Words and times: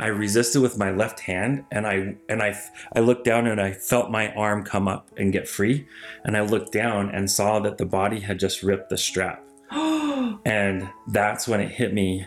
I 0.00 0.06
resisted 0.06 0.62
with 0.62 0.78
my 0.78 0.90
left 0.90 1.20
hand, 1.20 1.64
and 1.70 1.86
I 1.86 2.16
and 2.28 2.42
I 2.42 2.58
I 2.96 3.00
looked 3.00 3.24
down 3.24 3.46
and 3.46 3.60
I 3.60 3.72
felt 3.72 4.10
my 4.10 4.32
arm 4.34 4.64
come 4.64 4.88
up 4.88 5.10
and 5.18 5.30
get 5.30 5.46
free, 5.46 5.86
and 6.24 6.36
I 6.36 6.40
looked 6.40 6.72
down 6.72 7.10
and 7.10 7.30
saw 7.30 7.60
that 7.60 7.76
the 7.76 7.84
body 7.84 8.20
had 8.20 8.40
just 8.40 8.62
ripped 8.62 8.88
the 8.88 8.96
strap, 8.96 9.44
and 9.70 10.88
that's 11.08 11.46
when 11.46 11.60
it 11.60 11.70
hit 11.70 11.92
me 11.92 12.26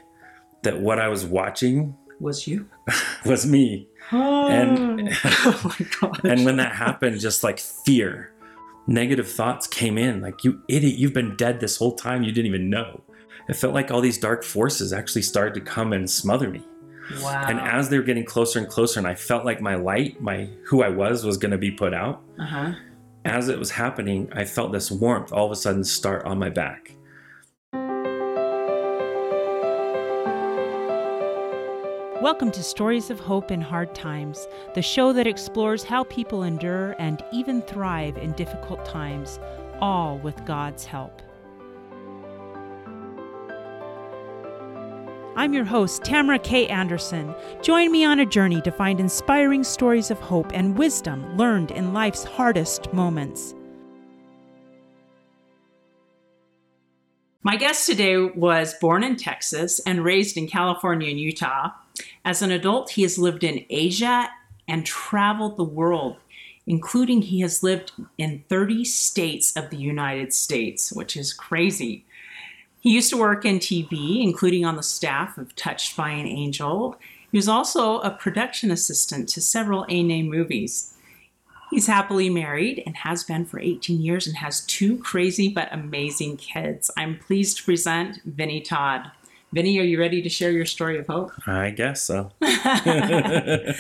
that 0.62 0.80
what 0.80 1.00
I 1.00 1.08
was 1.08 1.26
watching 1.26 1.96
Was 2.20 2.48
you? 2.48 2.68
was 3.26 3.46
me. 3.46 3.88
And- 4.12 5.10
oh 5.24 5.62
my 5.64 5.88
god. 6.00 6.26
And 6.26 6.46
when 6.46 6.58
that 6.58 6.76
happened, 6.76 7.20
just 7.20 7.44
like 7.44 7.58
fear, 7.60 8.34
negative 8.86 9.30
thoughts 9.30 9.66
came 9.68 9.98
in. 9.98 10.22
Like, 10.22 10.44
you 10.44 10.62
idiot, 10.70 10.96
you've 10.98 11.14
been 11.14 11.36
dead 11.36 11.60
this 11.60 11.78
whole 11.78 11.96
time. 11.96 12.22
You 12.24 12.32
didn't 12.32 12.48
even 12.48 12.70
know. 12.70 13.02
It 13.50 13.56
felt 13.56 13.74
like 13.74 13.92
all 13.92 14.02
these 14.02 14.18
dark 14.18 14.44
forces 14.44 14.94
actually 14.94 15.24
started 15.24 15.54
to 15.56 15.62
come 15.62 15.92
and 15.92 16.10
smother 16.10 16.50
me. 16.50 16.62
Wow. 17.22 17.46
And 17.48 17.60
as 17.60 17.90
they 17.90 17.98
were 17.98 18.04
getting 18.04 18.26
closer 18.26 18.60
and 18.60 18.68
closer, 18.68 19.00
and 19.00 19.08
I 19.08 19.16
felt 19.16 19.46
like 19.46 19.62
my 19.62 19.76
light, 19.76 20.22
my 20.22 20.50
who 20.66 20.84
I 20.84 20.90
was, 20.90 21.26
was 21.26 21.38
going 21.38 21.52
to 21.52 21.58
be 21.58 21.72
put 21.72 21.94
out. 21.94 22.22
uh-huh. 22.40 22.74
As 23.26 23.48
it 23.48 23.58
was 23.58 23.72
happening, 23.72 24.30
I 24.34 24.44
felt 24.44 24.74
this 24.74 24.92
warmth 24.92 25.32
all 25.32 25.46
of 25.46 25.52
a 25.52 25.56
sudden 25.56 25.86
start 25.86 26.26
on 26.26 26.38
my 26.38 26.50
back. 26.50 26.94
Welcome 32.22 32.52
to 32.52 32.64
Stories 32.64 33.10
of 33.10 33.20
Hope 33.20 33.52
in 33.52 33.60
Hard 33.60 33.94
Times, 33.94 34.48
the 34.76 34.82
show 34.82 35.12
that 35.14 35.28
explores 35.28 35.84
how 35.84 36.06
people 36.06 36.44
endure 36.44 36.96
and 37.00 37.22
even 37.34 37.62
thrive 37.62 38.18
in 38.18 38.32
difficult 38.34 38.86
times, 38.86 39.40
all 39.80 40.18
with 40.20 40.46
God's 40.46 40.86
help. 40.86 41.22
I'm 45.36 45.52
your 45.52 45.66
host, 45.66 46.04
Tamara 46.04 46.38
K. 46.38 46.68
Anderson. 46.68 47.34
Join 47.64 47.92
me 47.92 48.06
on 48.06 48.20
a 48.20 48.26
journey 48.26 48.62
to 48.62 48.72
find 48.72 49.00
inspiring 49.00 49.64
stories 49.64 50.12
of 50.12 50.20
hope 50.20 50.52
and 50.54 50.78
wisdom 50.78 51.36
learned 51.36 51.72
in 51.72 51.92
life's 51.92 52.24
hardest 52.24 52.94
moments. 52.94 53.56
My 57.42 57.56
guest 57.56 57.88
today 57.88 58.18
was 58.18 58.76
born 58.80 59.04
in 59.04 59.16
Texas 59.16 59.82
and 59.88 60.04
raised 60.04 60.38
in 60.38 60.48
California 60.48 61.10
and 61.10 61.20
Utah. 61.20 61.72
As 62.24 62.44
an 62.44 62.52
adult, 62.52 62.92
he 62.92 63.02
has 63.02 63.18
lived 63.18 63.44
in 63.44 63.66
Asia 63.72 64.30
and 64.68 64.86
traveled 64.86 65.58
the 65.58 65.64
world, 65.64 66.18
including 66.68 67.24
he 67.24 67.42
has 67.42 67.64
lived 67.64 67.92
in 68.20 68.44
30 68.50 68.86
states 68.86 69.58
of 69.58 69.72
the 69.72 69.78
United 69.78 70.32
States, 70.32 70.94
which 70.94 71.18
is 71.18 71.34
crazy. 71.34 72.06
He 72.84 72.92
used 72.92 73.10
to 73.12 73.18
work 73.18 73.46
in 73.46 73.60
TV, 73.60 74.22
including 74.22 74.66
on 74.66 74.76
the 74.76 74.84
staff 74.84 75.38
of 75.38 75.56
Touched 75.56 75.96
by 75.96 76.10
an 76.10 76.28
Angel. 76.28 76.98
He 77.32 77.38
was 77.38 77.48
also 77.48 78.00
a 78.00 78.12
production 78.12 78.72
assistant 78.72 79.30
to 79.30 79.42
several 79.42 79.86
A 79.88 80.04
name 80.04 80.30
movies. 80.30 80.94
He's 81.70 81.88
happily 81.88 82.30
married 82.30 82.84
and 82.86 82.98
has 82.98 83.24
been 83.24 83.46
for 83.46 83.58
18 83.58 84.02
years 84.02 84.28
and 84.28 84.36
has 84.36 84.66
two 84.66 84.98
crazy 84.98 85.48
but 85.48 85.70
amazing 85.72 86.36
kids. 86.36 86.92
I'm 86.98 87.18
pleased 87.18 87.60
to 87.60 87.64
present 87.64 88.20
Vinny 88.26 88.60
Todd. 88.60 89.10
Vinny, 89.54 89.80
are 89.80 89.84
you 89.84 89.98
ready 89.98 90.22
to 90.22 90.30
share 90.30 90.52
your 90.52 90.66
story 90.66 91.00
of 91.00 91.08
hope? 91.08 91.32
I 91.48 91.70
guess 91.70 92.04
so. 92.04 92.32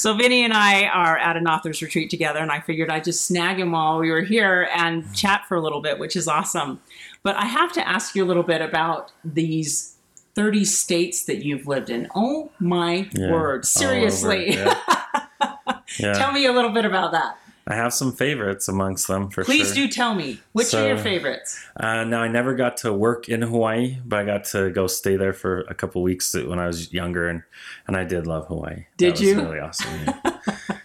So, 0.00 0.14
Vinny 0.14 0.44
and 0.44 0.54
I 0.54 0.86
are 0.86 1.18
at 1.18 1.36
an 1.36 1.46
author's 1.46 1.82
retreat 1.82 2.08
together, 2.08 2.38
and 2.38 2.50
I 2.50 2.60
figured 2.60 2.88
I'd 2.88 3.04
just 3.04 3.26
snag 3.26 3.58
him 3.58 3.72
while 3.72 3.98
we 3.98 4.10
were 4.10 4.22
here 4.22 4.66
and 4.74 5.14
chat 5.14 5.44
for 5.46 5.58
a 5.58 5.60
little 5.60 5.82
bit, 5.82 5.98
which 5.98 6.16
is 6.16 6.26
awesome. 6.26 6.80
But 7.22 7.36
I 7.36 7.44
have 7.46 7.72
to 7.74 7.86
ask 7.86 8.14
you 8.14 8.24
a 8.24 8.26
little 8.26 8.42
bit 8.42 8.60
about 8.62 9.12
these 9.24 9.96
30 10.34 10.64
states 10.64 11.24
that 11.24 11.44
you've 11.44 11.66
lived 11.66 11.90
in. 11.90 12.08
Oh 12.14 12.50
my 12.58 13.08
Yeah, 13.12 13.30
word. 13.32 13.66
Seriously. 13.66 14.58
over, 14.58 14.76
Yeah. 15.98 16.12
tell 16.14 16.32
me 16.32 16.46
a 16.46 16.52
little 16.52 16.70
bit 16.70 16.84
about 16.84 17.12
that. 17.12 17.36
I 17.66 17.74
have 17.74 17.92
some 17.92 18.12
favorites 18.12 18.68
amongst 18.68 19.06
them 19.06 19.28
for 19.30 19.44
Please 19.44 19.66
sure. 19.68 19.86
do 19.86 19.88
tell 19.88 20.14
me. 20.14 20.40
Which 20.52 20.68
So- 20.68 20.82
are 20.82 20.88
your 20.88 20.96
favorites? 20.98 21.60
Uh, 21.78 22.04
now 22.04 22.20
I 22.22 22.28
never 22.28 22.54
got 22.54 22.76
to 22.78 22.92
work 22.92 23.28
in 23.28 23.42
Hawaii, 23.42 23.98
but 24.04 24.20
I 24.20 24.24
got 24.24 24.44
to 24.46 24.70
go 24.70 24.86
stay 24.86 25.16
there 25.16 25.32
for 25.32 25.60
a 25.62 25.74
couple 25.74 26.02
weeks 26.02 26.34
when 26.34 26.58
I 26.58 26.66
was 26.66 26.92
younger, 26.92 27.28
and 27.28 27.42
and 27.86 27.96
I 27.96 28.04
did 28.04 28.26
love 28.26 28.46
Hawaii. 28.48 28.86
Did 28.96 29.16
that 29.16 29.22
you? 29.22 29.40
Really 29.40 29.60
awesome. 29.60 29.88
yeah. 30.06 30.38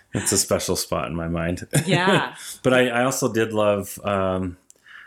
it's 0.14 0.32
a 0.32 0.38
special 0.38 0.76
spot 0.76 1.08
in 1.08 1.16
my 1.16 1.28
mind. 1.28 1.66
Yeah. 1.88 2.36
but 2.64 2.74
I, 2.74 2.90
I 2.90 3.04
also 3.06 3.32
did 3.32 3.52
love 3.54 3.98
um, 4.04 4.58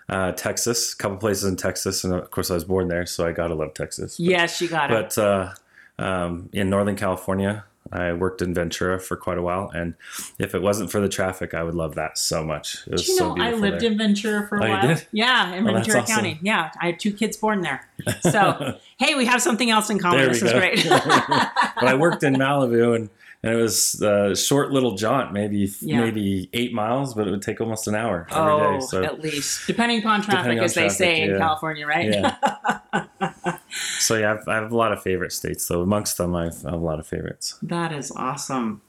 uh, 0.09 0.33
Texas, 0.33 0.95
a 0.95 0.97
couple 0.97 1.17
places 1.19 1.45
in 1.45 1.57
Texas, 1.57 2.05
and 2.05 2.15
of 2.15 2.31
course 2.31 2.51
I 2.51 2.55
was 2.55 2.65
born 2.65 2.89
there, 2.89 3.07
so 3.07 3.27
I 3.27 3.33
gotta 3.33 3.55
love 3.55 3.75
Texas. 3.75 4.17
But, 4.17 4.25
yes, 4.27 4.61
you 4.61 4.69
got 4.69 4.91
it. 4.91 4.95
but 4.95 5.19
uh, 5.19 5.53
um, 5.99 6.49
in 6.53 6.71
Northern 6.71 6.97
California, 6.97 7.65
I 7.91 8.13
worked 8.13 8.43
in 8.43 8.53
Ventura 8.53 9.01
for 9.01 9.17
quite 9.17 9.39
a 9.39 9.43
while, 9.43 9.71
and 9.75 9.95
if 10.39 10.55
it 10.55 10.61
wasn't 10.61 10.91
for 10.91 11.01
the 11.01 11.09
traffic, 11.09 11.55
I 11.55 11.63
would 11.63 11.75
love 11.75 11.95
that 11.95 12.19
so 12.19 12.45
much. 12.45 12.79
It 12.87 12.93
was 12.93 13.09
you 13.09 13.17
so 13.17 13.35
know, 13.35 13.43
I 13.43 13.53
lived 13.53 13.81
there. 13.81 13.91
in 13.93 13.99
Ventura 13.99 14.47
for 14.47 14.59
a 14.59 14.65
Oh, 14.65 14.69
while. 14.69 14.97
Yeah, 15.13 15.55
in 15.55 15.67
Oh, 15.67 15.73
Ventura 15.73 16.01
awesome. 16.01 16.15
County. 16.15 16.39
Yeah, 16.43 16.71
I 16.81 16.87
had 16.87 17.01
two 17.01 17.13
kids 17.13 17.37
born 17.37 17.63
there. 17.63 17.89
So, 18.21 18.79
hey, 18.99 19.15
we 19.15 19.25
have 19.27 19.41
something 19.43 19.71
else 19.71 19.89
in 19.91 19.99
common. 19.99 20.29
This 20.29 20.43
is 20.43 20.53
great. 20.53 20.87
but 20.89 21.85
I 21.85 21.95
worked 21.95 22.23
in 22.23 22.35
Malibu 22.35 22.95
and, 22.97 23.11
and 23.43 23.53
it 23.53 23.57
was 23.57 24.01
a 24.03 24.35
short 24.35 24.73
little 24.73 24.97
jaunt, 24.97 25.33
maybe 25.33 25.71
Yeah. 25.81 26.01
maybe 26.01 26.49
eight 26.53 26.73
miles, 26.73 27.15
but 27.15 27.29
it 27.29 27.31
would 27.31 27.43
take 27.43 27.61
almost 27.61 27.87
an 27.89 27.95
hour 27.95 28.27
every 28.31 28.43
day. 28.59 28.77
oh, 28.77 28.81
So 28.81 29.03
at 29.05 29.21
least. 29.21 29.67
Depending 29.67 30.01
upon 30.01 30.23
traffic, 30.23 30.39
Depending 30.43 30.59
as 30.65 30.75
they 30.75 30.83
traffic, 30.83 30.97
say 30.99 31.23
in. 31.23 31.39
California, 31.39 31.87
right? 31.87 32.11
yeah. 32.11 33.57
so 33.99 34.17
yeah, 34.17 34.33
I've, 34.35 34.49
I 34.49 34.55
have 34.57 34.73
a 34.73 34.77
lot 34.77 34.93
of 34.93 35.03
favorite 35.03 35.33
states 35.33 35.67
though. 35.69 35.83
Amongst 35.83 36.17
them, 36.17 36.35
I've, 36.35 36.65
I 36.67 36.71
have 36.71 36.81
a 36.81 36.85
lot 36.85 36.99
of 36.99 37.07
favorites. 37.07 37.59
That 37.63 37.93
is 37.93 38.11
awesome. 38.13 38.83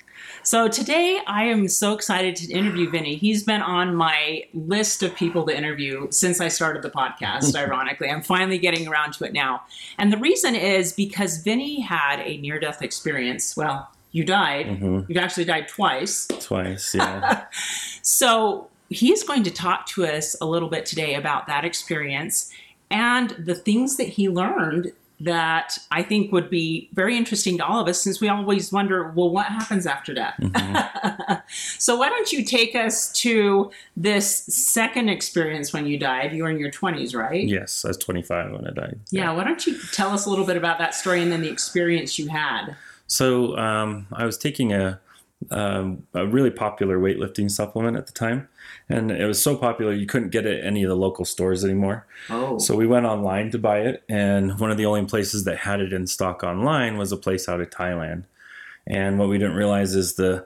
So 0.43 0.67
today 0.67 1.21
I 1.27 1.43
am 1.45 1.67
so 1.67 1.93
excited 1.93 2.35
to 2.37 2.51
interview 2.51 2.89
Vinny. 2.89 3.15
He's 3.15 3.43
been 3.43 3.61
on 3.61 3.95
my 3.95 4.43
list 4.53 5.01
of 5.03 5.15
people 5.15 5.45
to 5.45 5.55
interview 5.55 6.07
since 6.11 6.41
I 6.41 6.47
started 6.49 6.81
the 6.81 6.89
podcast, 6.89 7.55
ironically. 7.57 8.09
I'm 8.09 8.21
finally 8.21 8.57
getting 8.57 8.87
around 8.87 9.13
to 9.13 9.25
it 9.25 9.33
now. 9.33 9.61
And 9.97 10.11
the 10.11 10.17
reason 10.17 10.55
is 10.55 10.91
because 10.93 11.37
Vinny 11.37 11.81
had 11.81 12.19
a 12.21 12.37
near 12.37 12.59
death 12.59 12.81
experience. 12.81 13.55
Well, 13.55 13.89
you 14.11 14.23
died. 14.23 14.77
hmm 14.77 15.01
You've 15.07 15.17
actually 15.17 15.45
died 15.45 15.67
twice. 15.67 16.27
Twice, 16.39 16.95
yeah. 16.95 17.45
So 18.01 18.67
he's 18.89 19.23
going 19.23 19.43
to 19.43 19.51
talk 19.51 19.85
to 19.87 20.05
us 20.05 20.35
a 20.41 20.45
little 20.45 20.69
bit 20.69 20.85
today 20.85 21.13
about 21.15 21.45
that 21.47 21.63
experience 21.65 22.51
and 22.89 23.29
the 23.31 23.53
things 23.53 23.97
that 23.97 24.07
he 24.07 24.29
learned 24.29 24.93
that 25.21 25.77
I 25.91 26.01
think 26.01 26.31
would 26.31 26.49
be 26.49 26.89
very 26.93 27.17
interesting 27.17 27.57
to 27.57 27.65
all 27.65 27.81
of 27.81 27.89
us 27.89 28.01
since 28.01 28.21
we 28.21 28.29
always 28.29 28.71
wonder, 28.71 29.11
well, 29.13 29.29
what 29.29 29.47
happens 29.47 29.85
after 29.85 30.13
death? 30.13 30.35
Mhm. 30.39 31.43
so 31.77 31.97
why 31.97 32.07
don't 32.07 32.31
you 32.31 32.43
take 32.45 32.73
us 32.73 33.11
to 33.21 33.69
this 33.97 34.45
second 34.45 35.09
experience 35.09 35.73
when 35.73 35.85
you 35.85 35.99
died? 35.99 36.31
You 36.33 36.43
were 36.43 36.49
in 36.49 36.57
your 36.57 36.71
20s, 36.71 37.13
right? 37.13 37.45
yes, 37.47 37.83
I 37.83 37.89
was 37.89 37.97
25 37.97 38.51
when 38.53 38.65
I 38.65 38.71
died. 38.71 38.99
Yeah, 39.11 39.33
why 39.33 39.43
don't 39.43 39.67
you 39.67 39.77
tell 39.91 40.11
us 40.11 40.25
a 40.25 40.29
little 40.29 40.45
bit 40.45 40.55
about 40.55 40.79
that 40.79 40.95
story 40.95 41.21
and 41.21 41.31
then 41.31 41.41
the 41.41 41.49
experience 41.49 42.17
you 42.17 42.29
had? 42.29 42.75
So 43.09 43.57
um, 43.57 44.07
I 44.13 44.25
was 44.25 44.37
taking 44.37 44.71
a 44.71 45.01
um, 45.51 46.05
a 46.13 46.27
really 46.27 46.51
popular 46.51 46.99
weightlifting 46.99 47.49
supplement 47.49 47.95
at 47.95 48.07
the 48.07 48.11
time, 48.11 48.49
and 48.89 49.09
it 49.09 49.25
was 49.25 49.41
so 49.41 49.55
popular 49.55 49.93
you 49.93 50.05
couldn't 50.05 50.29
get 50.29 50.45
it 50.45 50.59
at 50.59 50.65
any 50.65 50.83
of 50.83 50.89
the 50.89 50.95
local 50.95 51.25
stores 51.25 51.63
anymore. 51.63 52.05
Oh, 52.29 52.59
So 52.59 52.75
we 52.75 52.85
went 52.85 53.05
online 53.05 53.49
to 53.51 53.57
buy 53.57 53.79
it, 53.79 54.03
and 54.09 54.59
one 54.59 54.69
of 54.69 54.77
the 54.77 54.85
only 54.85 55.05
places 55.05 55.45
that 55.45 55.59
had 55.59 55.79
it 55.79 55.93
in 55.93 56.07
stock 56.07 56.43
online 56.43 56.97
was 56.97 57.11
a 57.11 57.17
place 57.17 57.47
out 57.47 57.61
of 57.61 57.69
Thailand. 57.69 58.25
And 58.85 59.17
what 59.17 59.29
we 59.29 59.37
didn't 59.37 59.55
realize 59.55 59.95
is 59.95 60.15
the 60.15 60.45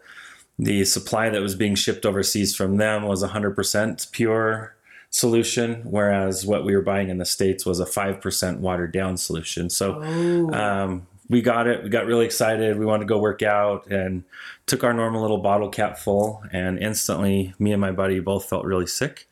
the 0.60 0.86
supply 0.86 1.30
that 1.30 1.42
was 1.42 1.56
being 1.56 1.76
shipped 1.76 2.06
overseas 2.06 2.56
from 2.56 2.78
them 2.78 3.04
was 3.04 3.24
100% 3.24 4.12
pure 4.12 4.76
solution, 5.10 5.82
whereas 5.84 6.46
what 6.46 6.64
we 6.64 6.76
were 6.76 6.82
buying 6.82 7.10
in 7.10 7.18
the 7.18 7.26
states 7.26 7.66
was 7.66 7.80
a 7.80 7.86
5% 7.86 8.60
watered 8.60 8.92
down 8.92 9.18
solution. 9.18 9.72
So 9.72 10.02
oh. 10.04 10.54
um, 10.54 11.08
we 11.30 11.42
got 11.42 11.68
it. 11.68 11.84
We 11.84 11.90
got 11.90 12.06
really 12.06 12.26
excited. 12.26 12.78
We 12.78 12.86
wanted 12.86 13.04
to 13.04 13.14
go 13.14 13.20
work 13.20 13.42
out 13.42 13.88
and 13.88 14.24
took 14.66 14.84
our 14.84 14.94
normal 14.94 15.22
little 15.22 15.38
bottle 15.38 15.70
cap 15.70 15.98
full. 15.98 16.44
And 16.52 16.78
instantly, 16.80 17.54
me 17.60 17.72
and 17.72 17.82
my 17.82 17.92
buddy 17.92 18.20
both 18.20 18.46
felt 18.46 18.66
really 18.66 18.88
sick. 18.88 19.28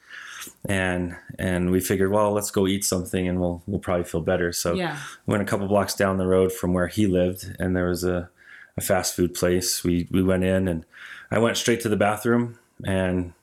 And 0.66 1.16
and 1.38 1.70
we 1.70 1.80
figured, 1.80 2.12
well, 2.12 2.32
let's 2.32 2.50
go 2.50 2.68
eat 2.68 2.84
something, 2.84 3.28
and 3.28 3.40
we'll 3.40 3.62
we'll 3.68 3.80
probably 3.80 4.06
feel 4.06 4.22
better. 4.22 4.52
So 4.52 4.74
yeah. 4.74 4.98
went 5.26 5.44
a 5.44 5.46
couple 5.46 5.68
blocks 5.68 5.94
down 5.94 6.18
the 6.18 6.26
road 6.26 6.52
from 6.52 6.74
where 6.74 6.88
he 6.88 7.06
lived, 7.06 7.56
and 7.60 7.76
there 7.76 7.88
was 7.88 8.04
a, 8.04 8.30
a 8.76 8.82
fast 8.82 9.16
food 9.16 9.34
place. 9.36 9.84
We 9.84 10.08
we 10.10 10.24
went 10.24 10.44
in, 10.44 10.68
and 10.68 10.86
I 11.30 11.40
went 11.40 11.58
straight 11.58 11.82
to 11.82 11.90
the 11.90 11.96
bathroom, 11.96 12.58
and, 12.84 13.34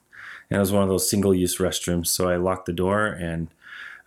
and 0.49 0.57
it 0.57 0.59
was 0.59 0.71
one 0.71 0.83
of 0.83 0.89
those 0.89 1.09
single 1.09 1.33
use 1.33 1.57
restrooms. 1.57 2.07
So 2.07 2.29
I 2.29 2.35
locked 2.35 2.65
the 2.65 2.73
door, 2.73 3.05
and 3.07 3.47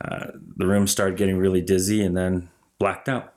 uh, 0.05 0.27
the 0.57 0.67
room 0.67 0.87
started 0.87 1.17
getting 1.17 1.39
really 1.39 1.63
dizzy, 1.63 2.05
and 2.05 2.17
then 2.17 2.51
blacked 2.79 3.09
out. 3.09 3.32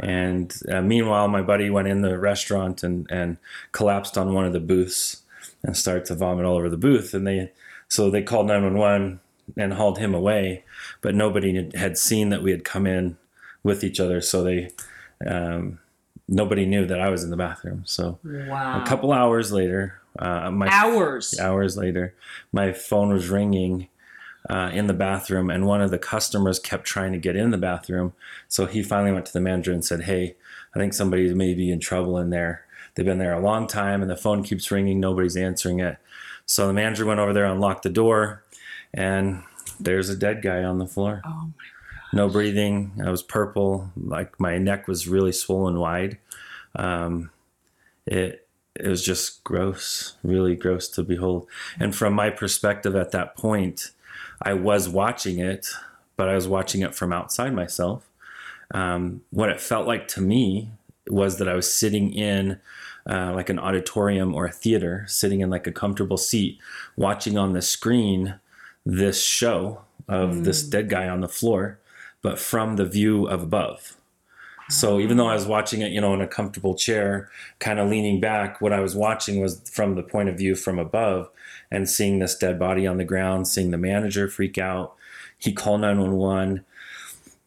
And 0.00 0.54
uh, 0.70 0.82
meanwhile, 0.82 1.28
my 1.28 1.42
buddy 1.42 1.70
went 1.70 1.88
in 1.88 2.02
the 2.02 2.18
restaurant 2.18 2.82
and 2.82 3.06
and 3.10 3.36
collapsed 3.72 4.18
on 4.18 4.34
one 4.34 4.44
of 4.44 4.52
the 4.52 4.60
booths 4.60 5.22
and 5.62 5.76
started 5.76 6.04
to 6.06 6.14
vomit 6.14 6.44
all 6.44 6.56
over 6.56 6.68
the 6.68 6.76
booth. 6.76 7.14
And 7.14 7.26
they 7.26 7.52
so 7.88 8.10
they 8.10 8.22
called 8.22 8.46
nine 8.48 8.64
one 8.64 8.76
one 8.78 9.20
and 9.56 9.74
hauled 9.74 9.98
him 9.98 10.14
away, 10.14 10.64
but 11.02 11.14
nobody 11.14 11.54
had- 11.54 11.74
had 11.76 11.98
seen 11.98 12.30
that 12.30 12.42
we 12.42 12.50
had 12.50 12.64
come 12.64 12.86
in 12.86 13.16
with 13.62 13.84
each 13.84 14.00
other. 14.00 14.20
So 14.20 14.42
they 14.42 14.70
um, 15.26 15.78
nobody 16.28 16.66
knew 16.66 16.86
that 16.86 17.00
I 17.00 17.08
was 17.10 17.22
in 17.22 17.30
the 17.30 17.36
bathroom. 17.36 17.82
So 17.84 18.18
Wow. 18.24 18.82
a 18.82 18.86
couple 18.86 19.12
hours 19.12 19.52
later, 19.52 20.00
uh, 20.18 20.50
my 20.50 20.68
hours. 20.70 21.38
hours 21.38 21.76
later, 21.76 22.14
my 22.52 22.72
phone 22.72 23.12
was 23.12 23.28
ringing 23.28 23.88
uh, 24.48 24.70
in 24.72 24.86
the 24.86 24.94
bathroom, 24.94 25.50
and 25.50 25.66
one 25.66 25.80
of 25.80 25.90
the 25.90 25.98
customers 25.98 26.58
kept 26.58 26.84
trying 26.84 27.12
to 27.12 27.18
get 27.18 27.36
in 27.36 27.50
the 27.50 27.58
bathroom. 27.58 28.12
So 28.48 28.66
he 28.66 28.82
finally 28.82 29.12
went 29.12 29.26
to 29.26 29.32
the 29.32 29.40
manager 29.40 29.72
and 29.72 29.84
said, 29.84 30.02
"Hey, 30.02 30.36
I 30.74 30.78
think 30.78 30.92
somebody 30.92 31.32
may 31.34 31.54
be 31.54 31.70
in 31.70 31.80
trouble 31.80 32.18
in 32.18 32.30
there. 32.30 32.64
They've 32.94 33.06
been 33.06 33.18
there 33.18 33.34
a 33.34 33.40
long 33.40 33.66
time, 33.66 34.02
and 34.02 34.10
the 34.10 34.16
phone 34.16 34.42
keeps 34.42 34.70
ringing. 34.70 35.00
Nobody's 35.00 35.36
answering 35.36 35.80
it." 35.80 35.98
So 36.46 36.66
the 36.66 36.72
manager 36.72 37.06
went 37.06 37.20
over 37.20 37.32
there, 37.32 37.46
unlocked 37.46 37.84
the 37.84 37.90
door, 37.90 38.44
and 38.92 39.42
there's 39.80 40.10
a 40.10 40.16
dead 40.16 40.42
guy 40.42 40.62
on 40.62 40.78
the 40.78 40.86
floor. 40.86 41.22
Oh 41.24 41.50
my. 41.56 41.64
No 42.12 42.28
breathing. 42.28 42.92
I 43.04 43.10
was 43.10 43.22
purple. 43.24 43.90
Like 43.96 44.38
my 44.38 44.56
neck 44.58 44.86
was 44.86 45.08
really 45.08 45.32
swollen 45.32 45.78
wide. 45.78 46.18
Um, 46.76 47.30
it 48.06 48.46
it 48.76 48.88
was 48.88 49.04
just 49.04 49.42
gross, 49.44 50.16
really 50.22 50.56
gross 50.56 50.88
to 50.90 51.02
behold. 51.02 51.46
And 51.78 51.94
from 51.94 52.12
my 52.12 52.30
perspective 52.30 52.96
at 52.96 53.12
that 53.12 53.36
point, 53.36 53.90
I 54.42 54.54
was 54.54 54.88
watching 54.88 55.38
it, 55.38 55.68
but 56.16 56.28
I 56.28 56.34
was 56.34 56.48
watching 56.48 56.82
it 56.82 56.94
from 56.94 57.12
outside 57.12 57.54
myself. 57.54 58.08
Um, 58.72 59.22
what 59.30 59.50
it 59.50 59.60
felt 59.60 59.86
like 59.86 60.08
to 60.08 60.20
me 60.20 60.70
was 61.08 61.38
that 61.38 61.48
I 61.48 61.54
was 61.54 61.72
sitting 61.72 62.12
in 62.12 62.60
uh, 63.08 63.32
like 63.34 63.50
an 63.50 63.58
auditorium 63.58 64.34
or 64.34 64.46
a 64.46 64.52
theater, 64.52 65.04
sitting 65.06 65.40
in 65.40 65.50
like 65.50 65.66
a 65.66 65.72
comfortable 65.72 66.16
seat, 66.16 66.58
watching 66.96 67.36
on 67.36 67.52
the 67.52 67.62
screen 67.62 68.38
this 68.86 69.22
show 69.22 69.82
of 70.08 70.44
this 70.44 70.62
dead 70.62 70.88
guy 70.88 71.08
on 71.08 71.20
the 71.20 71.28
floor, 71.28 71.78
but 72.22 72.38
from 72.38 72.76
the 72.76 72.84
view 72.84 73.26
of 73.26 73.42
above. 73.42 73.96
So 74.70 74.98
even 74.98 75.16
though 75.16 75.28
I 75.28 75.34
was 75.34 75.46
watching 75.46 75.82
it, 75.82 75.92
you 75.92 76.00
know, 76.00 76.14
in 76.14 76.20
a 76.20 76.26
comfortable 76.26 76.74
chair, 76.74 77.30
kind 77.58 77.78
of 77.78 77.88
leaning 77.88 78.20
back, 78.20 78.60
what 78.60 78.72
I 78.72 78.80
was 78.80 78.96
watching 78.96 79.40
was 79.40 79.60
from 79.70 79.94
the 79.94 80.02
point 80.02 80.28
of 80.28 80.38
view 80.38 80.54
from 80.54 80.78
above 80.78 81.28
and 81.70 81.88
seeing 81.88 82.18
this 82.18 82.36
dead 82.36 82.58
body 82.58 82.86
on 82.86 82.96
the 82.96 83.04
ground, 83.04 83.46
seeing 83.46 83.70
the 83.70 83.78
manager 83.78 84.28
freak 84.28 84.56
out. 84.56 84.94
He 85.38 85.52
called 85.52 85.82
911. 85.82 86.64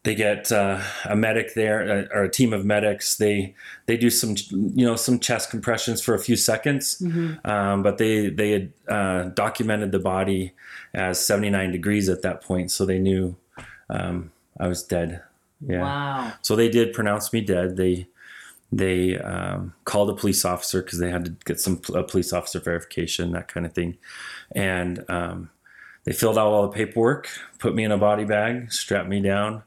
They 0.04 0.14
get 0.14 0.52
uh, 0.52 0.80
a 1.04 1.16
medic 1.16 1.54
there 1.54 2.08
uh, 2.12 2.16
or 2.16 2.22
a 2.22 2.30
team 2.30 2.52
of 2.52 2.64
medics. 2.64 3.16
They 3.16 3.54
they 3.86 3.96
do 3.96 4.10
some 4.10 4.36
you 4.50 4.86
know 4.86 4.96
some 4.96 5.18
chest 5.18 5.50
compressions 5.50 6.00
for 6.00 6.14
a 6.14 6.18
few 6.18 6.36
seconds, 6.36 7.02
um, 7.44 7.82
but 7.82 7.98
they 7.98 8.30
they 8.30 8.52
had 8.52 8.72
uh, 8.88 9.22
documented 9.30 9.90
the 9.90 9.98
body 9.98 10.52
as 10.94 11.22
79 11.22 11.72
degrees 11.72 12.08
at 12.08 12.22
that 12.22 12.42
point, 12.42 12.70
so 12.70 12.86
they 12.86 12.98
knew 12.98 13.36
um, 13.90 14.30
I 14.58 14.68
was 14.68 14.82
dead. 14.82 15.22
Yeah. 15.60 15.80
Wow. 15.82 16.32
So 16.42 16.56
they 16.56 16.68
did 16.68 16.92
pronounce 16.92 17.32
me 17.32 17.40
dead. 17.40 17.76
They 17.76 18.08
they 18.70 19.18
um, 19.18 19.72
called 19.84 20.10
a 20.10 20.14
police 20.14 20.44
officer 20.44 20.82
because 20.82 20.98
they 20.98 21.10
had 21.10 21.24
to 21.24 21.30
get 21.46 21.58
some 21.58 21.80
a 21.94 22.02
police 22.02 22.32
officer 22.32 22.60
verification, 22.60 23.32
that 23.32 23.48
kind 23.48 23.64
of 23.64 23.72
thing, 23.72 23.96
and 24.54 25.04
um, 25.08 25.50
they 26.04 26.12
filled 26.12 26.36
out 26.38 26.48
all 26.48 26.62
the 26.62 26.68
paperwork, 26.76 27.28
put 27.58 27.74
me 27.74 27.82
in 27.84 27.92
a 27.92 27.98
body 27.98 28.24
bag, 28.24 28.70
strapped 28.70 29.08
me 29.08 29.20
down, 29.20 29.62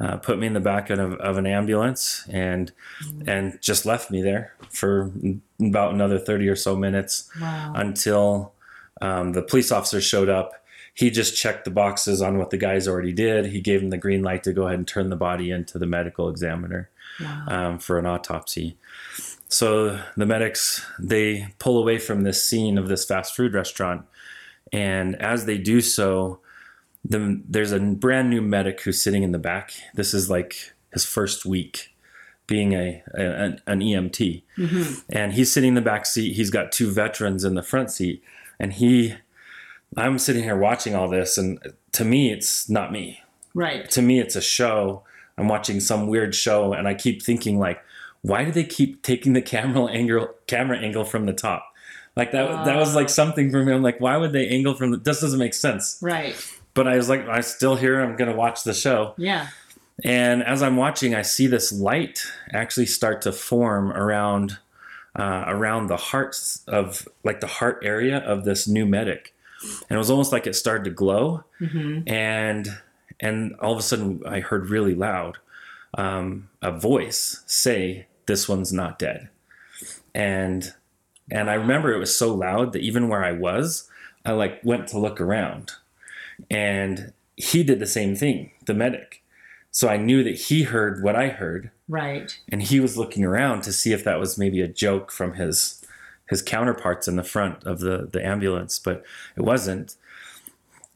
uh, 0.00 0.16
put 0.16 0.38
me 0.38 0.46
in 0.46 0.54
the 0.54 0.60
back 0.60 0.88
of, 0.90 0.98
of 1.14 1.36
an 1.36 1.46
ambulance, 1.46 2.26
and 2.30 2.72
and 3.26 3.58
just 3.60 3.84
left 3.84 4.10
me 4.10 4.22
there 4.22 4.54
for 4.70 5.12
about 5.60 5.92
another 5.92 6.18
thirty 6.18 6.48
or 6.48 6.56
so 6.56 6.74
minutes 6.74 7.30
Wow. 7.40 7.72
until 7.76 8.52
um, 9.02 9.32
the 9.32 9.42
police 9.42 9.70
officer 9.70 10.00
showed 10.00 10.30
up. 10.30 10.54
He 10.94 11.10
just 11.10 11.36
checked 11.36 11.64
the 11.64 11.70
boxes 11.70 12.20
on 12.20 12.36
what 12.38 12.50
the 12.50 12.56
guys 12.58 12.86
already 12.88 13.12
did. 13.12 13.46
He 13.46 13.60
gave 13.60 13.80
him 13.82 13.90
the 13.90 13.96
green 13.98 14.22
light 14.22 14.42
to 14.44 14.52
go 14.52 14.66
ahead 14.66 14.78
and 14.78 14.86
turn 14.88 15.08
the 15.10 15.16
body 15.16 15.50
into 15.50 15.78
the 15.78 15.86
medical 15.86 16.28
examiner 16.28 16.90
Wow. 17.20 17.44
um, 17.48 17.78
for 17.78 17.98
an 17.98 18.06
autopsy. 18.06 18.76
So 19.48 20.00
the 20.16 20.26
medics 20.26 20.84
they 20.98 21.52
pull 21.58 21.78
away 21.78 21.98
from 21.98 22.22
this 22.22 22.42
scene 22.42 22.78
of 22.78 22.88
this 22.88 23.04
fast 23.04 23.34
food 23.34 23.52
restaurant, 23.52 24.04
and 24.72 25.16
as 25.16 25.44
they 25.44 25.58
do 25.58 25.80
so, 25.80 26.38
the, 27.04 27.40
there's 27.48 27.72
a 27.72 27.80
brand 27.80 28.30
new 28.30 28.40
medic 28.42 28.80
who's 28.82 29.02
sitting 29.02 29.22
in 29.22 29.32
the 29.32 29.38
back. 29.38 29.72
This 29.94 30.14
is 30.14 30.30
like 30.30 30.72
his 30.92 31.04
first 31.04 31.44
week 31.44 31.94
being 32.46 32.72
a, 32.74 33.02
a 33.14 33.20
an, 33.22 33.60
an 33.66 33.80
EMT, 33.80 34.42
and 35.10 35.32
he's 35.32 35.52
sitting 35.52 35.68
in 35.70 35.74
the 35.74 35.80
back 35.80 36.06
seat. 36.06 36.34
He's 36.34 36.50
got 36.50 36.72
two 36.72 36.90
veterans 36.90 37.44
in 37.44 37.54
the 37.54 37.62
front 37.62 37.90
seat, 37.90 38.22
and 38.58 38.72
he. 38.74 39.14
I'm 39.96 40.18
sitting 40.18 40.44
here 40.44 40.56
watching 40.56 40.94
all 40.94 41.08
this, 41.08 41.36
and 41.36 41.58
to 41.92 42.04
me, 42.04 42.32
it's 42.32 42.68
not 42.68 42.92
me. 42.92 43.20
Right. 43.54 43.90
to 43.90 44.02
me 44.02 44.20
it's 44.20 44.36
a 44.36 44.40
show. 44.40 45.02
I'm 45.36 45.48
watching 45.48 45.80
some 45.80 46.06
weird 46.06 46.34
show 46.34 46.72
and 46.72 46.86
i 46.86 46.94
keep 46.94 47.22
thinking 47.22 47.58
like 47.58 47.82
why 48.22 48.44
do 48.44 48.52
they 48.52 48.64
keep 48.64 49.02
taking 49.02 49.32
the 49.32 49.42
camera 49.42 49.86
angle 49.90 50.34
camera 50.46 50.78
angle 50.78 51.04
from 51.04 51.26
the 51.26 51.32
top? 51.32 51.66
Like 52.16 52.32
that 52.32 52.64
that 52.64 52.76
was 52.76 52.94
like 52.94 53.08
something 53.08 53.50
for 53.50 53.64
me. 53.64 53.72
I'm 53.72 53.82
like 53.82 54.00
why 54.00 54.16
would 54.16 54.32
they 54.32 54.48
angle 54.48 54.74
from 54.74 54.92
the 54.92 54.98
this 54.98 55.20
doesn't 55.20 55.38
make 55.38 55.54
sense. 55.54 55.98
Right. 56.00 56.36
but 56.74 56.86
i 56.86 56.96
was 56.96 57.08
like 57.08 57.26
i 57.28 57.40
still 57.40 57.74
here 57.76 58.00
i'm 58.00 58.16
gonna 58.16 58.36
watch 58.36 58.62
the 58.62 58.74
show. 58.74 59.14
Yeah. 59.16 59.48
and 60.04 60.42
as 60.44 60.62
i'm 60.62 60.76
watching 60.76 61.14
i 61.14 61.22
see 61.22 61.46
this 61.48 61.72
light 61.72 62.22
actually 62.52 62.86
start 62.86 63.22
to 63.22 63.32
form 63.32 63.90
around 63.92 64.58
uh, 65.18 65.44
around 65.48 65.88
the 65.88 65.96
hearts 65.96 66.62
of 66.68 67.08
like 67.24 67.40
the 67.40 67.48
heart 67.48 67.82
area 67.82 68.18
of 68.18 68.44
this 68.44 68.68
new 68.68 68.86
medic 68.86 69.34
and 69.62 69.90
it 69.90 69.98
was 69.98 70.10
almost 70.10 70.32
like 70.32 70.46
it 70.46 70.54
started 70.56 70.84
to 70.84 70.90
glow. 70.90 71.44
And 72.06 72.68
and 73.20 73.54
all 73.60 73.72
of 73.72 73.78
a 73.78 73.82
sudden 73.82 74.22
i 74.26 74.40
heard 74.40 74.70
really 74.70 74.94
loud 74.94 75.36
um, 75.98 76.48
a 76.62 76.70
voice 76.72 77.42
say 77.46 78.06
this 78.26 78.48
one's 78.48 78.72
not 78.72 78.98
dead. 78.98 79.28
And 80.14 80.72
and 81.30 81.50
i 81.50 81.54
remember 81.54 81.92
it 81.92 81.98
was 81.98 82.16
so 82.16 82.32
loud 82.34 82.72
that 82.72 82.82
even 82.82 83.08
where 83.08 83.24
i 83.24 83.32
was 83.32 83.88
i 84.24 84.32
like 84.32 84.60
went 84.64 84.88
to 84.88 84.98
look 84.98 85.20
around. 85.20 85.72
And 86.50 87.12
he 87.36 87.62
did 87.62 87.78
the 87.80 87.86
same 87.86 88.16
thing 88.16 88.52
the 88.66 88.74
medic. 88.74 89.22
So 89.70 89.88
i 89.88 89.96
knew 89.96 90.22
that 90.24 90.36
he 90.48 90.62
heard 90.64 91.02
what 91.02 91.16
i 91.16 91.28
heard. 91.28 91.70
Right. 91.88 92.38
and 92.52 92.62
he 92.62 92.78
was 92.80 92.96
looking 92.96 93.24
around 93.24 93.62
to 93.62 93.72
see 93.72 93.92
if 93.92 94.04
that 94.04 94.20
was 94.20 94.38
maybe 94.38 94.60
a 94.60 94.68
joke 94.68 95.10
from 95.10 95.34
his 95.34 95.79
his 96.30 96.40
counterparts 96.40 97.08
in 97.08 97.16
the 97.16 97.24
front 97.24 97.64
of 97.64 97.80
the 97.80 98.08
the 98.10 98.24
ambulance 98.24 98.78
but 98.78 99.04
it 99.36 99.42
wasn't. 99.42 99.96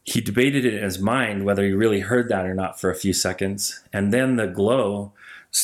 He 0.03 0.21
debated 0.21 0.65
it 0.65 0.75
in 0.75 0.83
his 0.83 0.99
mind 0.99 1.45
whether 1.45 1.63
he 1.63 1.73
really 1.73 1.99
heard 1.99 2.29
that 2.29 2.45
or 2.45 2.55
not 2.55 2.79
for 2.79 2.89
a 2.89 2.95
few 2.95 3.13
seconds 3.13 3.83
and 3.93 4.13
then 4.13 4.37
the 4.37 4.47
glow 4.47 5.11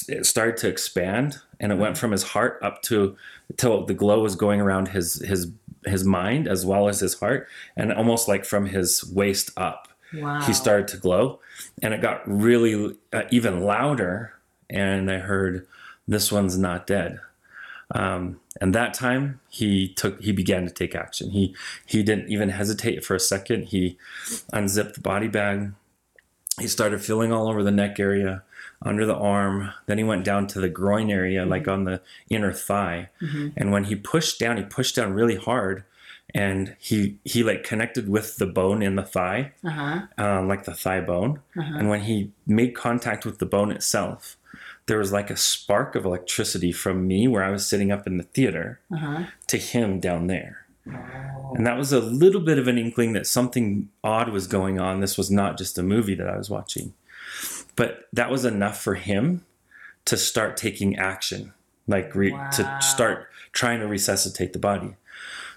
it 0.08 0.26
started 0.26 0.58
to 0.58 0.70
expand 0.70 1.40
and 1.60 1.72
it 1.72 1.78
went 1.78 1.98
from 1.98 2.12
his 2.12 2.24
heart 2.24 2.60
up 2.62 2.82
to 2.84 3.16
till 3.58 3.86
the 3.86 3.94
glow 3.94 4.22
was 4.22 4.36
going 4.36 4.62
around 4.62 4.90
his 4.90 5.16
his 5.26 5.52
his 5.86 6.04
mind 6.04 6.48
as 6.48 6.66
well 6.66 6.88
as 6.88 7.00
his 7.00 7.20
heart 7.20 7.48
and 7.76 7.92
almost 7.92 8.28
like 8.28 8.46
from 8.46 8.68
his 8.68 9.04
waist 9.12 9.52
up. 9.58 9.88
Wow. 10.14 10.42
he 10.42 10.52
started 10.52 10.90
to 10.90 10.98
glow 10.98 11.40
and 11.82 11.94
it 11.94 12.02
got 12.02 12.22
really 12.28 12.98
uh, 13.14 13.24
even 13.32 13.62
louder 13.62 14.34
and 14.70 15.10
i 15.10 15.20
heard 15.20 15.66
this 16.06 16.30
one's 16.34 16.58
not 16.58 16.86
dead 16.86 17.22
um, 17.94 18.40
and 18.60 18.74
that 18.76 18.94
time 18.94 19.40
he 19.50 19.94
took 19.94 20.22
he 20.22 20.32
began 20.32 20.66
to 20.66 20.72
take 20.74 20.96
action. 20.96 21.32
He 21.32 21.56
he 21.86 22.04
didn't 22.04 22.30
even 22.30 22.50
hesitate 22.50 23.04
for 23.06 23.16
a 23.16 23.20
second. 23.20 23.66
He 23.66 23.98
unzipped 24.54 24.96
the 24.96 25.02
body 25.02 25.28
bag. 25.28 25.74
He 26.60 26.68
started 26.68 27.02
feeling 27.02 27.32
all 27.32 27.48
over 27.50 27.64
the 27.64 27.72
neck 27.72 28.00
area 28.00 28.44
under 28.82 29.06
the 29.06 29.16
arm. 29.16 29.72
Then 29.86 29.98
he 29.98 30.04
went 30.04 30.26
down 30.26 30.48
to 30.48 30.60
the 30.60 30.70
groin 30.70 31.10
area 31.10 31.46
like 31.46 31.68
on 31.68 31.86
the 31.86 32.02
inner 32.30 32.52
thigh. 32.54 33.10
And 33.58 33.72
when 33.72 33.86
he 33.86 33.96
pushed 33.96 34.40
down 34.40 34.58
he 34.58 34.64
pushed 34.64 34.96
down 34.96 35.14
really 35.14 35.36
hard. 35.38 35.84
And 36.34 36.76
he 36.80 37.18
he 37.26 37.44
like 37.44 37.64
connected 37.64 38.08
with 38.08 38.38
the 38.38 38.46
bone 38.46 38.82
in 38.82 38.96
the 38.96 39.04
thigh 39.04 39.52
Uh 39.66 39.70
huh. 39.70 40.02
um, 40.18 40.48
like 40.48 40.64
the 40.66 40.74
thigh 40.74 41.02
bone. 41.02 41.40
And 41.56 41.90
when 41.90 42.02
he 42.02 42.32
made 42.48 42.74
contact 42.76 43.26
with 43.26 43.40
the 43.40 43.46
bone 43.46 43.72
itself, 43.72 44.38
there 44.92 45.00
was 45.00 45.14
like 45.14 45.30
a 45.30 45.38
spark 45.38 45.96
of 45.96 46.04
electricity 46.04 46.74
from 46.74 47.08
me 47.08 47.26
where 47.26 47.46
I 47.46 47.50
was 47.50 47.66
sitting 47.66 47.94
up 47.94 48.06
in 48.06 48.18
the 48.18 48.26
theater 48.26 48.82
Uh 48.94 48.98
huh. 48.98 49.24
to 49.48 49.58
him 49.58 50.02
down 50.02 50.28
there. 50.28 50.66
And 51.56 51.66
that 51.66 51.78
was 51.78 51.94
a 51.94 52.02
little 52.02 52.42
bit 52.42 52.58
of 52.60 52.68
an 52.68 52.78
inkling 52.78 53.14
that 53.14 53.26
something 53.26 53.88
odd 54.04 54.30
was 54.30 54.48
going 54.48 54.80
on. 54.82 55.00
This 55.00 55.18
was 55.18 55.32
not 55.32 55.58
just 55.58 55.78
a 55.78 55.84
movie 55.84 56.16
that 56.16 56.28
I 56.28 56.36
was 56.38 56.50
watching. 56.50 56.94
But 57.78 58.10
that 58.12 58.30
was 58.30 58.44
enough 58.44 58.82
for 58.82 58.96
him 58.96 59.46
to 60.06 60.18
start 60.18 60.58
taking 60.58 60.98
action, 60.98 61.54
like 61.88 62.14
re- 62.14 62.34
Wow. 62.34 62.50
to 62.50 62.78
start 62.82 63.28
trying 63.54 63.80
to 63.80 63.88
resuscitate 63.88 64.52
the 64.52 64.60
body. 64.60 64.96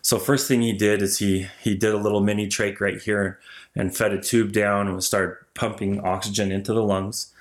So 0.01 0.19
first 0.21 0.47
thing 0.47 0.63
he 0.63 0.73
did 0.75 1.03
is 1.03 1.19
he 1.19 1.49
he 1.61 1.75
did 1.75 1.93
a 1.93 1.99
little 1.99 2.21
mini 2.21 2.47
trach 2.47 2.79
right 2.81 3.01
here 3.03 3.41
and 3.75 3.97
fed 3.97 4.13
a 4.13 4.21
tube 4.21 4.53
down 4.53 4.87
and 4.87 5.03
started 5.03 5.37
pumping 5.55 5.99
oxygen 6.01 6.53
into 6.53 6.73
the 6.73 6.83
lungs. 6.85 7.33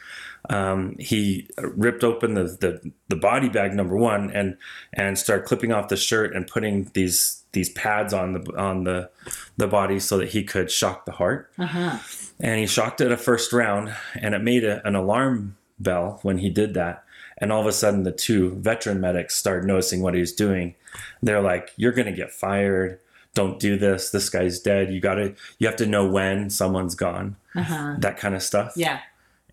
Um, 0.50 0.96
he 1.00 1.50
ripped 1.58 2.04
open 2.04 2.34
the, 2.34 2.44
the 2.44 2.92
the 3.08 3.16
body 3.16 3.48
bag 3.50 3.74
number 3.74 3.96
one 3.96 4.30
and 4.32 4.58
and 4.94 5.18
started 5.18 5.46
clipping 5.46 5.72
off 5.72 5.88
the 5.88 5.96
shirt 5.98 6.36
and 6.36 6.46
putting 6.48 6.92
these 6.94 7.44
these 7.54 7.70
pads 7.70 8.14
on 8.14 8.34
the 8.34 8.58
on 8.58 8.84
the 8.84 9.10
the 9.56 9.68
body 9.68 10.00
so 10.00 10.18
that 10.18 10.30
he 10.30 10.44
could 10.44 10.70
shock 10.70 11.06
the 11.06 11.14
heart 11.14 11.50
Uh 11.58 11.66
huh. 11.68 11.98
and 12.42 12.60
he 12.60 12.66
shocked 12.66 13.00
it 13.00 13.12
a 13.12 13.16
first 13.18 13.54
round 13.54 13.96
and 14.16 14.36
it 14.36 14.42
made 14.42 14.66
a, 14.66 14.86
an 14.86 14.96
alarm 14.96 15.56
bell 15.80 16.20
when 16.24 16.40
he 16.40 16.50
did 16.50 16.74
that. 16.74 17.04
And 17.38 17.52
all 17.52 17.62
of 17.62 17.68
a 17.68 17.72
sudden, 17.72 18.04
the 18.04 18.12
two 18.12 18.56
veteran 18.56 19.00
medics 19.02 19.36
started 19.36 19.66
noticing 19.66 20.02
what 20.02 20.14
he 20.14 20.20
was 20.20 20.34
doing. 20.34 20.76
They're 21.22 21.42
like, 21.42 21.72
"You're 21.78 21.92
going 21.92 22.06
to 22.06 22.12
get 22.14 22.32
fired. 22.32 23.00
Don't 23.34 23.60
do 23.60 23.76
this. 23.78 24.12
This 24.12 24.30
guy's 24.30 24.60
dead. 24.60 24.94
You 24.94 25.02
got 25.02 25.16
to. 25.16 25.34
You 25.58 25.68
have 25.68 25.76
to 25.78 25.88
know 25.88 26.08
when 26.08 26.50
someone's 26.52 26.94
gone. 26.96 27.36
Uh-huh. 27.56 27.96
That 28.00 28.18
kind 28.18 28.36
of 28.36 28.44
stuff." 28.44 28.74
Yeah. 28.78 29.00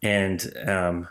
And 0.03 0.53
um, 0.67 1.09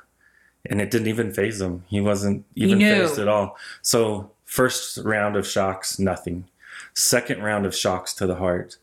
and 0.66 0.82
it 0.82 0.92
didn't 0.92 1.08
even 1.08 1.32
faze 1.32 1.62
him. 1.62 1.84
He 1.88 2.02
wasn't 2.02 2.46
even 2.56 2.80
fazed 3.08 3.20
at 3.20 3.28
all. 3.28 3.58
So 3.82 4.32
first 4.46 4.98
round 4.98 5.36
of 5.36 5.48
shocks, 5.48 6.00
nothing. 6.00 6.46
Second 6.94 7.44
round 7.44 7.66
of 7.66 7.76
shocks 7.76 8.14
to 8.16 8.28
the 8.28 8.36
heart, 8.36 8.78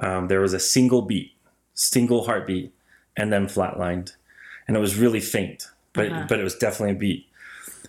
um, 0.00 0.28
there 0.28 0.40
was 0.40 0.52
a 0.54 0.60
single 0.60 1.02
beat, 1.02 1.32
single 1.74 2.24
heartbeat, 2.24 2.72
and 3.16 3.32
then 3.32 3.46
flatlined, 3.46 4.14
and 4.66 4.76
it 4.76 4.80
was 4.80 4.96
really 4.96 5.20
faint, 5.20 5.68
but 5.92 6.10
Uh-huh. 6.10 6.26
but 6.28 6.40
it 6.40 6.44
was 6.44 6.54
definitely 6.56 6.96
a 6.96 6.98
beat. 6.98 7.26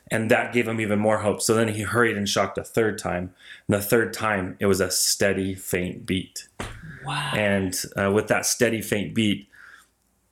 And 0.09 0.29
that 0.29 0.51
gave 0.51 0.67
him 0.67 0.81
even 0.81 0.99
more 0.99 1.19
hope. 1.19 1.41
So 1.41 1.53
then 1.53 1.69
he 1.69 1.83
hurried 1.83 2.17
and 2.17 2.27
shocked 2.27 2.57
a 2.57 2.65
third 2.65 2.97
time. 2.97 3.33
And 3.67 3.77
the 3.77 3.81
third 3.81 4.11
time, 4.13 4.57
it 4.59 4.65
was 4.65 4.81
a 4.81 4.91
steady, 4.91 5.55
faint 5.55 6.05
beat. 6.05 6.49
Wow. 7.05 7.31
And 7.33 7.81
uh, 7.97 8.11
with 8.11 8.27
that 8.27 8.45
steady, 8.45 8.81
faint 8.81 9.13
beat, 9.13 9.47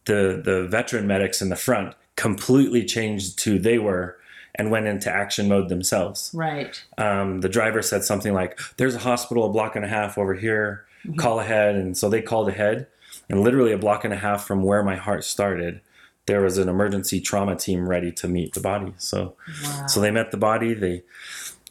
the 0.09 0.41
the 0.43 0.67
veteran 0.67 1.05
medics 1.07 1.41
in 1.41 1.49
the 1.49 1.55
front 1.55 1.95
completely 2.15 2.83
changed 2.83 3.41
who 3.45 3.57
they 3.59 3.77
were 3.79 4.17
and 4.55 4.71
went 4.71 4.87
into 4.87 5.09
action 5.09 5.47
mode 5.47 5.69
themselves. 5.69 6.31
right. 6.33 6.83
Um, 6.97 7.39
the 7.41 7.47
driver 7.49 7.81
said 7.81 8.03
something 8.03 8.33
like, 8.33 8.59
"There's 8.77 8.95
a 8.95 8.99
hospital 9.11 9.45
a 9.45 9.49
block 9.49 9.75
and 9.77 9.85
a 9.85 9.87
half 9.87 10.17
over 10.17 10.33
here. 10.35 10.85
Call 11.17 11.39
ahead." 11.39 11.75
And 11.75 11.95
so 11.97 12.09
they 12.09 12.21
called 12.21 12.49
ahead, 12.49 12.87
and 13.29 13.41
literally 13.41 13.71
a 13.71 13.77
block 13.77 14.03
and 14.03 14.13
a 14.13 14.17
half 14.17 14.45
from 14.45 14.63
where 14.63 14.83
my 14.83 14.97
heart 14.97 15.23
started, 15.23 15.79
there 16.25 16.41
was 16.41 16.57
an 16.57 16.67
emergency 16.67 17.21
trauma 17.21 17.55
team 17.55 17.87
ready 17.87 18.11
to 18.11 18.27
meet 18.27 18.53
the 18.53 18.59
body. 18.59 18.93
So 18.97 19.35
Wow. 19.63 19.87
so 19.87 20.01
they 20.01 20.11
met 20.11 20.31
the 20.31 20.37
body. 20.51 20.73
They 20.73 21.03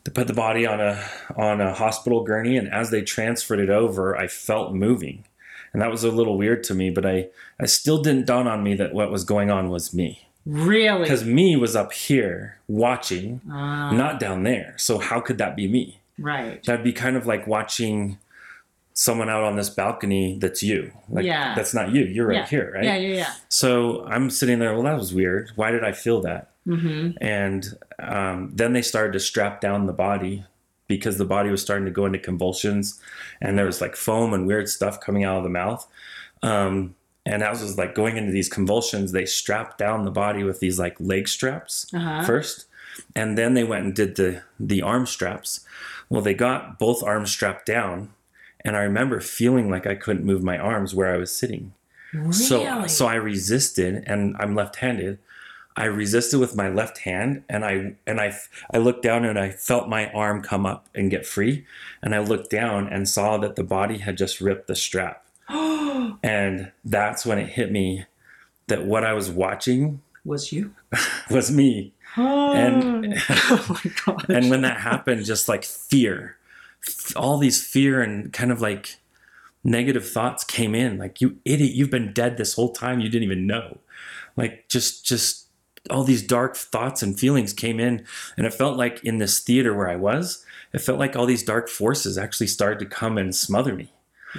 they 0.05 0.13
put 0.13 0.27
the 0.29 0.41
body 0.47 0.65
on 0.67 0.81
a 0.81 0.95
on 1.37 1.61
a 1.61 1.75
hospital 1.75 2.25
gurney, 2.25 2.57
and 2.57 2.69
as 2.73 2.91
they 2.91 3.03
transferred 3.03 3.59
it 3.61 3.69
over, 3.71 4.17
I 4.17 4.29
felt 4.29 4.73
moving, 4.73 5.25
and 5.79 5.83
that 5.83 5.91
was 5.93 6.03
a 6.03 6.11
little 6.11 6.37
weird 6.37 6.65
to 6.65 6.75
me. 6.75 6.91
But 6.91 7.07
I 7.07 7.29
I 7.61 7.67
still 7.67 8.03
didn't 8.03 8.27
dawn 8.27 8.49
on 8.49 8.63
me 8.65 8.75
that 8.75 8.93
what 8.93 9.13
was 9.13 9.23
going 9.23 9.49
on 9.51 9.69
was 9.71 9.95
me, 9.95 10.27
really? 10.45 11.03
because 11.03 11.25
me 11.25 11.55
was 11.57 11.77
up 11.77 11.93
here 11.93 12.59
watching, 12.67 13.41
Ah, 13.49 13.93
not 13.93 14.19
down 14.19 14.43
there. 14.43 14.75
So 14.77 14.99
how 14.99 15.21
could 15.21 15.39
that 15.39 15.55
be 15.57 15.69
me? 15.69 16.01
right. 16.19 16.63
That'd 16.65 16.83
be 16.85 16.93
kind 16.93 17.17
of 17.17 17.27
like 17.27 17.47
watching 17.47 18.19
someone 18.93 19.29
out 19.31 19.45
on 19.45 19.55
this 19.55 19.71
balcony 19.71 20.37
that's 20.41 20.61
you. 20.65 20.91
Like 21.09 21.25
Yeah. 21.25 21.55
that's 21.55 21.73
not 21.73 21.93
you. 21.93 22.05
You're 22.05 22.27
right 22.27 22.39
Yeah. 22.39 22.47
here, 22.47 22.73
right? 22.75 22.85
Yeah, 22.85 22.97
yeah, 22.97 23.15
yeah. 23.15 23.33
So 23.49 24.05
I'm 24.07 24.29
sitting 24.29 24.59
there. 24.59 24.75
Well, 24.75 24.83
that 24.83 24.99
was 24.99 25.15
weird. 25.15 25.53
Why 25.55 25.71
did 25.71 25.85
I 25.85 25.93
feel 25.93 26.21
that? 26.23 26.51
Mm-hmm. 26.67 27.13
and 27.25 27.65
um, 27.99 28.51
then 28.55 28.75
they 28.75 28.83
started 28.83 29.13
to 29.15 29.21
strap 29.21 29.61
down 29.63 29.87
the 29.87 29.93
body 29.95 30.45
because 30.89 31.19
the 31.19 31.25
body 31.25 31.51
was 31.51 31.63
starting 31.63 31.85
to 31.85 31.91
go 31.93 32.07
into 32.07 32.19
convulsions 32.19 33.01
and 33.41 33.57
there 33.57 33.67
was 33.67 33.81
like 33.81 33.95
foam 33.95 34.35
and 34.35 34.47
weird 34.47 34.69
stuff 34.69 35.01
coming 35.01 35.23
out 35.23 35.37
of 35.39 35.45
the 35.45 35.49
mouth 35.51 35.87
um, 36.43 36.95
and 37.27 37.43
as 37.43 37.63
was 37.63 37.79
like 37.79 37.95
going 37.95 38.17
into 38.17 38.33
these 38.33 38.49
convulsions 38.49 39.13
they 39.13 39.27
strapped 39.27 39.79
down 39.79 40.05
the 40.05 40.11
body 40.11 40.43
with 40.43 40.59
these 40.61 40.79
like 40.79 40.97
leg 40.99 41.29
straps 41.29 41.87
Uh-huh. 41.95 42.25
first 42.25 42.67
and 43.15 43.39
then 43.39 43.55
they 43.55 43.65
went 43.65 43.85
and 43.85 43.95
did 43.95 44.17
the 44.17 44.43
the 44.59 44.83
arm 44.83 45.07
straps 45.07 45.65
well 46.09 46.23
they 46.23 46.35
got 46.35 46.79
both 46.79 47.03
arms 47.03 47.31
strapped 47.31 47.67
down 47.67 48.11
and 48.65 48.77
i 48.77 48.81
remember 48.81 49.21
feeling 49.21 49.71
like 49.71 49.87
i 49.87 49.95
couldn't 49.95 50.25
move 50.25 50.43
my 50.43 50.59
arms 50.59 50.95
where 50.95 51.13
i 51.15 51.17
was 51.17 51.31
sitting 51.31 51.73
Really? 52.15 52.33
so 52.33 52.87
so 52.87 53.07
I 53.07 53.17
resisted, 53.17 54.03
and 54.07 54.35
I'm 54.41 54.55
left-handed. 54.55 55.19
I 55.79 55.85
resisted 55.85 56.41
with 56.41 56.57
my 56.57 56.69
left 56.69 56.99
hand, 56.99 57.45
and 57.49 57.65
I 57.65 57.95
and 58.07 58.21
I 58.21 58.37
I 58.73 58.79
looked 58.79 59.03
down 59.03 59.25
and 59.25 59.39
I 59.39 59.51
felt 59.51 59.89
my 59.89 60.11
arm 60.13 60.43
come 60.43 60.67
up 60.67 60.89
and 60.95 61.11
get 61.11 61.25
free, 61.25 61.65
and 62.03 62.15
I 62.15 62.19
looked 62.19 62.51
down 62.51 62.89
and 62.89 63.09
saw 63.09 63.39
that 63.39 63.55
the 63.55 63.63
body 63.63 63.99
had 63.99 64.19
just 64.19 64.41
ripped 64.41 64.67
the 64.67 64.75
strap, 64.75 65.25
and 65.49 66.73
that's 66.85 67.25
when 67.25 67.39
it 67.39 67.51
hit 67.51 67.71
me 67.71 68.07
that 68.67 68.85
what 68.85 69.05
I 69.05 69.13
was 69.13 69.31
watching 69.31 70.03
was 70.25 70.53
you? 70.53 70.75
was 71.31 71.51
me. 71.51 71.93
And- 72.17 73.15
oh 73.29 73.67
my 73.85 73.93
god. 74.05 74.29
And 74.29 74.51
when 74.51 74.63
that 74.63 74.81
happened, 74.81 75.25
just 75.25 75.49
like 75.49 75.65
fear, 75.65 76.37
all 77.17 77.39
these 77.39 77.65
fear 77.65 78.03
and 78.03 78.33
kind 78.33 78.51
of 78.51 78.61
like 78.61 78.97
negative 79.65 80.09
thoughts 80.09 80.45
came 80.45 80.75
in. 80.75 80.99
Like, 80.99 81.21
you 81.21 81.39
idiot, 81.45 81.75
you've 81.75 81.91
been 81.91 82.13
dead 82.13 82.37
this 82.37 82.55
whole 82.55 82.73
time. 82.73 83.01
You 83.01 83.09
didn't 83.09 83.25
even 83.25 83.47
know. 83.47 83.79
Like, 84.37 84.69
just, 84.69 85.05
just 85.05 85.48
all 85.91 86.05
these 86.05 86.23
dark 86.23 86.57
thoughts 86.57 87.03
and 87.03 87.19
feelings 87.19 87.53
came 87.53 87.81
in. 87.81 88.05
And 88.37 88.47
it 88.47 88.55
felt 88.55 88.77
like 88.77 89.03
in 89.05 89.19
this 89.19 89.41
theater 89.41 89.75
where 89.75 89.89
I 89.89 89.97
was, 89.97 90.45
it 90.73 90.81
felt 90.81 90.99
like 90.99 91.17
all 91.17 91.27
these 91.27 91.43
dark 91.43 91.69
forces 91.69 92.19
actually 92.19 92.49
started 92.49 92.79
to 92.81 92.87
come 92.87 93.19
and 93.19 93.35
smother 93.35 93.75
me. 93.75 93.93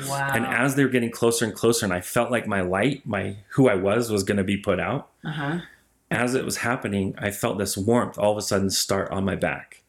wow. 0.08 0.32
And 0.34 0.46
as 0.46 0.76
they 0.76 0.84
were 0.84 0.90
getting 0.90 1.12
closer 1.12 1.46
and 1.46 1.54
closer, 1.54 1.86
and 1.86 1.94
I 1.94 2.02
felt 2.02 2.32
like 2.32 2.48
my 2.48 2.62
light, 2.62 3.06
my 3.06 3.38
who 3.50 3.68
I 3.70 3.76
was, 3.76 4.12
was 4.12 4.24
going 4.24 4.38
to 4.38 4.44
be 4.44 4.58
put 4.58 4.80
out 4.80 5.10
uh-huh. 5.24 5.60
as 6.12 6.36
it 6.36 6.46
was 6.46 6.58
happening, 6.58 7.16
I 7.18 7.32
felt 7.32 7.58
this 7.58 7.78
warmth 7.78 8.18
all 8.18 8.32
of 8.32 8.38
a 8.38 8.42
sudden 8.42 8.70
start 8.70 9.10
on 9.12 9.26
my 9.26 9.36
back. 9.36 9.82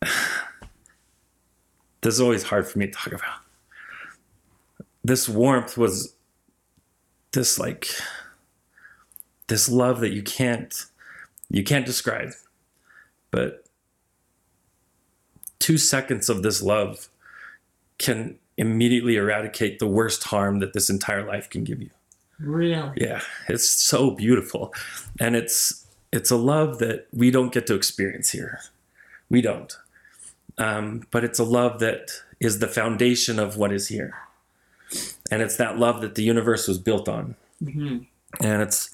this 2.00 2.14
is 2.14 2.20
always 2.20 2.44
hard 2.44 2.66
for 2.66 2.78
me 2.78 2.86
to 2.86 2.92
talk 2.92 3.12
about. 3.12 3.40
This 5.04 5.28
warmth 5.28 5.76
was 5.76 6.14
this 7.32 7.58
like 7.58 7.88
this 9.52 9.68
love 9.68 10.00
that 10.00 10.14
you 10.14 10.22
can't 10.22 10.86
you 11.50 11.62
can't 11.62 11.84
describe. 11.84 12.30
But 13.30 13.66
2 15.58 15.76
seconds 15.76 16.30
of 16.30 16.42
this 16.42 16.62
love 16.62 17.10
can 17.98 18.38
immediately 18.56 19.16
eradicate 19.16 19.78
the 19.78 19.86
worst 19.86 20.24
harm 20.24 20.60
that 20.60 20.72
this 20.72 20.88
entire 20.88 21.26
life 21.26 21.50
can 21.50 21.64
give 21.64 21.82
you. 21.82 21.90
Really? 22.40 22.92
Yeah, 22.96 23.20
it's 23.46 23.68
so 23.68 24.12
beautiful. 24.12 24.72
And 25.20 25.36
it's 25.36 25.86
it's 26.14 26.30
a 26.30 26.36
love 26.36 26.78
that 26.78 27.06
we 27.12 27.30
don't 27.30 27.52
get 27.52 27.66
to 27.66 27.74
experience 27.74 28.30
here. 28.30 28.58
We 29.28 29.42
don't. 29.42 29.76
Um, 30.56 31.06
but 31.10 31.24
it's 31.24 31.38
a 31.38 31.44
love 31.44 31.78
that 31.80 32.10
is 32.40 32.58
the 32.58 32.68
foundation 32.68 33.38
of 33.38 33.58
what 33.58 33.70
is 33.70 33.88
here. 33.88 34.14
And 35.30 35.42
it's 35.42 35.56
that 35.56 35.78
love 35.78 36.00
that 36.00 36.14
the 36.14 36.22
universe 36.22 36.66
was 36.66 36.78
built 36.78 37.06
on. 37.06 37.36
hmm 37.62 37.98
And 38.40 38.62
it's, 38.62 38.88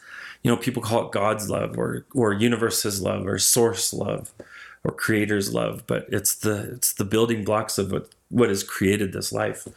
you 0.48 0.54
know, 0.54 0.58
people 0.58 0.82
call 0.82 1.04
it 1.04 1.12
God's 1.12 1.50
love 1.50 1.76
or 1.76 2.06
or 2.14 2.32
universe's 2.32 3.02
love 3.02 3.26
or 3.26 3.38
source 3.38 3.92
love 3.92 4.32
or 4.82 4.92
creator's 4.92 5.52
love, 5.52 5.82
but 5.86 6.06
it's 6.08 6.34
the 6.34 6.72
it's 6.72 6.94
the 6.94 7.04
building 7.04 7.44
blocks 7.44 7.76
of 7.76 7.92
what 7.92 8.08
what 8.30 8.48
has 8.48 8.62
created 8.62 9.12
this 9.12 9.30
life. 9.30 9.68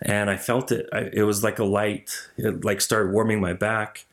And 0.00 0.30
I 0.30 0.36
felt 0.36 0.70
it. 0.70 0.88
I, 0.92 1.10
it 1.12 1.24
was 1.24 1.42
like 1.42 1.58
a 1.58 1.64
light. 1.64 2.28
It 2.36 2.64
like 2.64 2.80
started 2.80 3.12
warming 3.12 3.40
my 3.40 3.54
back, 3.54 4.04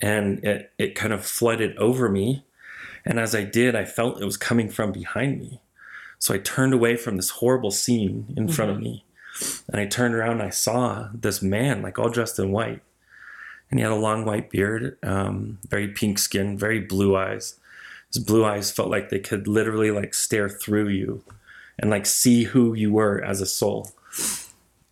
and 0.00 0.44
it 0.44 0.70
it 0.78 0.94
kind 0.94 1.12
of 1.12 1.26
flooded 1.26 1.76
over 1.78 2.08
me. 2.08 2.44
And 3.04 3.18
as 3.18 3.34
I 3.34 3.42
did, 3.42 3.74
I 3.74 3.84
felt 3.84 4.22
it 4.22 4.24
was 4.24 4.36
coming 4.36 4.70
from 4.70 4.92
behind 4.92 5.40
me. 5.40 5.60
So 6.20 6.32
I 6.32 6.38
turned 6.38 6.74
away 6.74 6.94
from 6.96 7.16
this 7.16 7.30
horrible 7.30 7.72
scene 7.72 8.32
in 8.36 8.46
front 8.46 8.70
of 8.70 8.76
mm-hmm. 8.76 8.84
me, 8.84 9.04
and 9.66 9.80
I 9.80 9.86
turned 9.86 10.14
around 10.14 10.34
and 10.34 10.42
I 10.42 10.50
saw 10.50 11.08
this 11.12 11.42
man, 11.42 11.82
like 11.82 11.98
all 11.98 12.08
dressed 12.08 12.38
in 12.38 12.52
white 12.52 12.82
and 13.70 13.78
he 13.78 13.82
had 13.82 13.92
a 13.92 13.96
long 13.96 14.24
white 14.24 14.50
beard, 14.50 14.96
um, 15.02 15.58
very 15.68 15.88
pink 15.88 16.18
skin, 16.18 16.56
very 16.56 16.80
blue 16.80 17.16
eyes. 17.16 17.58
His 18.12 18.22
blue 18.22 18.44
eyes 18.44 18.70
felt 18.70 18.90
like 18.90 19.08
they 19.08 19.18
could 19.18 19.48
literally 19.48 19.90
like 19.90 20.14
stare 20.14 20.48
through 20.48 20.88
you 20.88 21.24
and 21.78 21.90
like 21.90 22.06
see 22.06 22.44
who 22.44 22.74
you 22.74 22.92
were 22.92 23.22
as 23.22 23.40
a 23.40 23.46
soul. 23.46 23.92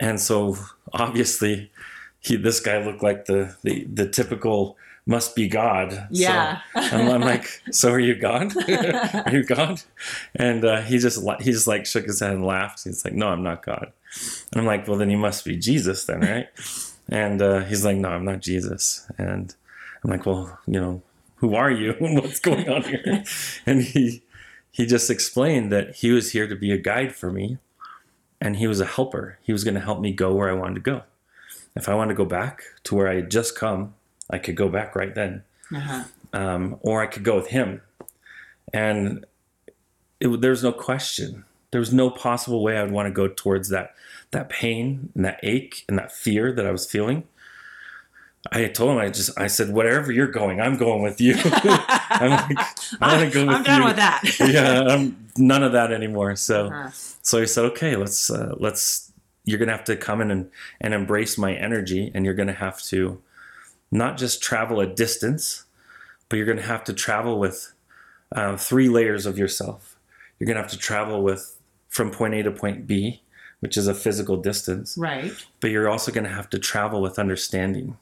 And 0.00 0.20
so 0.20 0.56
obviously, 0.92 1.70
he 2.18 2.36
this 2.36 2.60
guy 2.60 2.84
looked 2.84 3.02
like 3.02 3.26
the 3.26 3.56
the, 3.62 3.84
the 3.84 4.08
typical 4.08 4.76
must 5.06 5.34
be 5.34 5.48
God. 5.48 6.08
Yeah. 6.10 6.60
So, 6.74 6.80
and 6.80 7.08
I'm 7.08 7.20
like, 7.20 7.46
so 7.72 7.90
are 7.90 8.00
you 8.00 8.14
God? 8.14 8.52
are 8.68 9.32
you 9.32 9.44
God? 9.44 9.82
And 10.34 10.64
uh, 10.64 10.82
he 10.82 10.98
just 10.98 11.22
he 11.40 11.52
just 11.52 11.66
like 11.66 11.86
shook 11.86 12.06
his 12.06 12.20
head 12.20 12.32
and 12.32 12.44
laughed. 12.44 12.84
He's 12.84 13.04
like, 13.04 13.14
no, 13.14 13.28
I'm 13.28 13.42
not 13.42 13.64
God. 13.64 13.92
And 14.52 14.60
I'm 14.60 14.66
like, 14.66 14.86
well, 14.86 14.98
then 14.98 15.10
you 15.10 15.18
must 15.18 15.44
be 15.44 15.56
Jesus, 15.56 16.04
then, 16.04 16.20
right? 16.20 16.48
And 17.12 17.42
uh, 17.42 17.60
he's 17.64 17.84
like, 17.84 17.98
no, 17.98 18.08
I'm 18.08 18.24
not 18.24 18.40
Jesus. 18.40 19.06
And 19.18 19.54
I'm 20.02 20.10
like, 20.10 20.24
well, 20.24 20.58
you 20.66 20.80
know, 20.80 21.02
who 21.36 21.54
are 21.54 21.70
you? 21.70 21.94
What's 22.00 22.40
going 22.40 22.68
on 22.70 22.82
here? 22.84 23.22
and 23.66 23.82
he 23.82 24.22
he 24.70 24.86
just 24.86 25.10
explained 25.10 25.70
that 25.70 25.96
he 25.96 26.10
was 26.10 26.32
here 26.32 26.48
to 26.48 26.56
be 26.56 26.72
a 26.72 26.78
guide 26.78 27.14
for 27.14 27.30
me, 27.30 27.58
and 28.40 28.56
he 28.56 28.66
was 28.66 28.80
a 28.80 28.86
helper. 28.86 29.38
He 29.42 29.52
was 29.52 29.62
going 29.62 29.74
to 29.74 29.80
help 29.80 30.00
me 30.00 30.12
go 30.12 30.34
where 30.34 30.48
I 30.48 30.54
wanted 30.54 30.76
to 30.76 30.80
go. 30.80 31.02
If 31.76 31.88
I 31.90 31.94
wanted 31.94 32.14
to 32.14 32.16
go 32.16 32.24
back 32.24 32.62
to 32.84 32.94
where 32.94 33.08
I 33.08 33.16
had 33.16 33.30
just 33.30 33.54
come, 33.54 33.92
I 34.30 34.38
could 34.38 34.56
go 34.56 34.68
back 34.70 34.96
right 34.96 35.14
then 35.14 35.42
Uh-huh. 35.74 36.04
um, 36.32 36.78
or 36.80 37.02
I 37.02 37.06
could 37.06 37.24
go 37.24 37.36
with 37.36 37.48
him. 37.48 37.82
And 38.72 39.26
it, 40.20 40.40
there 40.40 40.50
was 40.50 40.62
no 40.62 40.72
question. 40.72 41.44
There 41.70 41.80
was 41.80 41.92
no 41.92 42.08
possible 42.10 42.62
way 42.62 42.78
I 42.78 42.82
would 42.82 42.92
want 42.92 43.06
to 43.08 43.12
go 43.12 43.28
towards 43.28 43.68
that 43.70 43.94
that 44.32 44.48
pain 44.50 45.10
and 45.14 45.24
that 45.24 45.40
ache 45.42 45.84
and 45.88 45.98
that 45.98 46.12
fear 46.12 46.52
that 46.52 46.66
I 46.66 46.70
was 46.70 46.84
feeling. 46.90 47.24
I 48.50 48.66
told 48.66 48.90
him 48.92 48.98
I 48.98 49.08
just 49.08 49.38
I 49.38 49.46
said 49.46 49.72
wherever 49.72 50.10
you're 50.10 50.26
going, 50.26 50.60
I'm 50.60 50.76
going 50.76 51.02
with 51.02 51.20
you. 51.20 51.34
I'm 51.44 52.30
like, 52.30 52.58
I 53.00 53.16
want 53.16 53.32
to 53.32 53.38
go 53.38 53.46
with 53.46 53.56
I'm 53.56 53.62
done 53.62 53.80
you. 53.82 53.86
with 53.86 53.96
that. 53.96 54.22
yeah, 54.40 54.82
I'm 54.82 55.28
none 55.36 55.62
of 55.62 55.72
that 55.72 55.92
anymore. 55.92 56.34
So 56.34 56.66
Uh-huh. 56.66 56.90
so 57.22 57.40
he 57.40 57.46
said, 57.46 57.64
okay, 57.66 57.94
let's 57.94 58.30
uh, 58.30 58.54
let's 58.58 59.12
you're 59.44 59.58
gonna 59.60 59.72
have 59.72 59.84
to 59.84 59.96
come 59.96 60.20
in 60.20 60.30
and 60.32 60.50
and 60.80 60.92
embrace 60.92 61.38
my 61.38 61.54
energy, 61.54 62.10
and 62.14 62.24
you're 62.24 62.34
gonna 62.34 62.52
have 62.52 62.82
to 62.84 63.22
not 63.92 64.16
just 64.18 64.42
travel 64.42 64.80
a 64.80 64.86
distance, 64.86 65.64
but 66.28 66.36
you're 66.36 66.46
gonna 66.46 66.62
have 66.62 66.82
to 66.84 66.92
travel 66.92 67.38
with 67.38 67.72
uh, 68.34 68.56
three 68.56 68.88
layers 68.88 69.24
of 69.24 69.38
yourself. 69.38 69.96
You're 70.40 70.48
gonna 70.48 70.60
have 70.62 70.70
to 70.72 70.78
travel 70.78 71.22
with 71.22 71.56
from 71.88 72.10
point 72.10 72.34
A 72.34 72.42
to 72.42 72.50
point 72.50 72.88
B, 72.88 73.21
which 73.62 73.76
is 73.76 73.86
a 73.86 73.94
physical 73.94 74.36
distance 74.36 74.96
Right. 74.98 75.32
but 75.60 75.70
you're 75.70 75.88
also 75.88 76.10
going 76.10 76.24
to 76.24 76.30
have 76.30 76.50
to 76.50 76.58
travel 76.58 77.00
with 77.00 77.16
understanding. 77.16 77.96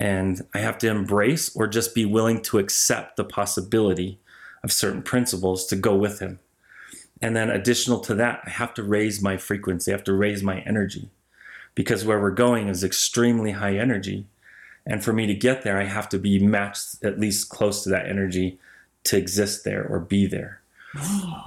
And 0.00 0.40
I 0.54 0.58
have 0.60 0.78
to 0.78 0.88
embrace 0.88 1.54
or 1.54 1.66
just 1.66 1.94
be 1.94 2.06
willing 2.06 2.40
to 2.42 2.58
accept 2.58 3.16
the 3.16 3.24
possibility 3.24 4.18
of 4.62 4.72
certain 4.72 5.02
principles 5.02 5.66
to 5.66 5.76
go 5.76 5.94
with 5.94 6.18
him. 6.20 6.38
And 7.20 7.36
then, 7.36 7.50
additional 7.50 8.00
to 8.00 8.14
that, 8.14 8.40
I 8.46 8.50
have 8.50 8.72
to 8.74 8.82
raise 8.82 9.20
my 9.22 9.36
frequency, 9.36 9.92
I 9.92 9.96
have 9.96 10.04
to 10.04 10.14
raise 10.14 10.42
my 10.42 10.60
energy 10.60 11.10
because 11.74 12.04
where 12.04 12.20
we're 12.20 12.30
going 12.30 12.68
is 12.68 12.82
extremely 12.82 13.52
high 13.52 13.76
energy. 13.76 14.26
And 14.86 15.04
for 15.04 15.12
me 15.12 15.26
to 15.26 15.34
get 15.34 15.62
there, 15.62 15.78
I 15.78 15.84
have 15.84 16.08
to 16.08 16.18
be 16.18 16.38
matched 16.38 17.04
at 17.04 17.20
least 17.20 17.50
close 17.50 17.82
to 17.84 17.90
that 17.90 18.06
energy 18.08 18.58
to 19.04 19.16
exist 19.18 19.64
there 19.64 19.86
or 19.86 20.00
be 20.00 20.26
there. 20.26 20.60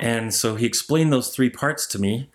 And 0.02 0.34
so 0.34 0.56
he 0.56 0.66
explained 0.66 1.12
those 1.12 1.30
three 1.30 1.50
parts 1.50 1.88
to 1.88 2.00
me 2.00 2.30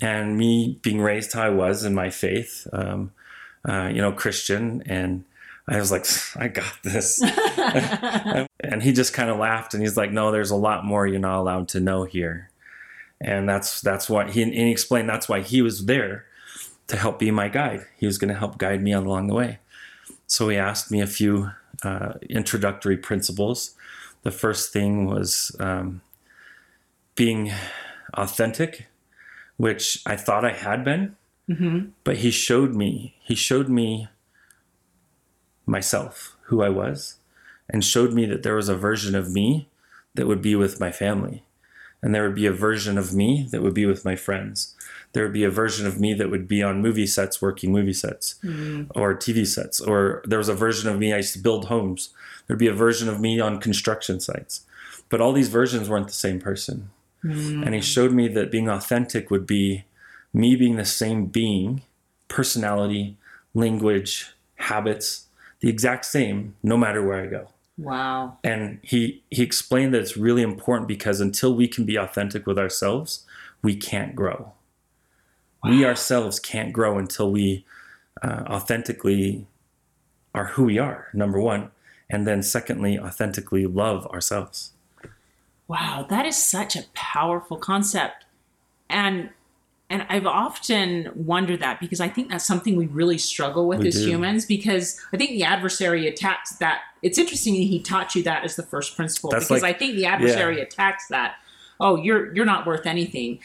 and 0.00 0.36
me 0.36 0.78
being 0.82 1.00
raised 1.00 1.32
how 1.32 1.42
I 1.42 1.50
was 1.50 1.84
in 1.84 1.94
my 1.94 2.10
faith, 2.10 2.66
um, 2.72 3.12
uh, 3.68 3.88
you 3.92 4.00
know, 4.00 4.12
Christian, 4.12 4.82
and 4.86 5.24
I 5.68 5.78
was 5.78 5.90
like, 5.90 6.06
I 6.36 6.48
got 6.48 6.72
this. 6.82 7.22
and 8.60 8.82
he 8.82 8.92
just 8.92 9.12
kind 9.12 9.30
of 9.30 9.38
laughed 9.38 9.74
and 9.74 9.82
he's 9.82 9.96
like, 9.96 10.12
No, 10.12 10.30
there's 10.30 10.50
a 10.50 10.56
lot 10.56 10.84
more 10.84 11.06
you're 11.06 11.18
not 11.18 11.38
allowed 11.38 11.68
to 11.68 11.80
know 11.80 12.04
here. 12.04 12.50
And 13.20 13.48
that's 13.48 13.80
that's 13.80 14.10
why 14.10 14.30
he 14.30 14.42
and 14.42 14.52
he 14.52 14.70
explained 14.70 15.08
that's 15.08 15.28
why 15.28 15.40
he 15.40 15.62
was 15.62 15.86
there 15.86 16.26
to 16.88 16.96
help 16.96 17.18
be 17.18 17.30
my 17.30 17.48
guide. 17.48 17.86
He 17.96 18.06
was 18.06 18.18
going 18.18 18.32
to 18.32 18.38
help 18.38 18.58
guide 18.58 18.82
me 18.82 18.92
along 18.92 19.26
the 19.26 19.34
way. 19.34 19.58
So 20.26 20.48
he 20.48 20.56
asked 20.56 20.90
me 20.90 21.00
a 21.00 21.06
few 21.06 21.50
uh, 21.82 22.14
introductory 22.28 22.96
principles. 22.96 23.74
The 24.22 24.30
first 24.30 24.72
thing 24.72 25.06
was 25.06 25.54
um, 25.58 26.02
being 27.14 27.52
authentic 28.14 28.86
which 29.56 30.02
I 30.06 30.16
thought 30.16 30.44
I 30.44 30.52
had 30.52 30.84
been, 30.84 31.16
Mhm. 31.48 31.90
but 32.04 32.18
he 32.18 32.30
showed 32.30 32.74
me, 32.74 33.16
he 33.22 33.34
showed 33.34 33.68
me 33.68 34.08
myself, 35.64 36.36
who 36.44 36.62
I 36.62 36.68
was, 36.68 37.16
and 37.68 37.84
showed 37.84 38.12
me 38.12 38.26
that 38.26 38.42
there 38.42 38.54
was 38.54 38.68
a 38.68 38.76
version 38.76 39.14
of 39.14 39.32
me 39.32 39.68
that 40.14 40.26
would 40.26 40.42
be 40.42 40.54
with 40.54 40.80
my 40.80 40.92
family. 40.92 41.42
And 42.02 42.14
there 42.14 42.22
would 42.24 42.34
be 42.36 42.46
a 42.46 42.52
version 42.52 42.98
of 42.98 43.14
me 43.14 43.48
that 43.50 43.62
would 43.62 43.74
be 43.74 43.86
with 43.86 44.04
my 44.04 44.14
friends. 44.16 44.74
There 45.12 45.24
would 45.24 45.32
be 45.32 45.44
a 45.44 45.50
version 45.50 45.86
of 45.86 45.98
me 45.98 46.14
that 46.14 46.30
would 46.30 46.46
be 46.46 46.62
on 46.62 46.82
movie 46.82 47.06
sets, 47.06 47.40
working 47.42 47.72
movie 47.72 47.92
sets 47.94 48.36
or 48.94 49.14
TV 49.14 49.44
sets. 49.46 49.80
Or 49.80 50.22
there 50.26 50.38
was 50.38 50.48
a 50.50 50.54
version 50.54 50.88
of 50.90 50.98
me, 50.98 51.12
I 51.12 51.16
used 51.18 51.32
to 51.32 51.38
build 51.40 51.64
homes. 51.66 52.10
There'd 52.46 52.58
be 52.58 52.68
a 52.68 52.72
version 52.74 53.08
of 53.08 53.18
me 53.18 53.40
on 53.40 53.60
construction 53.60 54.20
sites. 54.20 54.60
But 55.08 55.20
all 55.20 55.32
these 55.32 55.48
versions 55.48 55.88
weren't 55.88 56.06
the 56.08 56.12
same 56.12 56.38
person. 56.40 56.90
And 57.22 57.74
he 57.74 57.80
showed 57.80 58.12
me 58.12 58.28
that 58.28 58.50
being 58.50 58.68
authentic 58.68 59.30
would 59.30 59.46
be 59.46 59.84
me 60.32 60.54
being 60.54 60.76
the 60.76 60.84
same 60.84 61.26
being, 61.26 61.82
personality, 62.28 63.16
language, 63.54 64.32
habits, 64.56 65.26
the 65.60 65.68
exact 65.68 66.04
same, 66.04 66.54
no 66.62 66.76
matter 66.76 67.04
where 67.04 67.22
I 67.22 67.26
go. 67.26 67.48
Wow. 67.78 68.38
And 68.42 68.78
he 68.82 69.22
he 69.30 69.42
explained 69.42 69.92
that 69.94 70.00
it's 70.00 70.16
really 70.16 70.42
important 70.42 70.88
because 70.88 71.20
until 71.20 71.54
we 71.54 71.68
can 71.68 71.84
be 71.84 71.96
authentic 71.96 72.46
with 72.46 72.58
ourselves, 72.58 73.26
we 73.62 73.76
can't 73.76 74.14
grow. 74.14 74.52
We 75.64 75.84
ourselves 75.84 76.38
can't 76.38 76.72
grow 76.72 76.96
until 76.96 77.32
we 77.32 77.64
uh, 78.22 78.44
authentically 78.46 79.46
are 80.32 80.46
who 80.46 80.64
we 80.64 80.78
are. 80.78 81.08
Number 81.12 81.40
one, 81.40 81.70
and 82.08 82.26
then 82.26 82.42
secondly, 82.42 82.98
authentically 82.98 83.66
love 83.66 84.06
ourselves. 84.06 84.72
Wow, 85.68 86.06
that 86.08 86.26
is 86.26 86.36
such 86.36 86.76
a 86.76 86.84
powerful 86.94 87.56
concept. 87.56 88.24
And 88.88 89.30
and 89.88 90.04
I've 90.08 90.26
often 90.26 91.12
wondered 91.14 91.60
that 91.60 91.78
because 91.78 92.00
I 92.00 92.08
think 92.08 92.30
that's 92.30 92.44
something 92.44 92.74
we 92.74 92.86
really 92.86 93.18
struggle 93.18 93.68
with 93.68 93.80
We 93.80 93.88
as 93.88 93.94
do. 93.94 94.08
humans 94.08 94.44
because 94.44 95.00
I 95.12 95.16
think 95.16 95.30
the 95.30 95.44
adversary 95.44 96.08
attacks 96.08 96.56
that. 96.56 96.80
It's 97.02 97.18
interesting 97.18 97.54
he 97.54 97.80
taught 97.80 98.14
you 98.16 98.22
that 98.24 98.44
as 98.44 98.56
the 98.56 98.64
first 98.64 98.96
principle 98.96 99.30
That's 99.30 99.46
because 99.46 99.62
like- 99.62 99.76
I 99.76 99.78
think 99.78 99.94
the 99.94 100.06
adversary 100.06 100.60
attacks 100.60 101.06
that. 101.08 101.36
Oh, 101.78 101.96
you're 101.96 102.34
you're 102.34 102.46
not 102.46 102.66
worth 102.66 102.86
anything. 102.86 103.38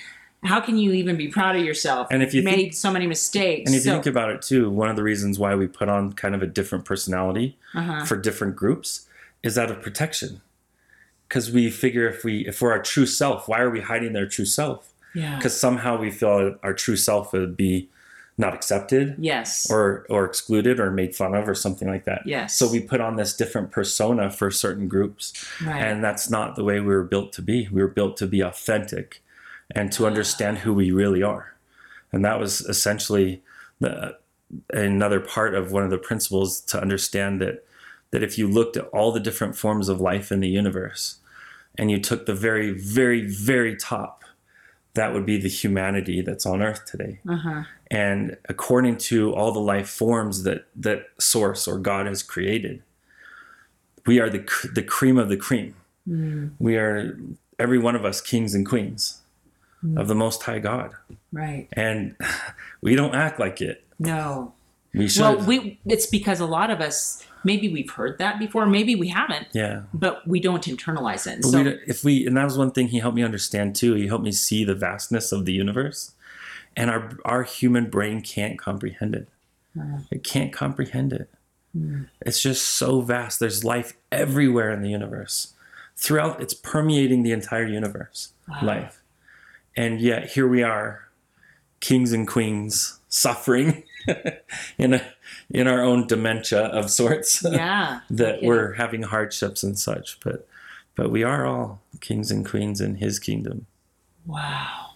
How 0.44 0.60
can 0.60 0.78
you 0.78 0.94
even 0.94 1.18
be 1.18 1.28
proud 1.28 1.56
of 1.56 1.64
yourself? 1.64 2.08
And 2.10 2.24
if 2.24 2.34
you 2.34 2.42
made 2.42 2.56
think- 2.56 2.74
so 2.74 2.92
many 2.92 3.06
mistakes. 3.06 3.70
And 3.70 3.76
if 3.76 3.86
you 3.86 3.92
think 3.92 4.08
about 4.08 4.32
it 4.32 4.42
too, 4.42 4.72
one 4.72 4.90
of 4.90 4.96
the 4.96 5.04
reasons 5.04 5.38
why 5.38 5.54
we 5.54 5.68
put 5.68 5.90
on 5.90 6.14
kind 6.14 6.34
of 6.34 6.42
a 6.42 6.48
different 6.48 6.86
personality 6.86 7.60
uh-huh. 7.76 8.06
for 8.06 8.16
different 8.16 8.56
groups 8.56 9.08
is 9.44 9.58
out 9.58 9.70
of 9.70 9.82
protection. 9.82 10.42
Because 11.32 11.50
we 11.50 11.70
figure 11.70 12.10
if 12.10 12.26
we 12.26 12.46
if 12.46 12.62
we're 12.62 12.74
our 12.74 12.82
true 12.84 13.06
self, 13.06 13.48
why 13.48 13.62
are 13.62 13.70
we 13.70 13.80
hiding 13.80 14.12
their 14.12 14.28
true 14.28 14.44
self? 14.46 14.92
yeah. 15.16 15.38
Because 15.38 15.58
somehow 15.58 15.98
we 15.98 16.12
feel 16.12 16.56
our 16.62 16.74
true 16.74 16.98
self 16.98 17.32
would 17.32 17.56
be 17.56 17.88
not 18.38 18.54
accepted 18.54 19.16
Yes. 19.18 19.70
or 19.72 20.06
or 20.10 20.26
excluded 20.26 20.78
or 20.78 20.92
made 20.92 21.16
fun 21.16 21.34
of 21.34 21.48
or 21.48 21.56
something 21.56 21.88
like 21.88 22.04
that. 22.04 22.24
Yes. 22.26 22.58
So 22.58 22.70
we 22.70 22.82
put 22.82 23.00
on 23.00 23.16
this 23.16 23.34
different 23.34 23.72
persona 23.72 24.30
for 24.30 24.52
certain 24.52 24.90
groups. 24.90 25.34
right. 25.66 25.82
And 25.82 26.04
that's 26.04 26.30
not 26.30 26.56
the 26.58 26.66
way 26.66 26.82
we 26.82 26.88
were 26.94 27.04
built 27.06 27.32
to 27.34 27.42
be. 27.42 27.70
We 27.72 27.82
were 27.82 27.88
built 27.88 28.18
to 28.18 28.28
be 28.28 28.42
authentic 28.42 29.22
and 29.74 29.90
to 29.94 30.06
understand 30.08 30.60
who 30.60 30.74
we 30.74 30.92
really 30.92 31.24
are. 31.24 31.56
And 32.12 32.26
that 32.26 32.40
was 32.42 32.60
essentially 32.62 33.42
the, 33.80 34.18
another 34.74 35.22
part 35.22 35.56
of 35.56 35.72
one 35.72 35.84
of 35.86 35.92
the 35.92 35.98
principles 36.10 36.60
to 36.72 36.82
understand 36.82 37.40
that 37.40 37.64
that 38.12 38.22
if 38.24 38.38
you 38.38 38.50
looked 38.50 38.76
at 38.76 38.88
all 38.88 39.14
the 39.14 39.22
different 39.22 39.56
forms 39.56 39.88
of 39.88 40.02
life 40.02 40.30
in 40.34 40.42
the 40.42 40.50
universe 40.50 41.20
and 41.78 41.90
you 41.92 42.00
took 42.00 42.26
the 42.26 42.36
very 42.36 42.72
very 42.72 43.22
very 43.22 43.76
top 43.76 44.24
that 44.94 45.14
would 45.14 45.26
be 45.26 45.38
the 45.38 45.50
humanity 45.50 46.22
that's 46.22 46.46
on 46.46 46.62
earth 46.62 46.86
today. 46.86 47.20
Uh-huh. 47.30 47.64
and 47.90 48.38
according 48.50 48.98
to 48.98 49.34
all 49.34 49.52
the 49.52 49.60
life 49.60 49.90
forms 49.90 50.44
that 50.44 50.66
that 50.76 51.08
source 51.20 51.68
or 51.68 51.78
god 51.80 52.06
has 52.08 52.22
created 52.24 52.84
we 54.06 54.20
are 54.20 54.30
the 54.30 54.44
the 54.74 54.84
cream 54.84 55.18
of 55.18 55.30
the 55.30 55.38
cream. 55.38 55.76
We 56.60 56.76
are 56.78 57.18
every 57.60 57.78
one 57.78 57.96
of 57.96 58.04
us 58.04 58.20
kings 58.22 58.56
and 58.56 58.66
queens 58.66 59.22
of 59.96 60.08
the 60.08 60.16
most 60.16 60.44
high 60.44 60.60
god. 60.60 60.94
Right. 61.32 61.68
and 61.74 62.16
we 62.82 62.96
don't 62.96 63.16
act 63.16 63.40
like 63.40 63.62
it. 63.62 63.84
No. 64.00 64.54
we 64.94 65.08
should. 65.08 65.22
Well, 65.22 65.46
we 65.46 65.80
it's 65.86 66.08
because 66.08 66.40
a 66.40 66.46
lot 66.46 66.70
of 66.72 66.82
us 66.82 67.26
maybe 67.44 67.72
we've 67.72 67.90
heard 67.90 68.18
that 68.20 68.40
before, 68.40 68.66
maybe 68.66 68.96
we 68.96 69.10
haven't, 69.10 69.48
yeah. 69.54 69.84
But 69.94 70.28
we 70.28 70.40
don't 70.40 70.64
internalize 70.64 71.28
it. 71.28 71.44
So 71.44 71.64
we, 71.64 71.70
if 71.88 72.04
we 72.04 72.26
and 72.26 72.38
that 72.38 72.46
was 72.46 72.58
one 72.58 72.72
thing 72.72 72.88
he 72.88 73.00
helped 73.00 73.16
me 73.16 73.24
understand 73.24 73.76
too. 73.76 73.94
He 73.94 74.08
helped 74.08 74.24
me 74.24 74.32
see 74.32 74.64
the 74.64 74.76
vastness 74.76 75.32
of 75.32 75.46
the 75.46 75.54
universe. 75.54 76.14
And 76.76 76.90
our 76.90 77.18
our 77.26 77.44
human 77.44 77.90
brain 77.90 78.22
can't 78.22 78.58
comprehend 78.58 79.16
it. 79.16 79.28
Mm. 79.78 80.06
It 80.12 80.24
can't 80.24 80.54
comprehend 80.54 81.14
it. 81.14 81.30
Mm. 81.78 82.08
It's 82.22 82.42
just 82.42 82.66
so 82.66 83.02
vast. 83.02 83.40
There's 83.40 83.64
life 83.64 83.94
everywhere 84.12 84.72
in 84.72 84.82
the 84.82 84.90
universe. 84.90 85.54
Throughout 85.96 86.42
it's 86.42 86.54
permeating 86.54 87.24
the 87.24 87.32
entire 87.32 87.68
universe 87.68 88.34
wow. 88.48 88.60
life. 88.64 89.02
And 89.76 90.02
yet 90.02 90.32
here 90.32 90.48
we 90.48 90.64
are 90.64 91.08
kings 91.80 92.12
and 92.12 92.28
queens 92.28 93.00
suffering 93.10 93.84
in 94.78 94.94
a 94.94 95.02
in 95.50 95.68
our 95.68 95.82
own 95.82 96.08
dementia 96.08 96.62
of 96.66 96.90
sorts 96.90 97.44
yeah, 97.52 98.02
that 98.10 98.38
Okay. 98.38 98.48
we're 98.48 98.74
having 98.74 99.04
hardships 99.04 99.64
and 99.64 99.78
such 99.78 100.20
but 100.24 100.48
but 100.96 101.10
we 101.12 101.24
are 101.24 101.46
all 101.46 101.82
kings 102.00 102.32
and 102.32 102.46
queens 102.46 102.82
in 102.82 102.96
his 102.96 103.20
kingdom 103.20 103.66
wow. 104.26 104.88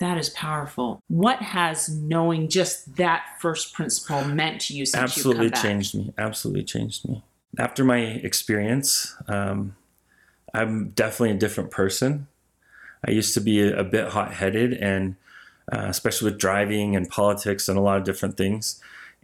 That 0.00 0.16
is 0.16 0.30
powerful. 0.30 1.02
What 1.08 1.42
has 1.42 1.88
knowing 1.88 2.48
just 2.48 2.94
that 2.96 3.24
first 3.40 3.74
principle 3.74 4.22
meant 4.24 4.60
to 4.62 4.74
you 4.76 4.86
since 4.86 5.02
absolutely 5.02 5.46
you've 5.46 5.52
come 5.54 5.62
back? 5.62 5.70
changed 5.70 5.94
me 5.96 6.12
absolutely 6.16 6.62
changed 6.62 7.08
me 7.08 7.24
after 7.58 7.82
my 7.82 7.98
experience 7.98 9.16
um, 9.26 9.74
i'm 10.54 10.90
definitely 10.90 11.32
a 11.32 11.38
different 11.38 11.72
person 11.72 12.28
i 13.06 13.10
used 13.10 13.34
to 13.34 13.40
be 13.40 13.60
a, 13.60 13.80
a 13.80 13.82
bit 13.84 14.08
hot-headed 14.10 14.72
and 14.74 15.16
uh, 15.72 15.86
especially 15.88 16.30
with 16.30 16.38
driving 16.40 16.96
and 16.96 17.08
politics 17.08 17.68
and 17.68 17.78
a 17.78 17.82
lot 17.82 17.98
of 17.98 18.04
different 18.04 18.36
things 18.36 18.80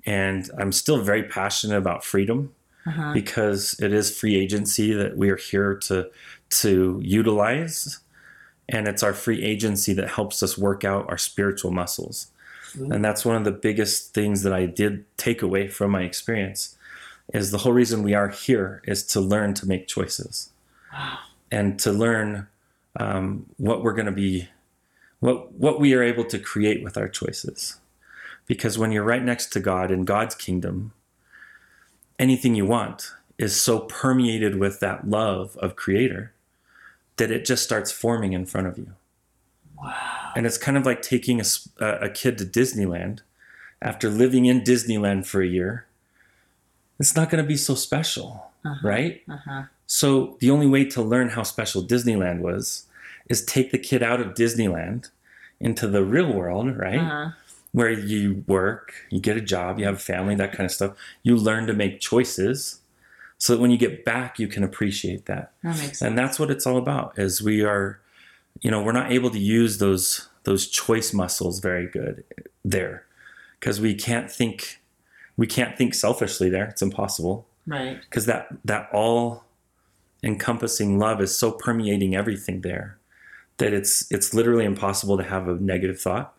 and 0.07 0.51
i'm 0.59 0.73
still 0.73 1.01
very 1.03 1.23
passionate 1.25 1.77
about 1.79 2.05
freedom 2.05 2.53
Uh-huh. 2.87 3.13
because 3.15 3.81
it 3.81 3.93
is 3.95 4.17
free 4.19 4.37
agency 4.37 4.93
that 4.93 5.17
we 5.17 5.31
are 5.31 5.37
here 5.51 5.75
to 5.89 6.11
to 6.51 7.01
utilize 7.03 8.01
and 8.69 8.87
it's 8.89 9.03
our 9.03 9.15
free 9.15 9.43
agency 9.43 9.93
that 9.95 10.09
helps 10.09 10.43
us 10.43 10.57
work 10.59 10.85
out 10.85 11.07
our 11.09 11.19
spiritual 11.19 11.71
muscles 11.71 12.29
food. 12.73 12.93
And 12.93 13.05
that's 13.05 13.25
one 13.25 13.37
of 13.37 13.45
the 13.45 13.53
biggest 13.69 14.15
things 14.15 14.43
that 14.43 14.53
I 14.53 14.67
did 14.67 15.05
take 15.17 15.43
away 15.43 15.69
from 15.69 15.91
my 15.93 16.03
experience 16.03 16.77
is 17.33 17.51
the 17.51 17.59
whole 17.59 17.73
reason 17.73 18.03
we 18.03 18.15
are 18.15 18.29
here 18.29 18.83
is 18.87 19.03
to 19.13 19.21
learn 19.21 19.55
to 19.55 19.67
make 19.67 19.87
choices 19.87 20.51
Wow. 20.93 21.19
and 21.51 21.79
to 21.81 21.91
learn 21.93 22.49
um, 23.01 23.47
what 23.59 23.83
we're 23.83 23.95
going 23.95 24.07
to 24.15 24.21
be, 24.27 24.49
what 25.25 25.53
what 25.53 25.81
we 25.81 25.95
are 25.95 26.03
able 26.03 26.25
to 26.27 26.39
create 26.39 26.85
with 26.85 26.99
our 26.99 27.09
choices. 27.09 27.79
Because 28.47 28.77
when 28.79 28.93
you're 28.93 29.03
right 29.13 29.23
next 29.25 29.47
to 29.55 29.61
God 29.61 29.91
in 29.91 30.05
God's 30.05 30.35
kingdom, 30.35 30.93
anything 32.19 32.55
you 32.55 32.67
want 32.67 33.11
is 33.39 33.59
so 33.59 33.81
permeated 33.81 34.59
with 34.59 34.81
that 34.81 35.09
love 35.09 35.57
of 35.57 35.77
Creator 35.77 36.33
that 37.17 37.31
it 37.31 37.47
just 37.47 37.65
starts 37.65 37.91
forming 37.91 38.35
in 38.35 38.45
front 38.45 38.67
of 38.67 38.77
you. 38.77 38.93
Wow. 39.83 40.33
And 40.37 40.45
it's 40.45 40.59
kind 40.59 40.77
of 40.77 40.85
like 40.85 41.01
taking 41.01 41.41
a 41.81 42.11
kid 42.11 42.37
to 42.39 42.45
Disneyland 42.45 43.21
after 43.81 44.11
living 44.11 44.45
in 44.45 44.61
Disneyland 44.61 45.25
for 45.25 45.41
a 45.41 45.47
year. 45.47 45.87
It's 47.01 47.17
not 47.17 47.31
going 47.31 47.43
to 47.43 47.49
be 47.49 47.57
so 47.57 47.75
special, 47.75 48.51
Uh-huh. 48.65 48.87
right? 48.87 49.23
Uh-huh. 49.29 49.63
So 49.87 50.37
the 50.41 50.51
only 50.51 50.67
way 50.67 50.85
to 50.85 51.01
learn 51.03 51.31
how 51.31 51.45
special 51.45 51.83
Disneyland 51.83 52.41
was 52.41 52.87
is 53.31 53.43
take 53.45 53.71
the 53.73 53.79
kid 53.79 54.03
out 54.03 54.21
of 54.21 54.35
Disneyland 54.35 55.11
into 55.61 55.87
the 55.89 56.05
real 56.05 56.33
world, 56.33 56.77
right? 56.77 56.99
Uh-huh. 56.99 57.31
Where 57.73 57.91
you 57.91 58.45
work, 58.47 58.93
you 59.11 59.21
get 59.21 59.37
a 59.37 59.41
job, 59.41 59.79
you 59.79 59.85
have 59.87 59.95
a 59.97 59.99
family, 59.99 60.35
that 60.37 60.53
kind 60.53 60.65
of 60.65 60.71
stuff. 60.73 60.93
You 61.23 61.37
learn 61.37 61.67
to 61.67 61.73
make 61.73 61.99
choices 62.01 62.81
so 63.39 63.55
that 63.55 63.61
when 63.61 63.71
you 63.73 63.77
get 63.79 64.05
back, 64.05 64.39
you 64.39 64.47
can 64.47 64.63
appreciate 64.63 65.27
that 65.27 65.53
That 65.63 65.77
makes 65.77 65.99
sense. 65.99 66.03
and 66.03 66.17
that's 66.19 66.39
what 66.39 66.51
it's 66.51 66.67
all 66.67 66.77
about 66.79 67.19
is 67.19 67.43
we 67.43 67.63
are 67.63 67.99
you 68.61 68.71
know 68.71 68.81
we're 68.81 68.93
not 68.93 69.11
able 69.11 69.31
to 69.31 69.39
use 69.41 69.79
those 69.79 70.29
those 70.45 70.69
choice 70.69 71.13
muscles 71.13 71.59
very 71.59 71.89
good 71.89 72.23
there 72.65 73.05
because 73.59 73.81
we 73.81 73.93
can't 73.95 74.31
think 74.31 74.81
we 75.37 75.47
can't 75.49 75.77
think 75.77 75.93
selfishly 75.95 76.49
there 76.49 76.67
it's 76.67 76.81
impossible 76.83 77.47
Right. 77.67 78.01
because 78.03 78.27
that 78.27 78.47
that 78.65 78.89
all 78.93 79.45
encompassing 80.23 80.99
love 80.99 81.21
is 81.21 81.37
so 81.37 81.51
permeating 81.51 82.15
everything 82.15 82.61
there 82.61 82.99
that 83.59 83.73
it's 83.73 84.11
it's 84.11 84.35
literally 84.35 84.65
impossible 84.65 85.17
to 85.17 85.25
have 85.25 85.49
a 85.49 85.55
negative 85.55 86.01
thought 86.01 86.35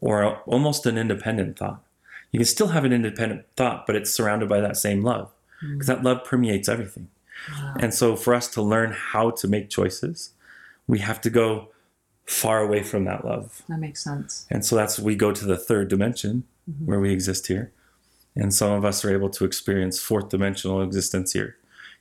or 0.00 0.38
almost 0.40 0.86
an 0.86 0.96
independent 0.98 1.58
thought 1.58 1.82
you 2.32 2.38
can 2.38 2.46
still 2.46 2.68
have 2.68 2.84
an 2.84 2.92
independent 2.92 3.44
thought 3.56 3.86
but 3.86 3.94
it's 3.96 4.10
surrounded 4.10 4.48
by 4.48 4.60
that 4.60 4.76
same 4.76 5.02
love 5.02 5.30
because 5.72 5.86
that 5.86 6.02
love 6.02 6.24
permeates 6.24 6.68
everything 6.68 7.08
Wow. 7.50 7.74
and 7.80 7.92
so, 7.92 8.16
for 8.16 8.32
us 8.32 8.46
to 8.48 8.62
learn 8.62 8.92
how 8.92 9.30
to 9.30 9.48
make 9.48 9.68
choices, 9.68 10.30
we 10.86 11.00
have 11.00 11.20
to 11.22 11.28
go 11.30 11.68
far 12.24 12.60
away 12.60 12.82
from 12.82 13.04
that 13.04 13.24
love. 13.24 13.60
That 13.68 13.80
makes 13.80 14.02
sense. 14.02 14.46
And 14.50 14.64
so, 14.64 14.76
that's 14.76 14.98
we 15.00 15.14
go 15.16 15.32
to 15.32 15.44
the 15.44 15.58
third 15.58 15.88
dimension 15.88 16.44
where 16.86 17.00
we 17.00 17.12
exist 17.12 17.48
here. 17.48 17.72
And 18.36 18.54
some 18.54 18.70
of 18.72 18.84
us 18.84 19.04
are 19.04 19.12
able 19.12 19.28
to 19.30 19.44
experience 19.44 19.98
fourth 20.00 20.28
dimensional 20.30 20.80
existence 20.80 21.32
here, 21.32 21.56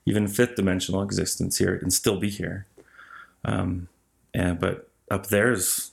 even 0.05 0.27
fifth 0.27 0.55
dimensional 0.55 1.01
existence 1.01 1.57
here, 1.57 1.75
and 1.81 1.91
still 1.91 2.17
be 2.19 2.29
here. 2.29 2.67
Um, 3.43 3.89
and 4.33 4.59
but 4.59 4.89
up 5.11 5.27
there 5.27 5.51
is 5.51 5.91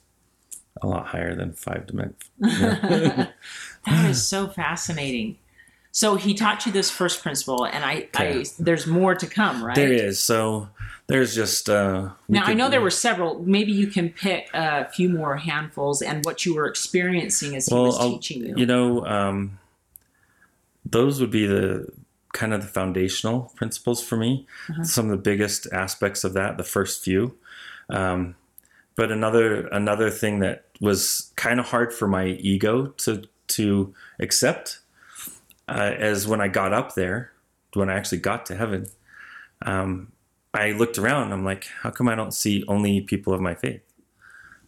a 0.83 0.87
lot 0.87 1.09
higher 1.09 1.35
than 1.35 1.53
five 1.53 1.87
dimensions. 1.87 2.31
That 3.87 4.11
is 4.11 4.27
so 4.27 4.47
fascinating. 4.49 5.39
So 5.93 6.17
he 6.17 6.35
taught 6.35 6.67
you 6.67 6.73
this 6.73 6.91
first 6.91 7.23
principle, 7.23 7.65
and 7.65 7.85
I, 7.85 8.09
I 8.15 8.45
there's 8.59 8.87
more 8.87 9.15
to 9.15 9.27
come, 9.27 9.65
right? 9.65 9.75
There 9.75 9.93
is. 9.93 10.21
So 10.21 10.69
there's 11.09 11.35
just. 11.35 11.69
Uh, 11.69 12.11
Now 12.29 12.45
I 12.45 12.55
know 12.55 12.69
there 12.69 12.81
were 12.81 12.91
several. 12.91 13.41
Maybe 13.41 13.73
you 13.73 13.89
can 13.89 14.11
pick 14.11 14.49
a 14.55 14.89
few 14.91 15.09
more 15.09 15.37
handfuls 15.37 16.01
and 16.03 16.25
what 16.25 16.47
you 16.47 16.55
were 16.55 16.67
experiencing 16.67 17.57
as 17.57 17.67
he 17.67 17.75
was 17.75 17.99
I'll- 17.99 18.13
teaching 18.13 18.45
you. 18.45 18.55
You 18.57 18.67
know, 18.67 19.05
um, 19.07 19.59
those 20.85 21.21
would 21.21 21.31
be 21.31 21.47
the 21.47 21.89
kind 22.33 22.55
of 22.55 22.61
the 22.63 22.69
foundational 22.69 23.53
principles 23.57 24.01
for 24.03 24.17
me. 24.17 24.47
Uh-huh. 24.69 24.85
Some 24.85 25.07
of 25.07 25.11
the 25.11 25.17
biggest 25.23 25.67
aspects 25.73 26.23
of 26.23 26.35
that, 26.35 26.57
the 26.59 26.65
first 26.65 27.03
few. 27.03 27.37
Um, 27.91 28.37
but 28.97 29.11
another 29.11 29.67
another 29.69 30.11
thing 30.11 30.41
that 30.41 30.67
was 30.81 31.33
kind 31.37 31.61
of 31.61 31.67
hard 31.67 31.93
for 31.93 32.07
my 32.07 32.27
ego 32.27 32.89
to 32.99 33.23
to 33.49 33.95
accept 34.19 34.81
uh, 35.69 35.95
as 35.99 36.27
when 36.27 36.41
I 36.41 36.49
got 36.49 36.73
up 36.73 36.95
there, 36.95 37.33
when 37.75 37.89
I 37.89 37.95
actually 37.95 38.19
got 38.19 38.45
to 38.47 38.57
heaven, 38.57 38.89
um, 39.63 40.13
I 40.53 40.73
looked 40.73 40.99
around. 40.99 41.25
And 41.25 41.33
I'm 41.33 41.45
like, 41.45 41.65
how 41.83 41.91
come 41.91 42.09
I 42.09 42.15
don't 42.15 42.35
see 42.35 42.65
only 42.67 43.01
people 43.01 43.33
of 43.33 43.41
my 43.41 43.55
faith? 43.55 43.83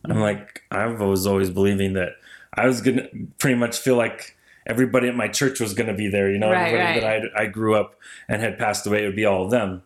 I'm 0.04 0.20
like, 0.20 0.62
I 0.70 0.87
was 0.87 1.26
always 1.26 1.50
believing 1.50 1.92
that 1.92 2.16
I 2.54 2.66
was 2.66 2.80
gonna 2.80 3.08
pretty 3.38 3.56
much 3.56 3.78
feel 3.78 3.96
like 3.96 4.37
everybody 4.66 5.08
at 5.08 5.14
my 5.16 5.28
church 5.28 5.61
was 5.61 5.74
gonna 5.74 5.94
be 5.94 6.08
there. 6.08 6.30
You 6.30 6.38
know, 6.38 6.50
Right, 6.50 6.72
everybody 6.74 7.06
right. 7.06 7.22
that 7.22 7.40
I, 7.40 7.42
I 7.44 7.46
grew 7.46 7.74
up 7.74 7.96
and 8.28 8.42
had 8.42 8.58
passed 8.58 8.87
away 8.87 9.04
it 9.04 9.06
would 9.06 9.16
be 9.16 9.24
all 9.24 9.44
of 9.44 9.50
them. 9.50 9.82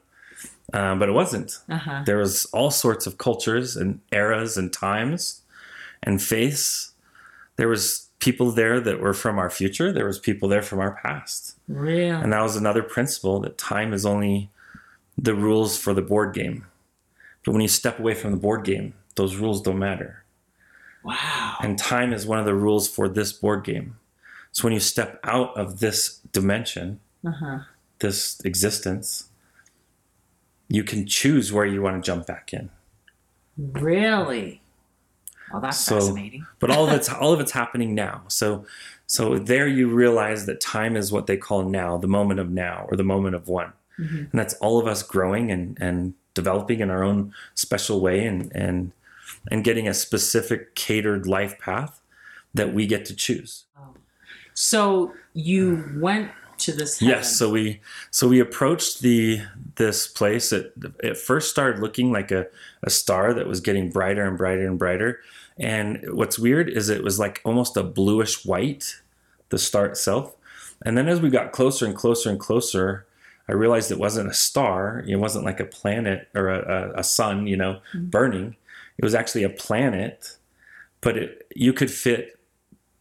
Um, 0.72 0.98
but 0.98 1.08
it 1.08 1.12
wasn't. 1.12 1.58
uh-huh. 1.68 2.02
There 2.06 2.18
was 2.18 2.44
all 2.46 2.70
sorts 2.70 3.06
of 3.06 3.18
cultures 3.18 3.76
and 3.76 4.00
eras 4.12 4.56
and 4.56 4.72
times 4.72 5.42
and 6.02 6.20
faiths. 6.20 6.92
There 7.56 7.68
was 7.68 8.08
people 8.18 8.50
there 8.50 8.80
that 8.80 9.00
were 9.00 9.14
from 9.14 9.38
our 9.38 9.48
future. 9.50 9.92
There 9.92 10.06
was 10.06 10.18
people 10.18 10.48
there 10.48 10.62
from 10.62 10.80
our 10.80 10.98
past. 11.02 11.56
Really? 11.68 12.08
And 12.08 12.32
that 12.32 12.42
was 12.42 12.56
another 12.56 12.82
principle 12.82 13.38
that 13.40 13.56
time 13.58 13.92
is 13.92 14.04
only 14.04 14.50
the 15.16 15.34
rules 15.34 15.78
for 15.78 15.94
the 15.94 16.02
board 16.02 16.34
game. 16.34 16.66
But 17.44 17.52
when 17.52 17.60
you 17.62 17.68
step 17.68 17.98
away 18.00 18.14
from 18.14 18.32
the 18.32 18.36
board 18.36 18.64
game, 18.64 18.94
those 19.14 19.36
rules 19.36 19.62
don't 19.62 19.78
matter. 19.78 20.24
Wow. 21.04 21.56
And 21.62 21.78
time 21.78 22.12
is 22.12 22.26
one 22.26 22.40
of 22.40 22.44
the 22.44 22.54
rules 22.54 22.88
for 22.88 23.08
this 23.08 23.32
board 23.32 23.64
game. 23.64 23.96
So 24.50 24.64
when 24.64 24.72
you 24.72 24.80
step 24.80 25.20
out 25.22 25.56
of 25.56 25.78
this 25.78 26.18
dimension, 26.32 26.98
Uh-huh. 27.24 27.60
this 28.00 28.40
existence, 28.44 29.28
you 30.68 30.82
can 30.84 31.06
choose 31.06 31.52
where 31.52 31.64
you 31.66 31.80
want 31.82 32.02
to 32.02 32.06
jump 32.06 32.26
back 32.26 32.52
in. 32.52 32.70
Really? 33.56 34.60
Oh, 35.52 35.60
that's 35.60 35.78
So- 35.78 36.00
fascinating. 36.00 36.46
But 36.58 36.70
all 36.70 36.88
of 36.88 36.92
it's 36.94 37.08
all 37.08 37.32
of 37.32 37.40
it's 37.40 37.52
happening 37.52 37.94
now. 37.94 38.22
So 38.28 38.66
so 39.06 39.38
there 39.38 39.68
you 39.68 39.88
realize 39.88 40.46
that 40.46 40.60
time 40.60 40.96
is 40.96 41.12
what 41.12 41.26
they 41.28 41.36
call 41.36 41.62
now, 41.68 41.96
the 41.96 42.08
moment 42.08 42.40
of 42.40 42.50
now 42.50 42.86
or 42.90 42.96
the 42.96 43.04
moment 43.04 43.36
of 43.36 43.46
one. 43.46 43.72
Mhm. 43.98 44.30
And 44.30 44.32
that's 44.32 44.54
all 44.54 44.78
of 44.80 44.86
us 44.86 45.02
growing 45.02 45.50
and 45.50 45.76
and 45.80 46.14
developing 46.34 46.80
in 46.80 46.90
our 46.90 47.02
own 47.04 47.32
special 47.54 48.00
way 48.00 48.26
and 48.26 48.50
and 48.54 48.92
and 49.50 49.62
getting 49.64 49.86
a 49.88 49.94
specific 49.94 50.74
catered 50.74 51.26
life 51.26 51.58
path 51.58 52.00
that 52.54 52.74
we 52.74 52.86
get 52.86 53.04
to 53.06 53.14
choose. 53.14 53.64
So 54.54 55.12
you 55.34 55.84
went 55.96 56.30
to 56.58 56.72
this 56.72 56.98
heaven. 56.98 57.16
Yes, 57.16 57.36
so 57.36 57.50
we 57.50 57.80
so 58.10 58.28
we 58.28 58.40
approached 58.40 59.00
the 59.00 59.42
this 59.76 60.06
place. 60.06 60.52
It 60.52 60.72
it 61.02 61.16
first 61.16 61.50
started 61.50 61.80
looking 61.80 62.12
like 62.12 62.30
a, 62.30 62.46
a 62.82 62.90
star 62.90 63.34
that 63.34 63.46
was 63.46 63.60
getting 63.60 63.90
brighter 63.90 64.24
and 64.24 64.36
brighter 64.36 64.66
and 64.66 64.78
brighter. 64.78 65.20
And 65.58 66.00
what's 66.12 66.38
weird 66.38 66.68
is 66.68 66.88
it 66.88 67.02
was 67.02 67.18
like 67.18 67.40
almost 67.44 67.76
a 67.76 67.82
bluish 67.82 68.44
white, 68.44 69.00
the 69.48 69.58
star 69.58 69.86
itself. 69.86 70.34
And 70.84 70.98
then 70.98 71.08
as 71.08 71.20
we 71.20 71.30
got 71.30 71.52
closer 71.52 71.86
and 71.86 71.96
closer 71.96 72.28
and 72.28 72.38
closer, 72.38 73.06
I 73.48 73.52
realized 73.52 73.90
it 73.90 73.98
wasn't 73.98 74.30
a 74.30 74.34
star. 74.34 75.04
It 75.06 75.16
wasn't 75.16 75.44
like 75.44 75.60
a 75.60 75.64
planet 75.64 76.28
or 76.34 76.48
a, 76.48 76.58
a, 76.96 77.00
a 77.00 77.04
sun, 77.04 77.46
you 77.46 77.56
know, 77.56 77.80
mm-hmm. 77.94 78.06
burning. 78.06 78.56
It 78.98 79.04
was 79.04 79.14
actually 79.14 79.44
a 79.44 79.50
planet, 79.50 80.36
but 81.00 81.16
it 81.16 81.46
you 81.54 81.72
could 81.72 81.90
fit 81.90 82.35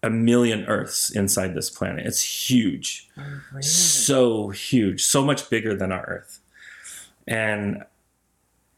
a 0.06 0.10
million 0.10 0.66
Earths 0.66 1.10
inside 1.10 1.56
this 1.56 1.70
planet. 1.70 2.06
It's 2.06 2.22
huge 2.52 3.10
Oh, 3.18 3.24
really? 3.52 3.64
so 3.64 4.50
huge, 4.50 5.04
so 5.04 5.26
much 5.26 5.50
bigger 5.50 5.76
than 5.76 5.92
our 5.92 6.06
Earth. 6.06 6.40
And 7.28 7.84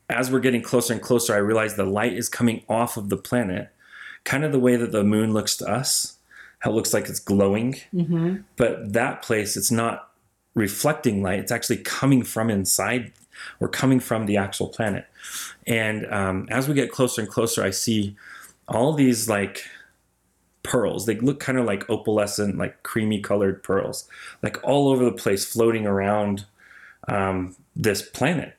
as 0.10 0.32
we're 0.32 0.40
getting 0.40 0.62
closer 0.62 0.94
and 0.94 1.02
closer, 1.02 1.34
I 1.34 1.38
realize 1.40 1.76
the 1.76 1.84
light 1.86 2.14
is 2.14 2.30
coming 2.30 2.64
off 2.70 2.96
of 2.96 3.10
the 3.10 3.18
planet, 3.18 3.70
kind 4.24 4.46
of 4.46 4.52
the 4.54 4.60
way 4.60 4.78
that 4.78 4.92
the 4.94 5.04
moon 5.04 5.34
looks 5.34 5.58
to 5.58 5.66
us, 5.70 6.16
how 6.60 6.72
it 6.72 6.76
looks 6.76 6.94
like 6.94 7.10
it's 7.10 7.20
glowing. 7.20 7.76
Mhm. 7.94 8.46
But 8.56 8.94
that 8.94 9.22
place, 9.22 9.58
it's 9.58 9.70
not 9.72 10.12
reflecting 10.56 11.22
light, 11.22 11.40
it's 11.40 11.52
actually 11.52 11.78
coming 11.78 12.24
from 12.24 12.50
inside 12.50 13.12
or 13.60 13.68
coming 13.68 14.00
from 14.00 14.26
the 14.28 14.38
actual 14.38 14.68
planet. 14.70 15.06
And 15.68 16.06
um, 16.12 16.48
as 16.50 16.70
we 16.70 16.74
get 16.74 16.90
closer 16.92 17.22
and 17.22 17.30
closer, 17.30 17.64
I 17.64 17.72
see 17.72 18.16
all 18.70 18.94
these 18.94 19.28
like 19.28 19.64
pearls. 20.68 21.06
They 21.06 21.16
look 21.16 21.40
kind 21.40 21.58
of 21.58 21.66
like 21.66 21.88
opalescent, 21.88 22.58
like 22.58 22.84
creamy 22.84 23.22
colored 23.22 23.64
pearls, 23.64 24.08
like 24.44 24.60
all 24.64 24.90
over 24.90 25.04
the 25.06 25.12
place, 25.12 25.46
floating 25.46 25.86
around 25.88 26.46
um, 27.08 27.56
this 27.76 28.02
planet. 28.02 28.56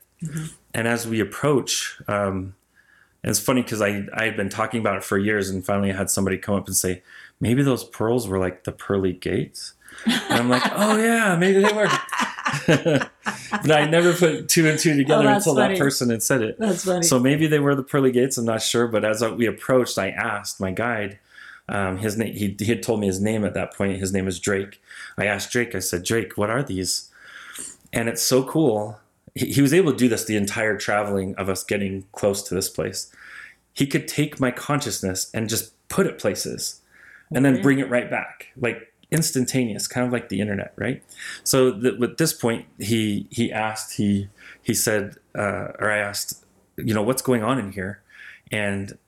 And 0.75 0.89
as 0.89 1.07
we 1.07 1.21
approach, 1.21 2.01
um, 2.09 2.55
it's 3.25 3.39
funny 3.41 3.63
because 3.63 3.81
I 3.83 4.07
I 4.15 4.25
had 4.25 4.37
been 4.37 4.49
talking 4.49 4.81
about 4.81 4.97
it 4.97 5.05
for 5.05 5.19
years, 5.19 5.51
and 5.51 5.65
finally 5.65 5.93
I 5.93 5.97
had 5.97 6.11
somebody 6.11 6.39
come 6.39 6.55
up 6.55 6.67
and 6.67 6.77
say, 6.77 7.03
maybe 7.41 7.63
those 7.63 7.85
pearls 7.85 8.27
were 8.29 8.39
like 8.39 8.65
the 8.65 8.73
pearly 8.73 9.13
gates. 9.13 9.75
And 10.07 10.35
I'm 10.35 10.49
like, 10.49 10.63
oh 10.73 10.97
yeah, 10.97 11.37
maybe 11.37 11.61
they 11.63 11.73
were. 11.73 11.89
but 12.67 13.73
I 13.73 13.87
never 13.87 14.13
put 14.13 14.49
two 14.49 14.69
and 14.69 14.79
two 14.79 14.97
together 14.97 15.29
Oh, 15.29 15.35
until 15.35 15.55
funny. 15.55 15.75
that 15.75 15.81
person 15.81 16.11
had 16.11 16.23
said 16.23 16.43
it. 16.43 16.59
That's 16.59 16.85
funny. 16.85 17.03
So 17.03 17.19
maybe 17.19 17.47
they 17.47 17.59
were 17.59 17.75
the 17.75 17.83
pearly 17.83 18.13
gates. 18.13 18.39
I'm 18.39 18.45
not 18.45 18.63
sure. 18.63 18.87
But 18.87 19.05
as 19.05 19.23
we 19.23 19.47
approached, 19.47 19.99
I 19.99 20.11
asked 20.11 20.61
my 20.61 20.71
guide, 20.71 21.19
Um, 21.69 21.99
his 21.99 22.17
name, 22.17 22.35
he, 22.35 22.57
he 22.59 22.67
had 22.67 22.83
told 22.83 23.01
me 23.01 23.07
his 23.07 23.21
name 23.21 23.45
at 23.45 23.55
that 23.55 23.75
point. 23.75 23.99
His 23.99 24.13
name 24.13 24.27
is 24.27 24.41
Drake. 24.41 24.81
I 25.17 25.27
asked 25.27 25.53
Drake, 25.53 25.75
I 25.75 25.81
said, 25.81 26.05
Drake, 26.05 26.37
what 26.37 26.51
are 26.51 26.63
these? 26.63 27.11
And 27.93 28.09
it's 28.09 28.23
so 28.23 28.43
cool. 28.43 28.99
He, 29.35 29.53
he 29.53 29.63
was 29.63 29.75
able 29.75 29.93
to 29.93 29.99
do 29.99 30.09
this 30.09 30.25
the 30.25 30.37
entire 30.37 30.77
traveling 30.77 31.35
of 31.37 31.49
us 31.49 31.65
getting 31.65 32.05
close 32.13 32.43
to 32.45 32.55
this 32.55 32.69
place. 32.69 33.13
He 33.73 33.87
could 33.87 34.09
take 34.09 34.41
my 34.41 34.51
consciousness 34.51 35.31
and 35.35 35.49
just 35.49 35.73
put 35.89 36.07
it 36.07 36.19
places 36.19 36.81
and 37.31 37.45
then 37.45 37.61
bring 37.63 37.79
it 37.79 37.91
right 37.91 38.11
back. 38.11 38.49
Like 38.57 38.93
instantaneous, 39.11 39.87
kind 39.87 40.07
of 40.07 40.13
like 40.13 40.29
the 40.29 40.41
internet, 40.41 40.73
right? 40.77 41.03
So 41.45 41.79
th- 41.79 42.01
at 42.03 42.19
this 42.19 42.33
point, 42.33 42.67
he 42.79 43.27
he 43.31 43.53
asked 43.53 43.97
he 43.97 44.29
he 44.63 44.75
said, 44.75 45.17
uh, 45.35 45.73
or 45.79 45.91
I 45.91 45.99
asked, 45.99 46.45
you 46.77 46.95
know, 46.95 47.03
what's 47.03 47.23
going 47.23 47.43
on 47.43 47.59
in 47.59 47.73
here, 47.73 48.03
and 48.51 48.99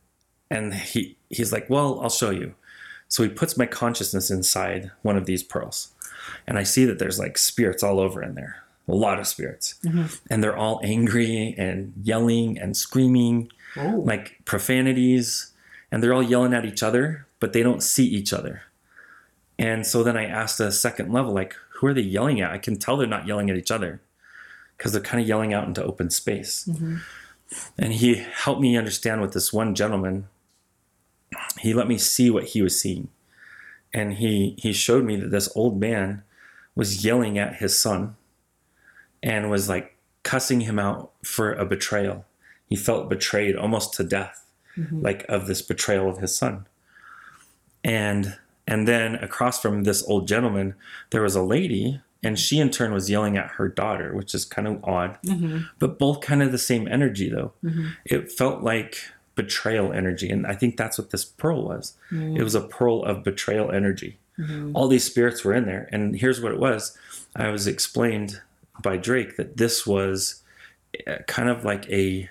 and 0.50 0.74
he 0.74 1.16
he's 1.28 1.52
like, 1.52 1.68
well, 1.70 2.00
I'll 2.00 2.10
show 2.10 2.30
you. 2.30 2.54
So 3.08 3.22
he 3.22 3.28
puts 3.28 3.56
my 3.56 3.66
consciousness 3.66 4.30
inside 4.30 4.90
one 5.02 5.16
of 5.16 5.26
these 5.26 5.42
pearls, 5.42 5.92
and 6.46 6.58
I 6.58 6.62
see 6.62 6.84
that 6.84 6.98
there's 6.98 7.18
like 7.18 7.38
spirits 7.38 7.82
all 7.82 8.00
over 8.00 8.22
in 8.22 8.34
there, 8.34 8.62
a 8.88 8.94
lot 8.94 9.18
of 9.18 9.26
spirits, 9.26 9.74
mm-hmm. 9.84 10.06
and 10.30 10.42
they're 10.42 10.56
all 10.56 10.80
angry 10.82 11.54
and 11.58 11.92
yelling 12.02 12.58
and 12.58 12.76
screaming, 12.76 13.50
Oh. 13.76 14.02
like 14.04 14.40
profanities, 14.44 15.52
and 15.92 16.02
they're 16.02 16.14
all 16.14 16.22
yelling 16.22 16.54
at 16.54 16.64
each 16.64 16.82
other, 16.82 17.26
but 17.38 17.52
they 17.52 17.62
don't 17.62 17.82
see 17.82 18.06
each 18.06 18.32
other. 18.32 18.62
And 19.58 19.86
so 19.86 20.02
then 20.02 20.16
I 20.16 20.24
asked 20.24 20.58
a 20.58 20.72
second 20.72 21.12
level, 21.12 21.32
like, 21.32 21.54
who 21.74 21.86
are 21.86 21.94
they 21.94 22.00
yelling 22.00 22.40
at? 22.40 22.50
I 22.50 22.58
can 22.58 22.76
tell 22.76 22.96
they're 22.96 23.06
not 23.06 23.26
yelling 23.26 23.50
at 23.50 23.56
each 23.56 23.70
other 23.70 24.00
because 24.76 24.92
they're 24.92 25.02
kind 25.02 25.22
of 25.22 25.28
yelling 25.28 25.52
out 25.52 25.68
into 25.68 25.84
open 25.84 26.10
space. 26.10 26.66
Mm-hmm. 26.68 26.96
And 27.78 27.92
he 27.92 28.14
helped 28.14 28.60
me 28.60 28.76
understand 28.76 29.20
with 29.20 29.32
this 29.32 29.52
one 29.52 29.74
gentleman. 29.74 30.28
He 31.58 31.74
let 31.74 31.88
me 31.88 31.98
see 31.98 32.30
what 32.30 32.44
he 32.44 32.62
was 32.62 32.80
seeing. 32.80 33.08
And 33.92 34.14
he, 34.14 34.54
he 34.58 34.72
showed 34.72 35.04
me 35.04 35.16
that 35.16 35.30
this 35.30 35.50
old 35.56 35.80
man 35.80 36.22
was 36.74 37.04
yelling 37.04 37.38
at 37.38 37.56
his 37.56 37.78
son 37.78 38.16
and 39.22 39.50
was 39.50 39.68
like 39.68 39.96
cussing 40.22 40.62
him 40.62 40.78
out 40.78 41.10
for 41.24 41.52
a 41.52 41.64
betrayal. 41.64 42.24
He 42.66 42.76
felt 42.76 43.10
betrayed 43.10 43.56
almost 43.56 43.94
to 43.94 44.04
death, 44.04 44.46
mm-hmm. 44.76 45.02
like 45.02 45.24
of 45.28 45.46
this 45.46 45.62
betrayal 45.62 46.08
of 46.08 46.18
his 46.18 46.34
son. 46.34 46.66
And 47.82 48.38
and 48.66 48.86
then 48.86 49.16
across 49.16 49.60
from 49.60 49.82
this 49.82 50.06
old 50.06 50.28
gentleman, 50.28 50.74
there 51.10 51.22
was 51.22 51.34
a 51.34 51.42
lady, 51.42 52.00
and 52.22 52.38
she 52.38 52.60
in 52.60 52.70
turn 52.70 52.92
was 52.92 53.10
yelling 53.10 53.36
at 53.36 53.52
her 53.52 53.68
daughter, 53.68 54.14
which 54.14 54.32
is 54.34 54.44
kind 54.44 54.68
of 54.68 54.84
odd, 54.84 55.18
mm-hmm. 55.26 55.62
but 55.80 55.98
both 55.98 56.20
kind 56.20 56.42
of 56.42 56.52
the 56.52 56.58
same 56.58 56.86
energy 56.86 57.28
though. 57.28 57.52
Mm-hmm. 57.64 57.88
It 58.04 58.30
felt 58.30 58.62
like 58.62 58.98
betrayal 59.42 59.92
energy, 60.00 60.28
and 60.34 60.46
I 60.52 60.54
think 60.60 60.76
that's 60.76 60.98
what 60.98 61.10
this 61.10 61.24
pearl 61.24 61.60
was. 61.72 61.96
It 62.38 62.42
was 62.42 62.54
a 62.54 62.68
pearl 62.78 63.02
of 63.10 63.24
betrayal 63.24 63.70
energy. 63.70 64.12
All 64.74 64.88
these 64.88 65.04
spirits 65.04 65.44
were 65.44 65.54
in 65.54 65.66
there, 65.66 65.88
and 65.92 66.16
here's 66.16 66.40
what 66.40 66.52
it 66.52 66.58
was. 66.58 66.96
I 67.36 67.48
was 67.48 67.66
explained 67.66 68.40
by 68.82 68.96
Drake 68.96 69.36
that 69.36 69.56
this 69.56 69.86
was 69.86 70.42
uh, 71.06 71.18
kind 71.26 71.48
of 71.48 71.64
like 71.64 71.84
a 71.90 72.30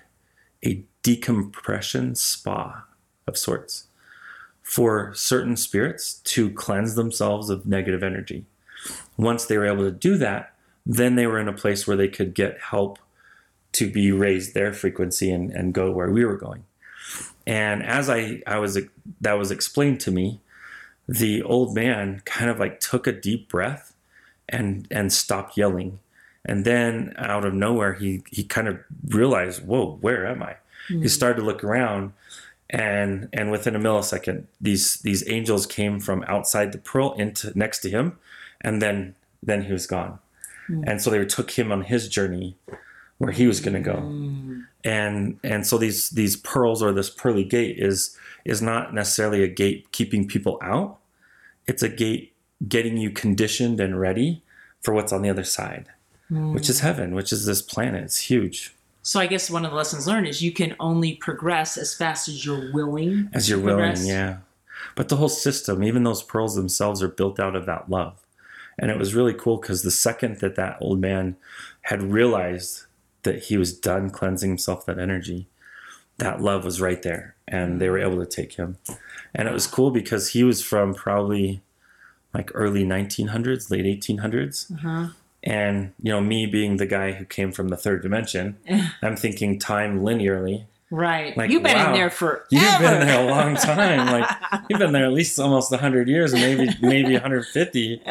a 0.65 0.83
decompression 1.03 2.15
spa 2.15 2.85
of 3.27 3.37
sorts 3.37 3.87
for 4.61 5.13
certain 5.15 5.55
spirits 5.55 6.15
to 6.33 6.51
cleanse 6.51 6.95
themselves 6.95 7.49
of 7.49 7.65
negative 7.65 8.03
energy. 8.03 8.45
Once 9.17 9.45
they 9.45 9.57
were 9.57 9.71
able 9.73 9.83
to 9.83 9.91
do 10.09 10.17
that, 10.17 10.53
then 10.85 11.15
they 11.15 11.27
were 11.27 11.39
in 11.39 11.47
a 11.47 11.53
place 11.53 11.87
where 11.87 11.97
they 11.97 12.07
could 12.07 12.33
get 12.33 12.59
help 12.71 12.99
to 13.71 13.89
be 13.89 14.11
raised 14.11 14.53
their 14.53 14.73
frequency 14.73 15.31
and, 15.31 15.51
and 15.51 15.73
go 15.73 15.91
where 15.91 16.11
we 16.11 16.25
were 16.25 16.37
going. 16.37 16.63
And 17.49 17.81
as 17.81 18.12
I, 18.12 18.43
I 18.45 18.59
was 18.59 18.77
that 19.21 19.33
was 19.33 19.49
explained 19.49 19.99
to 20.01 20.12
me, 20.12 20.39
the 21.07 21.41
old 21.41 21.73
man 21.73 22.21
kind 22.23 22.47
of 22.47 22.59
like 22.59 22.79
took 22.79 23.07
a 23.07 23.12
deep 23.12 23.49
breath 23.49 23.95
and 24.47 24.88
and 24.91 25.12
stopped 25.12 25.57
yelling. 25.57 25.99
And 26.45 26.63
then 26.63 27.15
out 27.17 27.45
of 27.45 27.55
nowhere 27.55 27.95
he 27.95 28.21
he 28.29 28.43
kind 28.43 28.67
of 28.67 28.77
realized, 29.07 29.65
whoa, 29.65 29.97
where 29.99 30.27
am 30.27 30.43
I? 30.43 30.57
He 30.89 30.93
hmm. 30.93 31.07
started 31.07 31.39
to 31.39 31.45
look 31.45 31.63
around 31.63 32.13
and 32.69 33.29
and 33.33 33.49
within 33.49 33.75
a 33.75 33.79
millisecond 33.79 34.43
these 34.62 34.97
these 34.97 35.27
angels 35.27 35.65
came 35.65 35.99
from 35.99 36.23
outside 36.27 36.71
the 36.71 36.77
pearl 36.77 37.13
into 37.13 37.51
next 37.57 37.79
to 37.79 37.89
him 37.89 38.15
and 38.62 38.79
then 38.79 39.15
then 39.41 39.63
he 39.63 39.73
was 39.73 39.88
gone 39.88 40.19
hmm. 40.67 40.83
and 40.85 41.01
so 41.01 41.09
they 41.09 41.25
took 41.25 41.49
him 41.57 41.71
on 41.71 41.81
his 41.81 42.07
journey 42.07 42.55
where 43.19 43.32
he 43.32 43.47
was 43.47 43.60
going 43.60 43.75
to 43.75 43.79
go 43.79 43.99
mm. 43.99 44.65
and 44.84 45.39
and 45.43 45.67
so 45.67 45.77
these 45.77 46.10
these 46.10 46.36
pearls 46.36 46.82
or 46.82 46.91
this 46.91 47.10
pearly 47.10 47.43
gate 47.43 47.77
is 47.77 48.17
is 48.45 48.62
not 48.62 48.93
necessarily 48.93 49.43
a 49.43 49.47
gate 49.47 49.91
keeping 49.91 50.27
people 50.27 50.58
out. 50.62 50.97
It's 51.67 51.84
a 51.84 51.89
gate 51.89 52.34
getting 52.67 52.97
you 52.97 53.12
conditioned 53.12 53.79
and 53.79 53.99
ready 53.99 54.41
for 54.82 54.93
what's 54.93 55.13
on 55.13 55.21
the 55.21 55.29
other 55.29 55.43
side 55.43 55.88
mm. 56.32 56.53
which 56.53 56.69
is 56.69 56.79
heaven 56.79 57.15
which 57.15 57.32
is 57.32 57.45
this 57.45 57.62
planet. 57.62 58.03
It's 58.03 58.17
huge. 58.17 58.75
So 59.01 59.19
I 59.19 59.27
guess 59.27 59.49
one 59.49 59.65
of 59.65 59.71
the 59.71 59.77
lessons 59.77 60.08
learned 60.08 60.27
is 60.27 60.41
you 60.41 60.51
can 60.51 60.75
only 60.79 61.15
progress 61.15 61.77
as 61.77 61.95
fast 61.95 62.27
as 62.27 62.45
you're 62.45 62.71
willing. 62.73 63.29
as 63.34 63.49
you're 63.49 63.60
willing 63.60 63.93
progress. 63.93 64.08
yeah. 64.08 64.38
But 64.95 65.10
the 65.10 65.17
whole 65.17 65.29
system 65.29 65.84
even 65.84 66.03
those 66.03 66.23
pearls 66.23 66.55
themselves 66.55 67.01
are 67.01 67.08
built 67.08 67.39
out 67.39 67.55
of 67.55 67.65
that 67.65 67.89
love. 67.89 68.25
And 68.77 68.89
it 68.91 68.97
was 68.97 69.13
really 69.13 69.34
cool 69.34 69.58
because 69.58 69.84
the 69.84 69.91
second 69.91 70.38
that 70.38 70.55
that 70.55 70.77
old 70.79 71.01
man 71.01 71.36
had 71.82 72.01
realized 72.01 72.86
that 73.23 73.43
he 73.43 73.58
was 73.58 73.73
done 73.77 74.10
cleansing 74.10 74.49
himself 74.49 74.86
that 74.86 74.99
energy 74.99 75.47
that 76.17 76.41
love 76.41 76.65
was 76.65 76.82
right 76.82 77.01
there 77.03 77.36
and 77.47 77.79
they 77.79 77.89
were 77.89 77.99
able 77.99 78.19
to 78.19 78.25
take 78.25 78.53
him 78.53 78.77
and 79.34 79.47
it 79.47 79.53
was 79.53 79.67
cool 79.67 79.89
because 79.91 80.29
he 80.29 80.43
was 80.43 80.62
from 80.63 80.93
probably 80.93 81.62
like 82.34 82.51
early 82.53 82.84
1900s 82.84 83.69
late 83.71 83.86
1800s 83.86 84.71
Uh-huh. 84.73 85.08
and 85.43 85.93
you 86.01 86.12
know 86.12 86.21
me 86.21 86.45
being 86.45 86.77
the 86.77 86.86
guy 86.86 87.13
who 87.13 87.25
came 87.25 87.51
from 87.51 87.69
the 87.69 87.77
third 87.77 88.01
dimension 88.01 88.58
i'm 89.01 89.15
thinking 89.15 89.58
time 89.60 90.01
linearly 90.01 90.65
Right. 90.91 91.38
Like, 91.38 91.51
You've 91.51 91.62
been 91.62 91.77
wow. 91.77 91.89
in 91.89 91.93
there 91.93 92.10
for 92.10 92.45
You've 92.49 92.79
been 92.79 93.05
there 93.05 93.23
a 93.23 93.29
long 93.29 93.53
time. 93.55 94.08
Like 94.08 94.27
you've 94.71 94.79
been 94.79 94.91
there 94.91 95.05
at 95.05 95.13
least 95.13 95.39
almost 95.39 95.69
100 95.69 96.08
years, 96.08 96.34
maybe 96.34 96.67
maybe 96.82 97.13
150. 97.13 98.01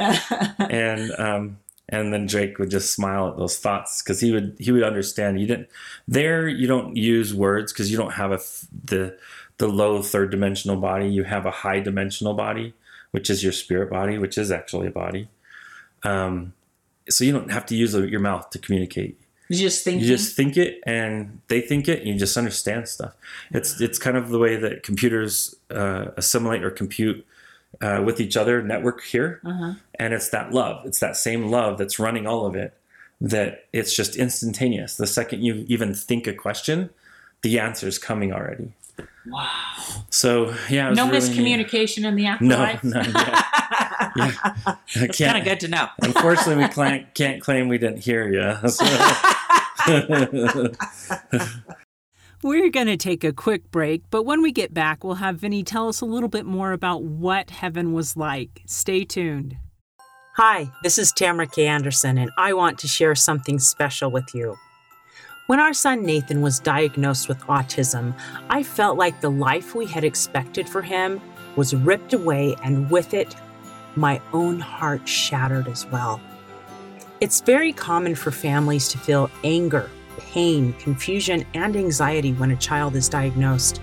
And 0.60 1.10
um, 1.18 1.58
and 1.88 2.12
then 2.12 2.26
Drake 2.26 2.58
would 2.58 2.70
just 2.70 2.92
smile 2.92 3.28
at 3.28 3.36
those 3.36 3.58
thoughts 3.58 4.02
because 4.02 4.20
he 4.20 4.32
would 4.32 4.56
he 4.58 4.72
would 4.72 4.82
understand. 4.82 5.40
You 5.40 5.46
didn't 5.46 5.68
there. 6.06 6.46
You 6.48 6.66
don't 6.66 6.96
use 6.96 7.34
words 7.34 7.72
because 7.72 7.90
you 7.90 7.96
don't 7.96 8.12
have 8.12 8.30
a 8.32 8.36
f- 8.36 8.66
the 8.84 9.16
the 9.58 9.68
low 9.68 10.02
third 10.02 10.30
dimensional 10.30 10.76
body. 10.76 11.08
You 11.08 11.24
have 11.24 11.46
a 11.46 11.50
high 11.50 11.80
dimensional 11.80 12.34
body, 12.34 12.74
which 13.10 13.30
is 13.30 13.42
your 13.42 13.52
spirit 13.52 13.90
body, 13.90 14.18
which 14.18 14.36
is 14.38 14.50
actually 14.50 14.86
a 14.88 14.90
body. 14.92 15.28
Um, 16.04 16.52
so 17.10 17.24
you 17.24 17.32
don't 17.32 17.50
have 17.50 17.66
to 17.66 17.74
use 17.74 17.94
your 17.94 18.20
mouth 18.20 18.50
to 18.50 18.58
communicate 18.58 19.18
You 19.48 19.56
just 19.56 19.82
think. 19.82 20.00
you 20.02 20.06
just 20.06 20.36
think 20.36 20.56
it 20.56 20.80
and 20.86 21.40
they 21.48 21.60
think 21.60 21.88
it 21.88 22.00
and 22.00 22.08
you 22.08 22.18
just 22.18 22.36
understand 22.36 22.86
stuff 22.86 23.14
it's 23.50 23.80
it's 23.80 23.98
kind 23.98 24.16
of 24.16 24.28
the 24.28 24.38
way 24.38 24.56
that 24.56 24.82
computers 24.82 25.56
uh, 25.70 26.06
assimilate 26.16 26.62
or 26.62 26.70
compute 26.70 27.26
uh, 27.80 28.02
with 28.04 28.20
each 28.20 28.36
other 28.36 28.62
network 28.62 29.02
here 29.02 29.40
Uh-huh. 29.44 29.74
and 29.98 30.12
it's 30.14 30.28
that 30.30 30.52
love 30.52 30.84
it's 30.86 31.00
that 31.00 31.16
same 31.16 31.46
love 31.50 31.78
that's 31.78 31.98
running 31.98 32.26
all 32.26 32.46
of 32.46 32.54
it 32.56 32.74
that 33.20 33.66
it's 33.72 33.94
just 33.94 34.16
instantaneous 34.16 34.96
the 34.96 35.06
second 35.06 35.42
you 35.42 35.64
even 35.68 35.94
think 35.94 36.26
a 36.26 36.32
question 36.34 36.90
the 37.42 37.58
answer 37.60 37.86
is 37.88 37.98
coming 37.98 38.32
already 38.32 38.72
Wow. 39.26 39.46
so 40.10 40.54
yeah 40.70 40.90
No 40.90 41.08
really 41.10 41.28
neat. 41.28 41.38
miscommunication 41.70 42.04
in 42.04 42.16
the 42.16 42.24
no 42.40 42.56
afterlife. 42.56 42.84
none 42.84 43.04
yet. 43.04 43.14
yeah. 44.16 44.32
It's 45.04 45.18
kind 45.18 45.38
of 45.38 45.44
good 45.44 45.60
to 45.60 45.68
know. 45.68 45.88
unfortunately 46.02 46.56
we 46.64 46.68
can't, 46.68 47.14
can't 47.14 47.40
claim 47.42 47.68
we 47.68 47.78
didn't 47.78 47.98
hear 48.00 48.28
you 48.28 48.40
We're 52.40 52.70
going 52.70 52.86
to 52.86 52.96
take 52.96 53.24
a 53.24 53.32
quick 53.32 53.68
break, 53.72 54.04
but 54.10 54.22
when 54.22 54.42
we 54.42 54.52
get 54.52 54.72
back, 54.72 55.02
we'll 55.02 55.14
have 55.14 55.40
Vinny 55.40 55.64
tell 55.64 55.88
us 55.88 56.00
a 56.00 56.06
little 56.06 56.28
bit 56.28 56.46
more 56.46 56.70
about 56.70 57.02
what 57.02 57.50
heaven 57.50 57.92
was 57.92 58.16
like. 58.16 58.62
Stay 58.64 59.04
tuned. 59.04 59.56
Hi, 60.36 60.70
this 60.84 60.98
is 60.98 61.10
Tamara 61.10 61.48
K. 61.48 61.66
Anderson, 61.66 62.16
and 62.16 62.30
I 62.38 62.52
want 62.52 62.78
to 62.78 62.86
share 62.86 63.16
something 63.16 63.58
special 63.58 64.12
with 64.12 64.32
you. 64.34 64.56
When 65.48 65.58
our 65.58 65.74
son 65.74 66.04
Nathan 66.04 66.40
was 66.40 66.60
diagnosed 66.60 67.28
with 67.28 67.40
autism, 67.46 68.14
I 68.48 68.62
felt 68.62 68.96
like 68.96 69.20
the 69.20 69.32
life 69.32 69.74
we 69.74 69.86
had 69.86 70.04
expected 70.04 70.68
for 70.68 70.80
him 70.80 71.20
was 71.56 71.74
ripped 71.74 72.12
away, 72.12 72.54
and 72.62 72.88
with 72.88 73.14
it, 73.14 73.34
my 73.96 74.22
own 74.32 74.60
heart 74.60 75.08
shattered 75.08 75.66
as 75.66 75.86
well. 75.86 76.20
It's 77.20 77.40
very 77.40 77.72
common 77.72 78.14
for 78.14 78.30
families 78.30 78.86
to 78.90 78.98
feel 78.98 79.28
anger, 79.42 79.90
pain, 80.18 80.72
confusion, 80.74 81.44
and 81.54 81.76
anxiety 81.76 82.32
when 82.32 82.50
a 82.50 82.56
child 82.56 82.96
is 82.96 83.08
diagnosed. 83.08 83.80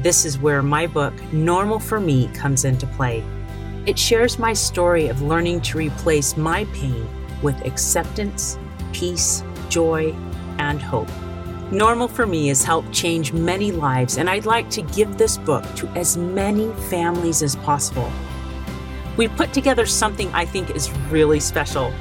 This 0.00 0.24
is 0.24 0.38
where 0.38 0.62
my 0.62 0.86
book, 0.86 1.14
Normal 1.32 1.78
for 1.78 2.00
Me, 2.00 2.28
comes 2.28 2.64
into 2.64 2.86
play. 2.86 3.22
It 3.86 3.98
shares 3.98 4.38
my 4.38 4.52
story 4.52 5.08
of 5.08 5.22
learning 5.22 5.60
to 5.62 5.78
replace 5.78 6.36
my 6.36 6.64
pain 6.66 7.06
with 7.42 7.64
acceptance, 7.66 8.58
peace, 8.92 9.42
joy, 9.68 10.14
and 10.58 10.80
hope. 10.80 11.08
Normal 11.70 12.08
for 12.08 12.26
Me 12.26 12.48
has 12.48 12.64
helped 12.64 12.92
change 12.92 13.32
many 13.32 13.72
lives, 13.72 14.18
and 14.18 14.28
I'd 14.28 14.44
like 14.44 14.68
to 14.70 14.82
give 14.82 15.16
this 15.16 15.38
book 15.38 15.64
to 15.76 15.86
as 15.90 16.16
many 16.16 16.72
families 16.88 17.42
as 17.42 17.56
possible. 17.56 18.10
We've 19.16 19.34
put 19.36 19.52
together 19.52 19.86
something 19.86 20.32
I 20.32 20.44
think 20.44 20.70
is 20.70 20.90
really 21.10 21.40
special. 21.40 21.92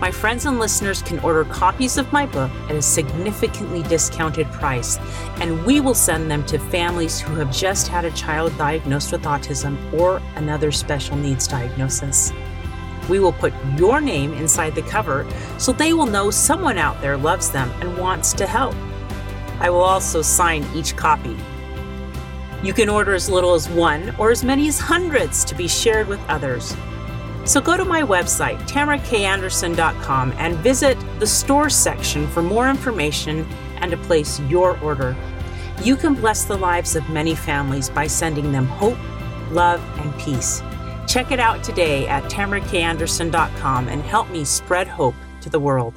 My 0.00 0.12
friends 0.12 0.46
and 0.46 0.60
listeners 0.60 1.02
can 1.02 1.18
order 1.20 1.44
copies 1.44 1.98
of 1.98 2.12
my 2.12 2.24
book 2.24 2.52
at 2.68 2.76
a 2.76 2.82
significantly 2.82 3.82
discounted 3.82 4.46
price, 4.52 4.96
and 5.40 5.66
we 5.66 5.80
will 5.80 5.94
send 5.94 6.30
them 6.30 6.46
to 6.46 6.58
families 6.70 7.18
who 7.18 7.34
have 7.34 7.52
just 7.52 7.88
had 7.88 8.04
a 8.04 8.12
child 8.12 8.56
diagnosed 8.56 9.10
with 9.10 9.22
autism 9.22 9.76
or 9.92 10.22
another 10.36 10.70
special 10.70 11.16
needs 11.16 11.48
diagnosis. 11.48 12.32
We 13.08 13.18
will 13.18 13.32
put 13.32 13.52
your 13.76 14.00
name 14.00 14.34
inside 14.34 14.76
the 14.76 14.82
cover 14.82 15.26
so 15.58 15.72
they 15.72 15.92
will 15.92 16.06
know 16.06 16.30
someone 16.30 16.78
out 16.78 17.00
there 17.00 17.16
loves 17.16 17.50
them 17.50 17.68
and 17.80 17.98
wants 17.98 18.32
to 18.34 18.46
help. 18.46 18.76
I 19.58 19.68
will 19.68 19.80
also 19.80 20.22
sign 20.22 20.64
each 20.76 20.94
copy. 20.94 21.36
You 22.62 22.72
can 22.72 22.88
order 22.88 23.14
as 23.14 23.28
little 23.28 23.54
as 23.54 23.68
one 23.68 24.14
or 24.16 24.30
as 24.30 24.44
many 24.44 24.68
as 24.68 24.78
hundreds 24.78 25.44
to 25.46 25.56
be 25.56 25.66
shared 25.66 26.06
with 26.06 26.20
others. 26.28 26.76
So 27.48 27.62
go 27.62 27.78
to 27.78 27.84
my 27.86 28.02
website, 28.02 28.58
tamarakanderson.com, 28.68 30.34
and 30.36 30.54
visit 30.58 30.98
the 31.18 31.26
store 31.26 31.70
section 31.70 32.28
for 32.28 32.42
more 32.42 32.68
information 32.68 33.46
and 33.78 33.90
to 33.90 33.96
place 33.96 34.38
your 34.40 34.78
order. 34.80 35.16
You 35.82 35.96
can 35.96 36.14
bless 36.14 36.44
the 36.44 36.58
lives 36.58 36.94
of 36.94 37.08
many 37.08 37.34
families 37.34 37.88
by 37.88 38.06
sending 38.06 38.52
them 38.52 38.66
hope, 38.66 38.98
love, 39.50 39.82
and 40.00 40.14
peace. 40.20 40.62
Check 41.06 41.32
it 41.32 41.40
out 41.40 41.64
today 41.64 42.06
at 42.06 42.24
tamarakanderson.com 42.24 43.88
and 43.88 44.02
help 44.02 44.28
me 44.28 44.44
spread 44.44 44.86
hope 44.86 45.14
to 45.40 45.48
the 45.48 45.58
world. 45.58 45.94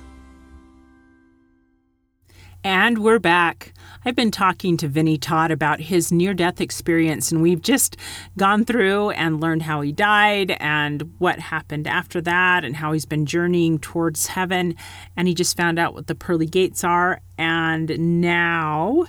And 2.64 3.00
we're 3.00 3.20
back. 3.20 3.74
I've 4.04 4.16
been 4.16 4.32
talking 4.32 4.78
to 4.78 4.88
Vinny 4.88 5.20
Todd 5.20 5.52
about 5.52 5.80
his 5.80 6.12
near 6.12 6.34
death 6.34 6.60
experience, 6.60 7.32
and 7.32 7.40
we've 7.40 7.62
just 7.62 7.98
gone 8.36 8.66
through 8.66 9.12
and 9.12 9.40
learned 9.40 9.62
how 9.62 9.82
he 9.82 9.92
died 9.92 10.58
and 10.60 11.14
what 11.20 11.38
happened 11.38 11.86
after 11.86 12.20
that, 12.22 12.66
and 12.66 12.76
how 12.76 12.94
he's 12.94 13.06
been 13.06 13.28
journeying 13.28 13.78
towards 13.78 14.26
heaven. 14.26 14.76
And 15.16 15.28
he 15.28 15.36
just 15.36 15.56
found 15.56 15.78
out 15.78 15.94
what 15.94 16.08
the 16.08 16.16
pearly 16.16 16.48
gates 16.48 16.84
are. 16.84 17.22
And 17.38 18.22
now 18.22 19.06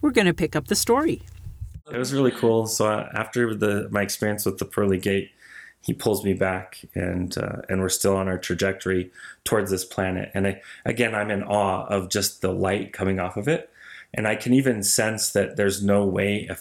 we're 0.00 0.12
going 0.12 0.28
to 0.28 0.34
pick 0.34 0.54
up 0.54 0.68
the 0.68 0.76
story. 0.76 1.22
It 1.90 1.98
was 1.98 2.14
really 2.14 2.30
cool. 2.30 2.68
So 2.68 2.86
uh, 2.86 3.08
after 3.12 3.56
the 3.56 3.88
my 3.90 4.02
experience 4.02 4.46
with 4.46 4.58
the 4.58 4.66
pearly 4.66 4.98
gate, 4.98 5.32
he 5.82 5.92
pulls 5.92 6.24
me 6.24 6.32
back 6.32 6.84
and 6.94 7.36
uh, 7.38 7.62
and 7.68 7.80
we're 7.80 7.88
still 7.88 8.16
on 8.16 8.28
our 8.28 8.38
trajectory 8.38 9.10
towards 9.44 9.70
this 9.70 9.84
planet 9.84 10.32
and 10.34 10.48
I, 10.48 10.60
again 10.84 11.14
i'm 11.14 11.30
in 11.30 11.44
awe 11.44 11.86
of 11.86 12.08
just 12.08 12.40
the 12.40 12.52
light 12.52 12.92
coming 12.92 13.20
off 13.20 13.36
of 13.36 13.46
it 13.46 13.70
and 14.14 14.26
i 14.28 14.34
can 14.36 14.52
even 14.52 14.82
sense 14.82 15.30
that 15.30 15.56
there's 15.56 15.82
no 15.82 16.04
way 16.04 16.46
a, 16.50 16.56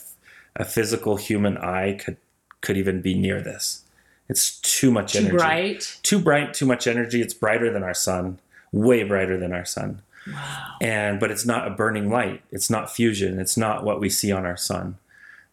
a 0.58 0.66
physical 0.66 1.18
human 1.18 1.58
eye 1.58 1.94
could 1.94 2.18
could 2.62 2.78
even 2.78 3.00
be 3.00 3.14
near 3.14 3.42
this. 3.42 3.84
It's 4.28 4.60
too 4.62 4.90
much 4.90 5.14
Too 5.14 5.20
energy. 5.20 5.38
bright. 5.38 6.00
too 6.02 6.18
bright 6.20 6.54
too 6.56 6.66
much 6.66 6.88
energy. 6.88 7.22
It's 7.22 7.34
brighter 7.36 7.72
than 7.72 7.84
our 7.84 7.94
sun. 7.94 8.40
Way 8.72 9.04
brighter 9.04 9.38
than 9.38 9.54
our 9.54 9.66
sun. 9.66 10.02
Wow. 10.28 10.78
and 10.82 11.20
but 11.20 11.30
it's 11.30 11.46
not 11.46 11.68
a 11.68 11.70
burning 11.70 12.10
light. 12.10 12.42
It's 12.52 12.70
not 12.72 12.90
fusion. 12.92 13.40
It's 13.40 13.56
not 13.56 13.84
what 13.84 14.00
we 14.00 14.10
see 14.10 14.32
on 14.32 14.44
our 14.48 14.58
sun. 14.58 14.98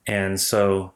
And 0.07 0.40
so 0.40 0.92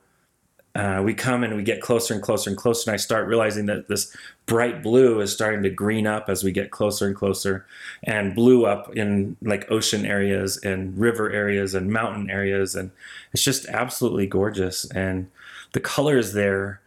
uh, 0.76 1.02
we 1.02 1.14
come 1.14 1.42
and 1.42 1.56
we 1.56 1.62
get 1.62 1.80
closer 1.80 2.12
and 2.12 2.22
closer 2.22 2.50
and 2.50 2.58
closer 2.58 2.90
and 2.90 2.94
i 2.94 2.96
start 2.98 3.26
realizing 3.26 3.64
that 3.66 3.88
this 3.88 4.14
bright 4.44 4.82
blue 4.82 5.20
is 5.20 5.32
starting 5.32 5.62
to 5.62 5.70
green 5.70 6.06
up 6.06 6.28
as 6.28 6.44
we 6.44 6.52
get 6.52 6.70
closer 6.70 7.06
and 7.06 7.16
closer 7.16 7.66
and 8.04 8.34
blue 8.34 8.66
up 8.66 8.94
in 8.94 9.36
like 9.40 9.70
ocean 9.70 10.04
areas 10.04 10.58
and 10.58 10.98
river 10.98 11.30
areas 11.30 11.74
and 11.74 11.90
mountain 11.90 12.28
areas 12.30 12.74
and 12.74 12.90
it's 13.32 13.42
just 13.42 13.66
absolutely 13.68 14.26
gorgeous 14.26 14.84
and 14.90 15.28
the 15.72 15.80
colors 15.80 16.34
there. 16.34 16.80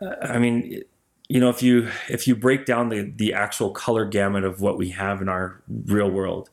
Uh, 0.00 0.14
i 0.20 0.38
mean 0.38 0.82
you 1.28 1.40
know 1.40 1.48
if 1.48 1.62
you 1.62 1.88
if 2.10 2.28
you 2.28 2.36
break 2.36 2.66
down 2.66 2.90
the 2.90 3.10
the 3.16 3.32
actual 3.32 3.70
color 3.70 4.04
gamut 4.04 4.44
of 4.44 4.60
what 4.60 4.76
we 4.76 4.90
have 4.90 5.22
in 5.22 5.28
our 5.30 5.62
real 5.86 6.10
world 6.10 6.50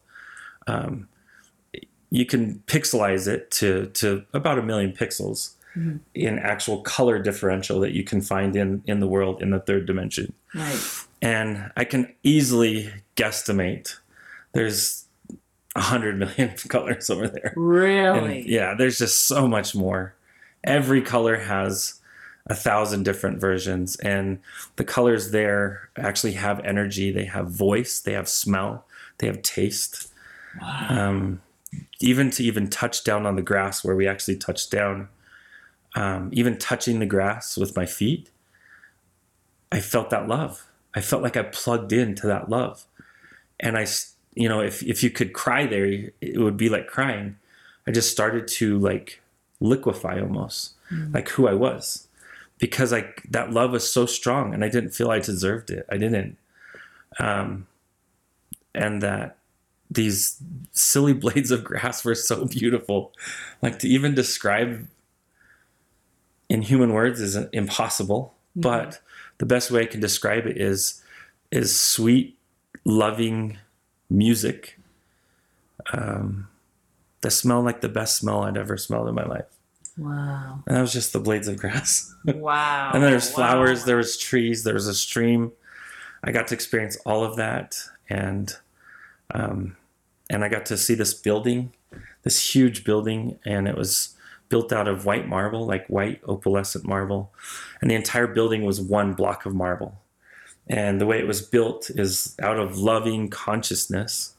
um, 0.67 1.07
you 2.11 2.25
can 2.25 2.63
pixelize 2.65 3.27
it 3.27 3.51
to 3.51 3.87
to 3.87 4.23
about 4.33 4.57
a 4.57 4.63
million 4.63 4.93
pixels 4.93 5.55
in 6.15 6.39
actual 6.39 6.81
color 6.81 7.19
differential 7.19 7.79
that 7.79 7.91
you 7.93 8.03
can 8.03 8.21
find 8.21 8.55
in 8.55 8.81
in 8.85 8.99
the 8.99 9.07
world 9.07 9.41
in 9.41 9.49
the 9.51 9.59
third 9.59 9.85
dimension 9.85 10.33
Right. 10.55 10.79
and 11.21 11.71
i 11.77 11.83
can 11.83 12.13
easily 12.23 12.91
guesstimate 13.15 13.95
there's 14.53 15.05
a 15.75 15.81
hundred 15.81 16.17
million 16.17 16.49
colors 16.69 17.09
over 17.09 17.27
there 17.27 17.53
and 17.55 17.57
Really? 17.57 18.49
yeah, 18.49 18.73
there's 18.75 18.97
just 18.97 19.27
so 19.27 19.47
much 19.47 19.75
more. 19.75 20.15
Every 20.63 21.01
color 21.01 21.37
has 21.37 21.99
a 22.47 22.55
thousand 22.55 23.03
different 23.05 23.39
versions, 23.39 23.95
and 23.97 24.39
the 24.77 24.83
colors 24.83 25.29
there 25.31 25.89
actually 25.95 26.33
have 26.33 26.59
energy. 26.65 27.11
They 27.11 27.25
have 27.25 27.51
voice. 27.51 27.99
They 27.99 28.13
have 28.13 28.27
smell. 28.27 28.85
They 29.19 29.27
have 29.27 29.41
taste. 29.43 30.11
Um, 30.89 31.41
even 32.01 32.31
to 32.31 32.43
even 32.43 32.67
touch 32.69 33.03
down 33.03 33.25
on 33.27 33.35
the 33.35 33.43
grass 33.43 33.83
where 33.85 33.95
we 33.95 34.07
actually 34.07 34.37
touch 34.37 34.69
down, 34.71 35.07
um, 35.95 36.29
even 36.33 36.57
touching 36.57 36.99
the 36.99 37.05
grass 37.05 37.57
with 37.57 37.75
my 37.75 37.85
feet, 37.85 38.29
I 39.71 39.79
felt 39.79 40.09
that 40.09 40.27
love. 40.27 40.67
I 40.93 41.01
felt 41.01 41.21
like 41.21 41.37
I 41.37 41.43
plugged 41.43 41.93
into 41.93 42.27
that 42.27 42.49
love, 42.49 42.85
and 43.59 43.77
I, 43.77 43.85
you 44.33 44.49
know, 44.49 44.61
if 44.61 44.81
if 44.83 45.03
you 45.03 45.09
could 45.09 45.33
cry 45.33 45.65
there, 45.65 45.85
it 45.85 46.39
would 46.39 46.57
be 46.57 46.69
like 46.69 46.87
crying. 46.87 47.37
I 47.87 47.91
just 47.91 48.11
started 48.11 48.47
to 48.47 48.77
like 48.79 49.21
liquefy 49.59 50.19
almost, 50.19 50.73
like 51.11 51.29
who 51.29 51.47
I 51.47 51.53
was, 51.53 52.07
because 52.57 52.91
like 52.91 53.23
that 53.29 53.51
love 53.51 53.71
was 53.71 53.91
so 53.91 54.05
strong, 54.05 54.53
and 54.53 54.63
I 54.63 54.69
didn't 54.69 54.91
feel 54.91 55.11
I 55.11 55.19
deserved 55.19 55.69
it. 55.69 55.85
I 55.89 55.97
didn't, 55.97 56.37
um, 57.19 57.67
and 58.73 59.03
that 59.03 59.37
these 59.91 60.41
silly 60.71 61.13
blades 61.23 61.51
of 61.51 61.63
grass 61.63 62.03
were 62.03 62.15
so 62.15 62.45
beautiful. 62.45 63.13
Like 63.61 63.77
to 63.79 63.87
even 63.87 64.15
describe 64.15 64.87
in 66.49 66.61
human 66.63 66.93
words 66.93 67.21
is 67.21 67.35
impossible, 67.53 68.33
but 68.55 68.99
the 69.37 69.45
best 69.45 69.71
way 69.71 69.83
I 69.83 69.85
can 69.85 69.99
describe 69.99 70.45
it 70.45 70.57
is 70.57 71.01
is 71.51 71.79
sweet, 71.79 72.37
loving 72.85 73.57
music. 74.09 74.79
Um, 75.93 76.47
that 77.21 77.31
smelled 77.31 77.65
like 77.65 77.81
the 77.81 77.89
best 77.89 78.15
smell 78.17 78.43
I'd 78.43 78.57
ever 78.57 78.77
smelled 78.77 79.07
in 79.09 79.15
my 79.15 79.25
life. 79.25 79.45
Wow. 79.97 80.63
And 80.65 80.77
that 80.77 80.81
was 80.81 80.93
just 80.93 81.11
the 81.13 81.19
blades 81.19 81.47
of 81.47 81.57
grass. 81.57 82.13
Wow. 82.25 82.91
and 82.93 83.01
there's 83.03 83.29
Wow. 83.29 83.35
flowers, 83.35 83.85
there 83.85 83.97
was 83.97 84.17
trees, 84.17 84.63
there 84.63 84.73
was 84.73 84.87
a 84.87 84.93
stream. 84.93 85.51
I 86.23 86.31
got 86.31 86.47
to 86.47 86.53
experience 86.53 86.97
all 87.05 87.23
of 87.23 87.37
that, 87.37 87.77
and 88.09 88.53
um, 89.33 89.77
and 90.29 90.43
I 90.43 90.49
got 90.49 90.65
to 90.67 90.77
see 90.77 90.93
this 90.95 91.13
building, 91.13 91.71
this 92.23 92.53
huge 92.55 92.83
building, 92.83 93.39
and 93.45 93.67
it 93.67 93.77
was 93.77 94.15
built 94.49 94.73
out 94.73 94.87
of 94.87 95.05
white 95.05 95.27
marble, 95.27 95.65
like 95.65 95.87
white 95.87 96.21
opalescent 96.23 96.85
marble, 96.85 97.31
and 97.81 97.89
the 97.89 97.95
entire 97.95 98.27
building 98.27 98.65
was 98.65 98.81
one 98.81 99.13
block 99.13 99.45
of 99.45 99.53
marble. 99.53 100.01
And 100.67 100.99
the 100.99 101.05
way 101.05 101.19
it 101.19 101.27
was 101.27 101.41
built 101.41 101.89
is 101.89 102.35
out 102.41 102.59
of 102.59 102.77
loving 102.77 103.29
consciousness. 103.29 104.33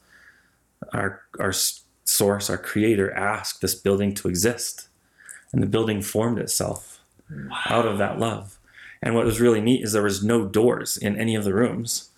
Our 0.93 1.21
our 1.39 1.53
source, 2.05 2.49
our 2.49 2.57
creator, 2.57 3.11
asked 3.13 3.61
this 3.61 3.75
building 3.75 4.13
to 4.15 4.27
exist, 4.27 4.87
and 5.51 5.61
the 5.61 5.67
building 5.67 6.01
formed 6.01 6.39
itself 6.39 6.99
out 7.69 7.85
of 7.85 7.97
that 7.97 8.19
love. 8.19 8.59
And 9.01 9.15
what 9.15 9.25
was 9.25 9.41
really 9.41 9.61
neat 9.61 9.83
is 9.83 9.93
there 9.93 10.03
was 10.03 10.23
no 10.23 10.45
doors 10.45 10.97
in 10.97 11.17
any 11.17 11.35
of 11.35 11.43
the 11.43 11.53
rooms, 11.53 12.09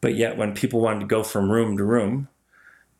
but 0.00 0.14
yet 0.14 0.36
when 0.36 0.54
people 0.54 0.80
wanted 0.80 1.00
to 1.00 1.06
go 1.06 1.22
from 1.22 1.50
room 1.50 1.76
to 1.76 1.84
room, 1.84 2.28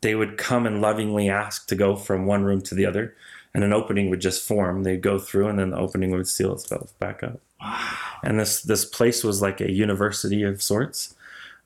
they 0.01 0.15
would 0.15 0.37
come 0.37 0.65
and 0.65 0.81
lovingly 0.81 1.29
ask 1.29 1.67
to 1.67 1.75
go 1.75 1.95
from 1.95 2.25
one 2.25 2.43
room 2.43 2.61
to 2.61 2.75
the 2.75 2.85
other, 2.85 3.15
and 3.53 3.63
an 3.63 3.73
opening 3.73 4.09
would 4.09 4.21
just 4.21 4.47
form. 4.47 4.83
They'd 4.83 5.01
go 5.01 5.19
through, 5.19 5.47
and 5.47 5.59
then 5.59 5.71
the 5.71 5.77
opening 5.77 6.11
would 6.11 6.27
seal 6.27 6.53
itself 6.53 6.97
back 6.99 7.23
up. 7.23 7.39
Wow. 7.61 7.89
And 8.23 8.39
this 8.39 8.61
this 8.61 8.85
place 8.85 9.23
was 9.23 9.41
like 9.41 9.61
a 9.61 9.71
university 9.71 10.43
of 10.43 10.61
sorts, 10.61 11.15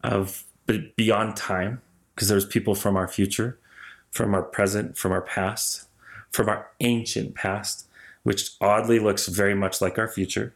of 0.03 0.43
but 0.65 0.95
beyond 0.95 1.35
time, 1.35 1.81
because 2.13 2.27
there's 2.27 2.45
people 2.45 2.75
from 2.75 2.97
our 2.97 3.07
future, 3.07 3.57
from 4.11 4.33
our 4.35 4.43
present, 4.43 4.97
from 4.97 5.11
our 5.11 5.21
past, 5.21 5.87
from 6.31 6.49
our 6.49 6.67
ancient 6.81 7.35
past, 7.35 7.87
which 8.23 8.51
oddly 8.59 8.99
looks 8.99 9.27
very 9.27 9.55
much 9.55 9.81
like 9.81 9.97
our 9.97 10.07
future. 10.09 10.53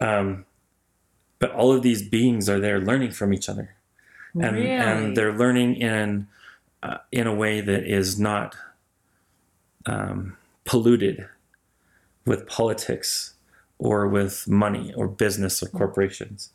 Um, 0.00 0.44
but 1.40 1.50
all 1.52 1.72
of 1.72 1.82
these 1.82 2.08
beings 2.08 2.48
are 2.48 2.60
there 2.60 2.80
learning 2.80 3.10
from 3.10 3.34
each 3.34 3.48
other, 3.48 3.74
and 4.34 4.56
Really? 4.56 4.70
and 4.70 5.16
they're 5.16 5.32
learning 5.36 5.76
in 5.76 6.28
uh, 6.82 6.98
in 7.10 7.26
a 7.26 7.34
way 7.34 7.60
that 7.60 7.84
is 7.84 8.18
not 8.18 8.56
um, 9.86 10.36
polluted 10.64 11.28
with 12.26 12.46
politics 12.46 13.34
or 13.78 14.08
with 14.08 14.48
money 14.48 14.92
or 14.96 15.08
business 15.08 15.62
or 15.62 15.68
corporations. 15.68 16.50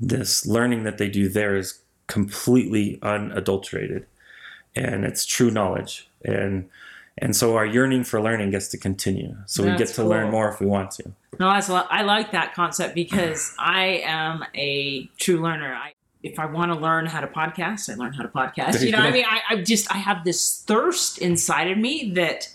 This 0.00 0.46
learning 0.46 0.84
that 0.84 0.98
they 0.98 1.08
do 1.08 1.28
there 1.28 1.56
is 1.56 1.80
completely 2.06 2.98
unadulterated 3.02 4.06
and 4.76 5.04
it's 5.04 5.24
true 5.24 5.50
knowledge 5.50 6.08
and 6.24 6.68
and 7.18 7.34
so 7.34 7.56
our 7.56 7.64
yearning 7.64 8.04
for 8.04 8.20
learning 8.20 8.50
gets 8.50 8.68
to 8.68 8.76
continue 8.76 9.34
so 9.46 9.62
we 9.62 9.70
get 9.70 9.78
That's 9.78 9.94
to 9.94 10.04
learn 10.04 10.30
more 10.30 10.50
if 10.50 10.60
we 10.60 10.66
want 10.66 10.90
to 10.92 11.12
No, 11.40 11.50
that's, 11.50 11.70
I 11.70 12.02
like 12.02 12.32
that 12.32 12.54
concept 12.54 12.94
because 12.94 13.54
I 13.58 14.02
am 14.04 14.44
a 14.54 15.06
true 15.18 15.40
learner. 15.42 15.74
I, 15.74 15.94
if 16.22 16.38
I 16.38 16.46
want 16.46 16.72
to 16.72 16.78
learn 16.78 17.06
how 17.06 17.20
to 17.20 17.26
podcast, 17.26 17.90
I 17.90 17.94
learn 17.94 18.12
how 18.12 18.22
to 18.22 18.28
podcast. 18.28 18.84
You 18.84 18.92
know, 18.92 18.98
what 18.98 19.08
I 19.08 19.12
mean, 19.12 19.24
I, 19.26 19.40
I 19.50 19.62
just 19.62 19.92
I 19.94 19.98
have 19.98 20.24
this 20.24 20.62
thirst 20.66 21.18
inside 21.18 21.70
of 21.70 21.78
me 21.78 22.12
that 22.14 22.52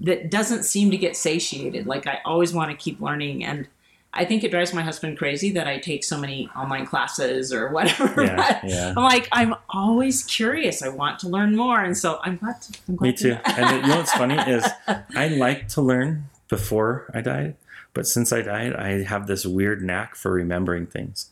that 0.00 0.30
doesn't 0.30 0.64
seem 0.64 0.90
to 0.90 0.96
get 0.96 1.16
satiated. 1.16 1.86
Like 1.86 2.06
I 2.06 2.18
always 2.24 2.52
want 2.52 2.70
to 2.70 2.76
keep 2.76 3.00
learning, 3.00 3.44
and 3.44 3.66
I 4.12 4.24
think 4.24 4.44
it 4.44 4.50
drives 4.50 4.72
my 4.72 4.82
husband 4.82 5.18
crazy 5.18 5.50
that 5.52 5.66
I 5.66 5.78
take 5.78 6.02
so 6.04 6.18
many 6.18 6.48
online 6.56 6.86
classes 6.86 7.52
or 7.52 7.68
whatever. 7.70 8.22
yeah 8.24 8.36
but 8.62 8.70
yeah 8.70 8.94
I'm 8.96 9.02
like 9.04 9.28
I'm 9.32 9.54
always 9.70 10.24
curious. 10.24 10.82
I 10.82 10.88
want 10.88 11.18
to 11.20 11.28
learn 11.28 11.56
more, 11.56 11.80
and 11.82 11.96
so 11.96 12.18
I'm 12.22 12.36
glad. 12.36 12.60
To, 12.62 12.78
I'm 12.88 12.96
glad 12.96 13.06
me 13.08 13.12
to- 13.14 13.34
too 13.34 13.40
and 13.44 13.82
you 13.82 13.88
know 13.88 13.96
what's 13.98 14.12
funny 14.12 14.36
is 14.50 14.66
i 15.16 15.28
like 15.28 15.68
to 15.68 15.80
learn 15.82 16.28
before 16.48 17.10
i 17.14 17.20
died 17.20 17.56
but 17.94 18.06
since 18.06 18.32
i 18.32 18.40
died 18.42 18.74
i 18.74 19.02
have 19.02 19.26
this 19.26 19.44
weird 19.44 19.82
knack 19.82 20.14
for 20.14 20.30
remembering 20.30 20.86
things 20.86 21.30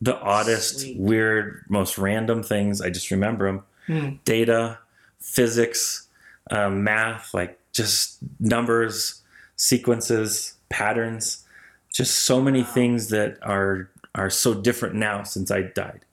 the 0.00 0.16
oddest 0.20 0.80
Sweet. 0.80 0.98
weird 0.98 1.64
most 1.68 1.98
random 1.98 2.42
things 2.42 2.80
i 2.80 2.88
just 2.90 3.10
remember 3.10 3.46
them 3.46 3.62
Hmm. 3.86 4.14
data 4.24 4.78
physics 5.20 6.06
um, 6.50 6.84
math 6.84 7.32
like 7.34 7.58
just 7.72 8.18
numbers 8.40 9.22
sequences 9.56 10.54
patterns 10.68 11.44
just 11.92 12.20
so 12.20 12.40
many 12.40 12.62
things 12.62 13.08
that 13.08 13.38
are 13.42 13.90
are 14.14 14.30
so 14.30 14.54
different 14.54 14.94
now 14.94 15.22
since 15.22 15.50
i 15.50 15.62
died. 15.62 16.04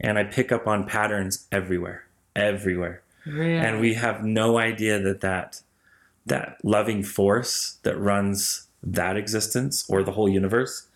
And 0.00 0.18
i 0.18 0.24
pick 0.24 0.52
up 0.52 0.66
on 0.66 0.86
patterns 0.86 1.46
everywhere 1.52 2.04
everywhere. 2.36 3.02
Really? 3.26 3.56
and 3.56 3.80
we 3.80 3.94
have 3.94 4.22
no 4.22 4.58
idea 4.58 4.98
that 4.98 5.22
that 5.22 5.62
that 6.26 6.58
loving 6.62 7.02
force 7.02 7.78
that 7.82 7.98
runs 7.98 8.66
that 8.82 9.16
existence 9.16 9.84
or 9.88 10.02
the 10.02 10.12
whole 10.12 10.28
universe 10.28 10.88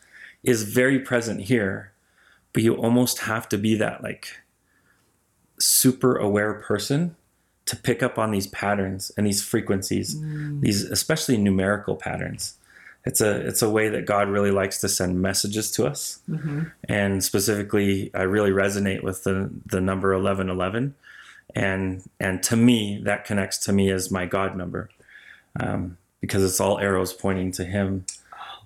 is 0.43 0.63
very 0.65 0.99
present 0.99 1.41
here 1.43 1.93
but 2.53 2.63
you 2.63 2.75
almost 2.75 3.21
have 3.21 3.49
to 3.49 3.57
be 3.57 3.75
that 3.77 4.03
like 4.03 4.29
super 5.59 6.17
aware 6.17 6.55
person 6.55 7.17
to 7.69 7.77
pick 7.77 8.03
up 8.03 8.19
on 8.19 8.31
these 8.31 8.47
patterns 8.49 9.12
and 9.16 9.27
these 9.27 9.43
frequencies 9.43 10.09
these 10.61 10.83
especially 10.85 11.37
numerical 11.37 11.97
patterns. 11.97 12.55
It's 13.05 13.21
a 13.21 13.33
it's 13.49 13.62
a 13.62 13.71
way 13.71 13.89
that 13.89 14.05
god 14.07 14.29
really 14.29 14.51
likes 14.61 14.81
to 14.81 14.89
send 14.89 15.23
messages 15.23 15.71
to 15.77 15.87
us. 15.87 16.21
Mhm. 16.29 16.73
and 16.89 17.25
specifically 17.25 18.11
i 18.14 18.23
really 18.35 18.51
resonate 18.64 19.03
with 19.03 19.19
the 19.25 19.37
the 19.75 19.81
number 19.81 20.09
1111 20.12 20.95
and 21.55 22.03
and 22.21 22.43
to 22.49 22.57
me 22.57 23.01
that 23.05 23.25
connects 23.25 23.59
to 23.66 23.73
me 23.73 23.91
as 23.91 24.11
my 24.11 24.27
god 24.27 24.57
number 24.57 24.89
um, 25.61 25.97
because 26.21 26.43
it's 26.45 26.61
all 26.61 26.79
arrows 26.79 27.12
pointing 27.12 27.51
to 27.53 27.64
him. 27.64 28.05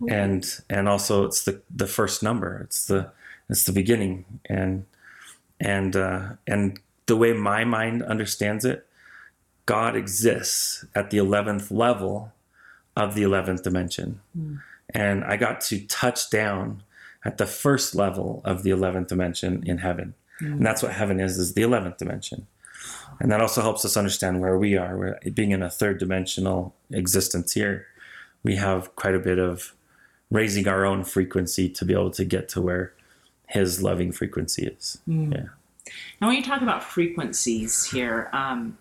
And 0.08 0.44
and 0.68 0.88
also 0.88 1.24
it's 1.26 1.44
the 1.44 1.60
the 1.82 1.86
first 1.86 2.22
number. 2.22 2.60
It's 2.64 2.86
the 2.86 3.10
it's 3.48 3.64
the 3.64 3.72
beginning. 3.72 4.24
And 4.46 4.84
and 5.60 5.94
uh, 5.94 6.22
and 6.46 6.80
the 7.06 7.16
way 7.16 7.32
my 7.34 7.64
mind 7.64 8.02
understands 8.02 8.64
it 8.64 8.86
god 9.66 9.96
exists 9.96 10.84
at 10.94 11.10
the 11.10 11.18
11th 11.18 11.70
level 11.70 12.32
of 12.96 13.14
the 13.14 13.22
11th 13.22 13.62
dimension. 13.62 14.20
Hmm. 14.34 14.56
And 14.94 15.24
i 15.24 15.36
got 15.36 15.60
to 15.62 15.86
touch 15.86 16.28
down 16.30 16.82
at 17.24 17.38
the 17.38 17.46
first 17.46 17.94
level 17.94 18.42
of 18.44 18.62
the 18.62 18.70
11th 18.70 19.08
dimension 19.08 19.62
in 19.64 19.78
heaven. 19.78 20.14
Hmm. 20.38 20.54
And 20.54 20.66
that's 20.66 20.82
what 20.82 20.92
heaven 20.92 21.20
is 21.20 21.38
is 21.38 21.54
the 21.54 21.62
11th 21.62 21.98
dimension. 21.98 22.46
And 23.20 23.30
that 23.30 23.40
also 23.40 23.62
helps 23.62 23.84
us 23.84 23.96
understand 23.96 24.40
where 24.40 24.58
we 24.58 24.76
are. 24.76 24.96
We're 24.96 25.18
being 25.32 25.52
in 25.52 25.62
a 25.62 25.70
third 25.70 25.98
dimensional 25.98 26.74
existence 26.90 27.52
here. 27.52 27.86
We 28.42 28.56
have 28.56 28.94
quite 28.96 29.14
a 29.14 29.20
bit 29.20 29.38
of 29.38 29.74
raising 30.30 30.66
our 30.66 30.84
own 30.84 31.04
frequency 31.04 31.68
to 31.68 31.84
be 31.84 31.92
able 31.92 32.10
to 32.10 32.24
get 32.24 32.48
to 32.50 32.60
where 32.60 32.94
his 33.46 33.82
loving 33.82 34.12
frequency 34.12 34.66
is. 34.66 34.98
Hmm. 35.06 35.32
Yeah. 35.32 35.44
Now, 36.20 36.28
when 36.28 36.36
you 36.36 36.42
talk 36.42 36.62
about 36.62 36.82
frequencies 36.82 37.84
here, 37.84 38.30
um, 38.32 38.78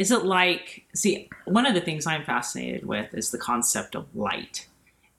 is 0.00 0.10
it 0.10 0.24
like, 0.24 0.86
see, 0.94 1.28
one 1.44 1.66
of 1.66 1.74
the 1.74 1.80
things 1.82 2.06
I'm 2.06 2.24
fascinated 2.24 2.86
with 2.86 3.12
is 3.12 3.30
the 3.30 3.38
concept 3.38 3.94
of 3.94 4.06
light. 4.16 4.66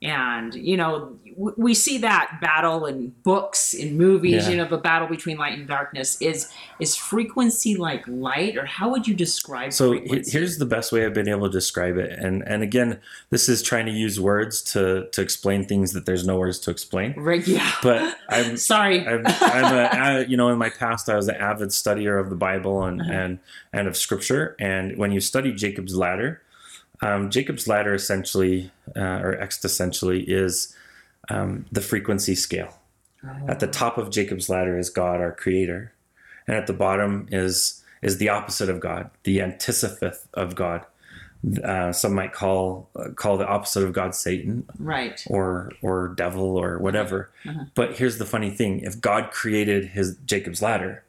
And, 0.02 0.52
you 0.54 0.76
know, 0.76 1.16
w- 1.36 1.54
we 1.56 1.74
see 1.74 1.98
that 1.98 2.38
battle 2.40 2.86
in 2.86 3.14
books, 3.22 3.72
in 3.72 3.96
movies, 3.96 4.44
Yeah. 4.44 4.50
you 4.50 4.56
know, 4.56 4.68
the 4.68 4.76
battle 4.78 5.06
between 5.08 5.36
light 5.38 5.56
and 5.56 5.66
darkness. 5.68 6.16
Is 6.20 6.48
is 6.80 6.96
frequency 6.96 7.76
like 7.76 8.02
light, 8.08 8.56
or 8.56 8.66
how 8.66 8.90
would 8.90 9.06
you 9.06 9.14
describe 9.14 9.72
so 9.72 9.90
frequency? 9.90 10.30
here's 10.36 10.58
the 10.58 10.66
best 10.66 10.90
way 10.90 11.06
i've 11.06 11.14
been 11.14 11.28
able 11.28 11.46
to 11.46 11.52
describe 11.52 11.96
it 11.96 12.10
and 12.18 12.42
and 12.48 12.62
again 12.64 12.98
this 13.30 13.48
is 13.48 13.62
trying 13.62 13.86
to 13.86 13.92
use 13.92 14.18
words 14.18 14.60
to 14.62 15.06
to 15.12 15.20
explain 15.22 15.64
things 15.64 15.92
that 15.92 16.04
there's 16.06 16.26
no 16.26 16.36
words 16.38 16.58
to 16.58 16.70
explain 16.72 17.14
Right, 17.16 17.46
yeah. 17.46 17.70
but 17.82 18.16
i'm 18.28 18.56
Sorry. 18.72 19.06
I'm, 19.06 19.22
I'm 19.26 19.74
a, 19.74 20.24
you 20.28 20.36
know, 20.36 20.48
in 20.48 20.58
my 20.58 20.70
past, 20.70 21.08
I 21.08 21.14
was 21.16 21.28
an 21.28 21.36
avid 21.36 21.68
studier 21.68 22.20
of 22.20 22.28
the 22.30 22.36
Bible 22.36 22.82
and 22.82 23.00
Uh-huh. 23.00 23.12
and 23.12 23.38
and 23.72 23.86
of 23.88 23.96
Scripture. 23.96 24.56
And 24.58 24.96
when 24.98 25.12
you 25.12 25.20
study 25.20 25.52
Jacob's 25.52 25.94
ladder, 25.96 26.41
um, 27.02 27.30
Jacob's 27.30 27.68
ladder 27.68 27.94
essentially, 27.94 28.70
uh, 28.96 29.20
or 29.22 29.36
existentially, 29.36 30.24
is 30.26 30.74
um, 31.28 31.66
the 31.70 31.80
frequency 31.80 32.34
scale. 32.34 32.78
At 33.46 33.60
the 33.60 33.68
top 33.68 33.98
of 33.98 34.10
Jacob's 34.10 34.48
ladder 34.48 34.76
is 34.76 34.90
God, 34.90 35.20
our 35.20 35.30
Creator, 35.30 35.92
and 36.48 36.56
at 36.56 36.66
the 36.66 36.72
bottom 36.72 37.28
is 37.30 37.82
is 38.02 38.18
the 38.18 38.28
opposite 38.28 38.68
of 38.68 38.80
God, 38.80 39.10
the 39.22 39.40
antithesis 39.40 40.26
of 40.34 40.56
God. 40.56 40.84
Uh, 41.62 41.92
some 41.92 42.14
might 42.14 42.32
call 42.32 42.88
uh, 42.96 43.10
call 43.14 43.36
the 43.36 43.46
opposite 43.46 43.84
of 43.84 43.92
God 43.92 44.16
Satan, 44.16 44.64
right. 44.78 45.24
or 45.28 45.70
or 45.82 46.08
devil 46.16 46.56
or 46.56 46.78
whatever. 46.78 47.30
Uh-huh. 47.48 47.64
But 47.74 47.96
here's 47.96 48.18
the 48.18 48.24
funny 48.24 48.50
thing: 48.50 48.80
if 48.80 49.00
God 49.00 49.30
created 49.30 49.86
his 49.86 50.16
Jacob's 50.24 50.60
ladder, 50.60 51.04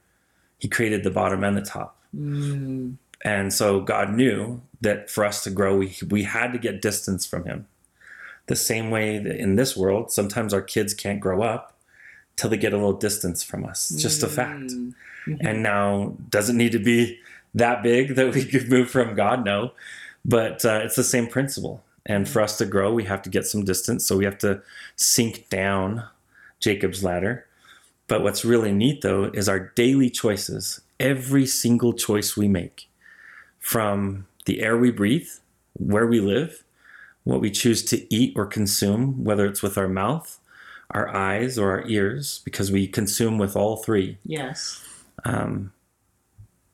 He 0.60 0.68
created 0.68 1.04
the 1.04 1.12
bottom 1.12 1.44
and 1.44 1.58
the 1.58 1.62
top, 1.62 1.98
Mm, 2.16 2.98
and 3.24 3.54
so 3.54 3.82
God 3.82 4.14
knew 4.14 4.62
that 4.82 5.10
for 5.10 5.26
us 5.26 5.44
to 5.46 5.50
grow, 5.50 5.78
we 5.78 5.96
we 6.10 6.24
had 6.24 6.52
to 6.54 6.60
get 6.60 6.82
distance 6.82 7.26
from 7.26 7.46
Him. 7.46 7.68
The 8.48 8.56
same 8.56 8.92
way 8.92 9.20
that 9.20 9.38
in 9.38 9.56
this 9.56 9.76
world, 9.78 10.12
sometimes 10.12 10.54
our 10.54 10.62
kids 10.62 10.94
can't 10.94 11.20
grow 11.22 11.42
up 11.42 11.78
till 12.36 12.50
they 12.50 12.58
get 12.58 12.74
a 12.74 12.78
little 12.78 12.94
distance 12.94 13.42
from 13.44 13.64
us. 13.66 13.90
It's 13.92 14.02
just 14.02 14.24
a 14.24 14.28
fact. 14.28 14.72
mm, 14.72 14.94
And 15.40 15.64
now, 15.64 16.16
doesn't 16.30 16.58
need 16.58 16.74
to 16.74 16.80
be 16.80 17.20
that 17.56 17.82
big 17.84 18.16
that 18.16 18.34
we 18.34 18.44
could 18.46 18.70
move 18.70 18.90
from 18.90 19.16
God, 19.16 19.46
no. 19.46 19.72
But 20.26 20.66
uh, 20.66 20.82
it's 20.84 20.96
the 20.96 21.04
same 21.04 21.28
principle. 21.28 21.84
And 22.06 22.28
for 22.28 22.42
us 22.42 22.58
to 22.58 22.66
grow, 22.66 22.92
we 22.92 23.06
have 23.06 23.22
to 23.22 23.30
get 23.30 23.46
some 23.46 23.64
distance. 23.64 24.06
So 24.06 24.18
we 24.18 24.26
have 24.26 24.38
to 24.40 24.62
sink 24.98 25.48
down 25.50 26.04
Jacob's 26.60 27.04
ladder. 27.04 27.46
But 28.08 28.24
what's 28.24 28.44
really 28.44 28.74
neat, 28.74 29.02
though, 29.02 29.26
is 29.34 29.48
our 29.48 29.60
daily 29.60 30.10
choices. 30.10 30.82
Every 31.00 31.46
single 31.46 31.94
choice 31.94 32.36
we 32.36 32.48
make, 32.50 32.88
from 33.64 34.28
the 34.45 34.61
air 34.61 34.78
we 34.78 34.91
breathe, 34.91 35.30
where 35.72 36.05
we 36.05 36.20
live, 36.20 36.66
what 37.24 37.39
we 37.39 37.49
choose 37.49 37.82
to 37.86 38.14
eat 38.14 38.34
or 38.36 38.45
consume, 38.45 39.24
whether 39.24 39.45
it's 39.45 39.64
with 39.64 39.78
our 39.78 39.88
mouth, 39.88 40.38
our 40.91 41.07
eyes, 41.16 41.57
or 41.57 41.72
our 41.72 41.88
ears, 41.88 42.41
because 42.43 42.72
we 42.72 42.86
consume 42.86 43.38
with 43.38 43.55
all 43.55 43.78
three 43.78 44.18
yes. 44.26 44.86
um, 45.24 45.72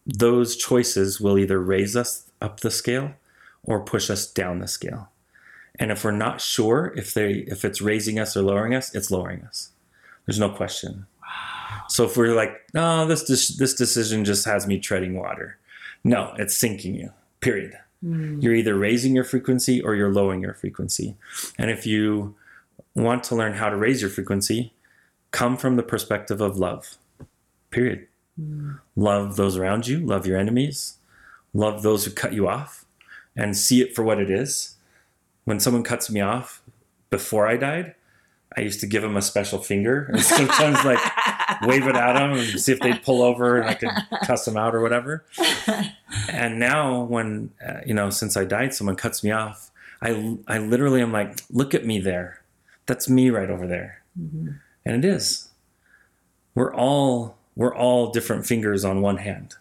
those 0.07 0.55
choices 0.55 1.21
will 1.21 1.37
either 1.37 1.61
raise 1.61 1.95
us 1.95 2.29
up 2.41 2.61
the 2.61 2.71
scale 2.71 3.13
or 3.63 3.79
push 3.79 4.09
us 4.09 4.25
down 4.25 4.57
the 4.57 4.67
scale. 4.67 5.09
And 5.77 5.91
if 5.91 6.03
we're 6.03 6.11
not 6.11 6.41
sure 6.41 6.91
if 6.97 7.13
they 7.13 7.45
if 7.47 7.63
it's 7.63 7.81
raising 7.81 8.17
us 8.17 8.35
or 8.35 8.41
lowering 8.41 8.73
us, 8.73 8.95
it's 8.95 9.11
lowering 9.11 9.43
us. 9.43 9.69
There's 10.25 10.39
no 10.39 10.49
question. 10.49 11.05
Wow. 11.21 11.83
So 11.87 12.05
if 12.05 12.17
we're 12.17 12.33
like, 12.33 12.59
no, 12.73 13.05
this 13.05 13.23
this, 13.27 13.55
this 13.55 13.75
decision 13.75 14.25
just 14.25 14.45
has 14.45 14.65
me 14.65 14.79
treading 14.79 15.15
water. 15.15 15.59
No, 16.03 16.33
it's 16.37 16.55
sinking 16.55 16.95
you. 16.95 17.11
Period. 17.41 17.77
You're 18.01 18.55
either 18.55 18.75
raising 18.75 19.13
your 19.13 19.25
frequency 19.25 19.81
or 19.81 19.93
you're 19.93 20.11
lowering 20.11 20.41
your 20.41 20.53
frequency. 20.53 21.15
And 21.57 21.69
if 21.69 21.85
you 21.85 22.35
want 22.95 23.23
to 23.25 23.35
learn 23.35 23.53
how 23.53 23.69
to 23.69 23.75
raise 23.75 24.01
your 24.01 24.09
frequency, 24.09 24.73
come 25.31 25.57
from 25.57 25.75
the 25.75 25.83
perspective 25.83 26.39
of 26.39 26.57
love. 26.57 26.97
Period 27.71 28.07
love 28.95 29.35
those 29.35 29.57
around 29.57 29.87
you, 29.87 29.99
love 29.99 30.25
your 30.25 30.37
enemies, 30.37 30.97
love 31.53 31.81
those 31.81 32.05
who 32.05 32.11
cut 32.11 32.33
you 32.33 32.47
off, 32.47 32.85
and 33.35 33.57
see 33.57 33.81
it 33.81 33.95
for 33.95 34.03
what 34.03 34.19
it 34.19 34.29
is. 34.29 34.75
When 35.45 35.59
someone 35.59 35.83
cuts 35.83 36.09
me 36.09 36.21
off 36.21 36.61
before 37.09 37.47
I 37.47 37.57
died, 37.57 37.95
I 38.57 38.61
used 38.61 38.79
to 38.79 38.87
give 38.87 39.01
them 39.01 39.15
a 39.15 39.21
special 39.21 39.59
finger 39.59 40.09
and 40.11 40.21
sometimes 40.37 40.83
like 40.83 40.99
wave 41.63 41.87
it 41.87 41.95
at 41.95 42.13
them 42.13 42.31
and 42.33 42.59
see 42.59 42.71
if 42.71 42.79
they'd 42.79 43.01
pull 43.03 43.21
over 43.21 43.59
and 43.59 43.69
I 43.69 43.75
could 43.75 43.89
cuss 44.23 44.45
them 44.45 44.57
out 44.57 44.73
or 44.73 44.81
whatever. 44.81 45.25
And 46.29 46.59
now, 46.59 47.03
when 47.03 47.51
uh, 47.65 47.81
you 47.85 47.93
know, 47.93 48.09
since 48.09 48.35
I 48.35 48.45
died, 48.45 48.73
someone 48.73 48.95
cuts 48.95 49.23
me 49.23 49.31
off, 49.31 49.71
I 50.01 50.37
I 50.47 50.57
literally 50.57 51.01
am 51.01 51.11
like, 51.11 51.41
look 51.49 51.73
at 51.73 51.85
me 51.85 51.99
there, 51.99 52.41
that's 52.85 53.09
me 53.09 53.29
right 53.29 53.49
over 53.49 53.67
there, 53.67 54.01
and 54.85 54.95
it 55.03 55.05
is. 55.05 55.49
We're 56.55 56.73
all 56.73 57.37
we're 57.55 57.75
all 57.75 58.11
different 58.11 58.45
fingers 58.45 58.83
on 58.83 59.01
one 59.01 59.17
hand. 59.17 59.55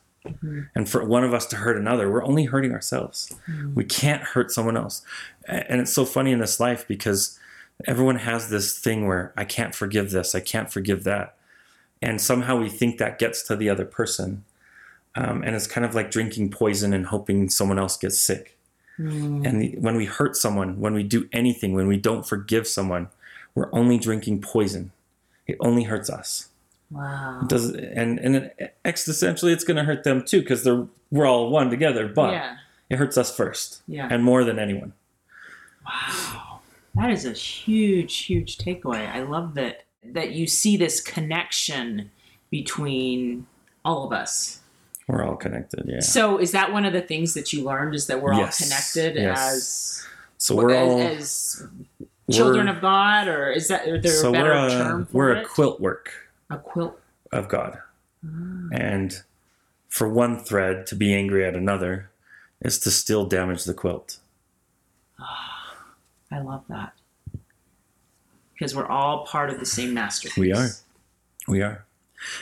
And 0.74 0.89
for 0.89 1.05
one 1.05 1.24
of 1.24 1.32
us 1.32 1.47
to 1.47 1.57
hurt 1.57 1.76
another, 1.76 2.11
we're 2.11 2.24
only 2.24 2.45
hurting 2.45 2.72
ourselves. 2.72 3.32
Mm. 3.49 3.74
We 3.74 3.84
can't 3.84 4.22
hurt 4.22 4.51
someone 4.51 4.76
else. 4.76 5.03
And 5.47 5.80
it's 5.80 5.93
so 5.93 6.05
funny 6.05 6.32
in 6.32 6.39
this 6.39 6.61
life 6.61 6.86
because 6.86 7.39
everyone 7.86 8.16
has 8.16 8.50
this 8.50 8.78
thing 8.78 9.06
where 9.06 9.32
I 9.36 9.44
can't 9.44 9.74
forgive 9.74 10.10
this, 10.10 10.34
I 10.34 10.40
can't 10.40 10.72
forgive 10.72 11.04
that. 11.04 11.36
And 12.00 12.20
somehow 12.20 12.56
we 12.56 12.68
think 12.68 12.98
that 12.98 13.18
gets 13.18 13.42
to 13.44 13.56
the 13.56 13.68
other 13.68 13.84
person. 13.84 14.44
Um, 15.14 15.42
and 15.42 15.56
it's 15.56 15.66
kind 15.66 15.84
of 15.84 15.94
like 15.94 16.10
drinking 16.10 16.50
poison 16.50 16.92
and 16.92 17.06
hoping 17.06 17.48
someone 17.50 17.78
else 17.78 17.96
gets 17.96 18.20
sick. 18.20 18.56
Mm. 18.98 19.46
And 19.46 19.60
the, 19.60 19.76
when 19.78 19.96
we 19.96 20.04
hurt 20.04 20.36
someone, 20.36 20.80
when 20.80 20.94
we 20.94 21.02
do 21.02 21.28
anything, 21.32 21.72
when 21.74 21.88
we 21.88 21.96
don't 21.96 22.26
forgive 22.26 22.66
someone, 22.66 23.08
we're 23.54 23.72
only 23.72 23.98
drinking 23.98 24.42
poison. 24.42 24.92
It 25.46 25.56
only 25.60 25.84
hurts 25.84 26.10
us. 26.10 26.48
Wow. 26.90 27.40
It 27.42 27.48
does 27.48 27.70
and 27.70 28.18
and 28.18 28.36
it, 28.36 28.76
existentially, 28.84 29.52
it's 29.52 29.64
going 29.64 29.76
to 29.76 29.84
hurt 29.84 30.04
them 30.04 30.24
too 30.24 30.40
because 30.40 30.64
they're 30.64 30.86
we're 31.10 31.26
all 31.26 31.50
one 31.50 31.70
together. 31.70 32.08
But 32.08 32.32
yeah. 32.32 32.56
it 32.90 32.96
hurts 32.96 33.18
us 33.18 33.34
first, 33.34 33.82
Yeah. 33.86 34.08
and 34.10 34.24
more 34.24 34.44
than 34.44 34.58
anyone. 34.58 34.92
Wow. 35.84 36.38
That 36.99 37.11
is 37.11 37.24
a 37.24 37.32
huge, 37.32 38.18
huge 38.24 38.59
takeaway. 38.59 39.09
I 39.11 39.22
love 39.22 39.55
that 39.55 39.84
that 40.05 40.32
you 40.32 40.46
see 40.46 40.76
this 40.76 41.01
connection 41.01 42.11
between 42.51 43.46
all 43.84 44.05
of 44.07 44.12
us. 44.12 44.61
We're 45.07 45.24
all 45.24 45.36
connected. 45.36 45.84
Yeah. 45.86 46.01
So 46.01 46.38
is 46.38 46.53
that 46.53 46.72
one 46.72 46.84
of 46.84 46.92
the 46.92 47.01
things 47.01 47.34
that 47.34 47.53
you 47.53 47.64
learned 47.64 47.94
is 47.94 48.07
that 48.09 48.20
we're 48.22 48.34
Yes, 48.34 48.61
all 48.61 48.66
connected 48.66 49.20
yes. 49.22 49.38
as 49.38 50.07
So 50.38 50.55
we're 50.57 50.70
as, 50.70 50.88
all 50.88 51.01
as 51.01 51.66
children 52.30 52.68
of 52.68 52.80
God 52.80 53.26
or 53.28 53.51
is 53.51 53.68
that 53.68 53.86
is 53.88 54.03
there 54.03 54.12
so 54.12 54.28
a 54.30 54.32
better 54.32 54.51
we're 54.51 54.66
a, 54.66 54.70
term 54.70 55.07
for 55.07 55.12
we're 55.16 55.32
it? 55.36 55.44
a 55.44 55.49
quilt 55.49 55.80
work 55.80 56.12
a 56.51 56.59
quilt. 56.59 56.99
of 57.32 57.49
God, 57.49 57.78
Ah. 58.24 58.68
and 58.72 59.22
for 59.88 60.09
one 60.09 60.38
thread 60.38 60.86
to 60.88 60.94
be 60.94 61.14
angry 61.14 61.44
at 61.44 61.55
another 61.55 62.11
is 62.61 62.78
to 62.80 62.90
still 62.90 63.24
damage 63.26 63.64
the 63.64 63.74
quilt. 63.74 64.18
I 66.30 66.40
love 66.40 66.64
that. 66.68 66.92
Because 68.52 68.74
we're 68.74 68.88
all 68.88 69.24
part 69.24 69.50
of 69.50 69.60
the 69.60 69.66
same 69.66 69.94
masterpiece. 69.94 70.36
We 70.36 70.52
are. 70.52 70.68
We 71.46 71.62
are. 71.62 71.84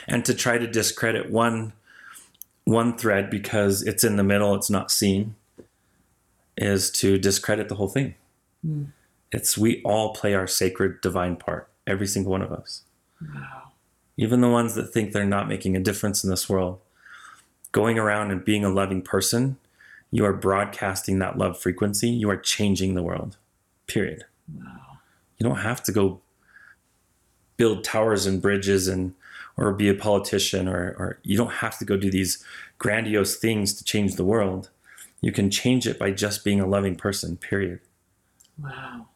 And 0.07 0.25
to 0.25 0.33
try 0.33 0.57
to 0.57 0.67
discredit 0.67 1.31
one 1.31 1.73
one 2.67 2.97
thread 2.97 3.29
because 3.29 3.81
it's 3.81 4.03
in 4.03 4.17
the 4.17 4.23
middle, 4.23 4.53
it's 4.53 4.69
not 4.69 4.91
seen, 4.91 5.35
is 6.57 6.91
to 6.91 7.17
discredit 7.17 7.69
the 7.69 7.75
whole 7.75 7.87
thing. 7.87 8.13
Mm. 8.65 8.87
It's 9.31 9.57
we 9.57 9.81
all 9.83 10.13
play 10.13 10.33
our 10.33 10.47
sacred 10.47 10.99
divine 10.99 11.37
part, 11.37 11.69
every 11.85 12.07
single 12.07 12.31
one 12.31 12.41
of 12.41 12.51
us. 12.51 12.81
Wow. 13.21 13.71
Even 14.17 14.41
the 14.41 14.49
ones 14.49 14.75
that 14.75 14.91
think 14.91 15.13
they're 15.13 15.25
not 15.25 15.47
making 15.47 15.77
a 15.77 15.79
difference 15.79 16.25
in 16.25 16.29
this 16.29 16.49
world. 16.49 16.79
Going 17.71 17.97
around 17.97 18.31
and 18.31 18.43
being 18.43 18.65
a 18.65 18.69
loving 18.69 19.01
person, 19.01 19.57
you 20.11 20.25
are 20.25 20.33
broadcasting 20.33 21.19
that 21.19 21.37
love 21.37 21.57
frequency. 21.57 22.09
You 22.09 22.29
are 22.29 22.37
changing 22.37 22.95
the 22.95 23.03
world. 23.03 23.37
Period. 23.87 24.25
Wow. 24.53 24.99
You 25.37 25.43
don't 25.45 25.57
have 25.57 25.83
to 25.83 25.91
go 25.91 26.21
build 27.57 27.83
towers 27.83 28.25
and 28.25 28.41
bridges 28.41 28.87
and 28.87 29.13
or 29.57 29.73
be 29.73 29.89
a 29.89 29.93
politician 29.93 30.67
or, 30.67 30.95
or 30.99 31.19
you 31.23 31.35
don't 31.35 31.53
have 31.53 31.77
to 31.79 31.85
go 31.85 31.97
do 31.97 32.11
these 32.11 32.43
grandiose 32.77 33.35
things 33.35 33.73
to 33.73 33.83
change 33.83 34.15
the 34.15 34.23
world. 34.23 34.69
You 35.19 35.31
can 35.31 35.49
change 35.49 35.87
it 35.87 35.97
by 35.97 36.11
just 36.11 36.43
being 36.43 36.59
a 36.59 36.67
loving 36.67 36.95
person, 36.95 37.37
period. 37.37 37.79
Wow. 38.61 39.07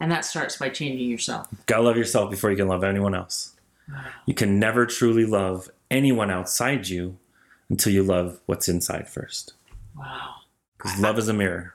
And 0.00 0.12
that 0.12 0.24
starts 0.24 0.58
by 0.58 0.68
changing 0.68 1.08
yourself. 1.08 1.48
Gotta 1.66 1.82
love 1.82 1.96
yourself 1.96 2.30
before 2.30 2.50
you 2.50 2.56
can 2.56 2.68
love 2.68 2.84
anyone 2.84 3.14
else. 3.14 3.56
Wow. 3.90 4.04
You 4.26 4.34
can 4.34 4.58
never 4.58 4.84
truly 4.84 5.24
love 5.24 5.70
anyone 5.90 6.30
outside 6.30 6.88
you 6.88 7.16
until 7.70 7.92
you 7.92 8.02
love 8.02 8.40
what's 8.44 8.68
inside 8.68 9.08
first. 9.08 9.54
Wow. 9.96 10.34
Because 10.76 10.98
love 11.00 11.18
is 11.18 11.28
a 11.28 11.32
mirror. 11.32 11.74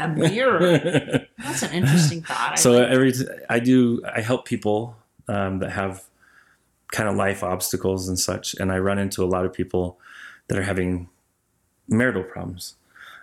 A 0.00 0.08
mirror. 0.08 1.26
That's 1.38 1.62
an 1.62 1.72
interesting 1.72 2.22
thought. 2.22 2.52
I 2.52 2.54
so 2.56 2.72
like- 2.72 2.88
every 2.88 3.12
t- 3.12 3.26
I 3.48 3.58
do 3.58 4.02
I 4.04 4.20
help 4.20 4.44
people 4.44 4.96
um, 5.28 5.58
that 5.58 5.70
have 5.72 6.04
kind 6.92 7.08
of 7.08 7.16
life 7.16 7.42
obstacles 7.42 8.08
and 8.08 8.18
such, 8.18 8.54
and 8.54 8.72
I 8.72 8.78
run 8.78 8.98
into 8.98 9.22
a 9.22 9.26
lot 9.26 9.44
of 9.44 9.52
people 9.52 9.98
that 10.48 10.58
are 10.58 10.62
having 10.62 11.08
marital 11.88 12.22
problems. 12.22 12.74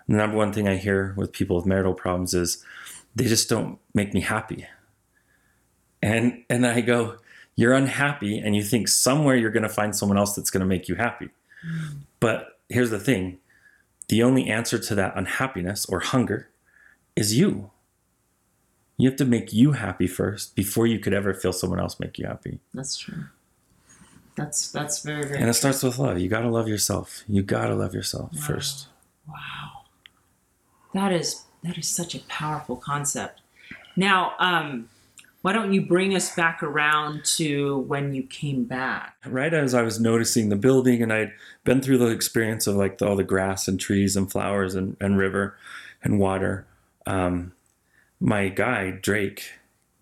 The 0.08 0.16
number 0.16 0.36
one 0.36 0.52
thing 0.52 0.68
I 0.68 0.76
hear 0.76 1.14
with 1.16 1.32
people 1.32 1.56
with 1.56 1.66
marital 1.66 1.94
problems 1.94 2.32
is 2.34 2.64
they 3.14 3.24
just 3.24 3.48
don't 3.48 3.78
make 3.94 4.14
me 4.14 4.20
happy. 4.20 4.66
And 6.02 6.44
and 6.48 6.66
I 6.66 6.80
go, 6.80 7.16
you're 7.56 7.72
unhappy, 7.72 8.38
and 8.38 8.54
you 8.54 8.62
think 8.62 8.86
somewhere 8.88 9.34
you're 9.34 9.50
going 9.50 9.62
to 9.62 9.68
find 9.68 9.96
someone 9.96 10.18
else 10.18 10.34
that's 10.34 10.50
going 10.50 10.60
to 10.60 10.66
make 10.66 10.88
you 10.88 10.94
happy. 10.94 11.30
But 12.20 12.60
here's 12.68 12.90
the 12.90 13.00
thing: 13.00 13.38
the 14.08 14.22
only 14.22 14.46
answer 14.46 14.78
to 14.78 14.94
that 14.94 15.14
unhappiness 15.16 15.86
or 15.86 16.00
hunger 16.00 16.48
is 17.16 17.36
you. 17.36 17.70
You 18.98 19.08
have 19.08 19.18
to 19.18 19.24
make 19.24 19.52
you 19.52 19.72
happy 19.72 20.06
first 20.06 20.54
before 20.54 20.86
you 20.86 20.98
could 20.98 21.12
ever 21.12 21.34
feel 21.34 21.52
someone 21.52 21.80
else 21.80 21.98
make 22.00 22.18
you 22.18 22.26
happy. 22.26 22.60
that's 22.72 22.96
true. 22.96 23.24
That's 24.36 24.70
that's 24.70 25.02
very 25.02 25.22
very 25.24 25.38
And 25.40 25.48
it 25.48 25.54
starts 25.54 25.82
with 25.82 25.98
love. 25.98 26.18
You 26.18 26.28
got 26.28 26.40
to 26.40 26.50
love 26.50 26.68
yourself. 26.68 27.24
You 27.26 27.42
got 27.42 27.68
to 27.68 27.74
love 27.74 27.94
yourself 27.94 28.30
Wow. 28.34 28.40
first. 28.40 28.88
Wow. 29.26 29.84
That 30.94 31.12
is 31.12 31.44
that 31.62 31.78
is 31.78 31.88
such 31.88 32.14
a 32.14 32.20
powerful 32.28 32.76
concept. 32.76 33.40
Now, 33.96 34.34
um, 34.38 34.88
why 35.42 35.52
don't 35.52 35.72
you 35.72 35.80
bring 35.80 36.14
us 36.14 36.34
back 36.34 36.62
around 36.62 37.24
to 37.36 37.78
when 37.78 38.14
you 38.14 38.22
came 38.24 38.64
back? 38.64 39.16
Right 39.24 39.52
as 39.54 39.72
I 39.74 39.82
was 39.82 39.98
noticing 39.98 40.48
the 40.50 40.56
building 40.56 41.02
and 41.02 41.12
I'd 41.12 41.32
been 41.64 41.80
through 41.80 41.98
the 41.98 42.08
experience 42.08 42.66
of 42.66 42.76
like 42.76 43.00
all 43.00 43.16
the 43.16 43.24
grass 43.24 43.68
and 43.68 43.80
trees 43.80 44.16
and 44.16 44.30
flowers 44.30 44.74
and, 44.74 44.96
and 45.00 45.16
river 45.16 45.56
and 46.02 46.18
water, 46.18 46.66
um, 47.06 47.52
my 48.20 48.48
guy, 48.48 48.90
Drake, 48.90 49.52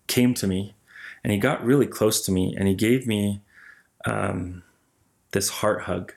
came 0.07 0.33
to 0.35 0.47
me 0.47 0.75
and 1.23 1.31
he 1.31 1.39
got 1.39 1.63
really 1.63 1.87
close 1.87 2.23
to 2.25 2.31
me 2.31 2.55
and 2.57 2.67
he 2.67 2.75
gave 2.75 3.07
me 3.07 3.41
um, 4.05 4.63
this 5.31 5.49
heart 5.49 5.83
hug. 5.83 6.13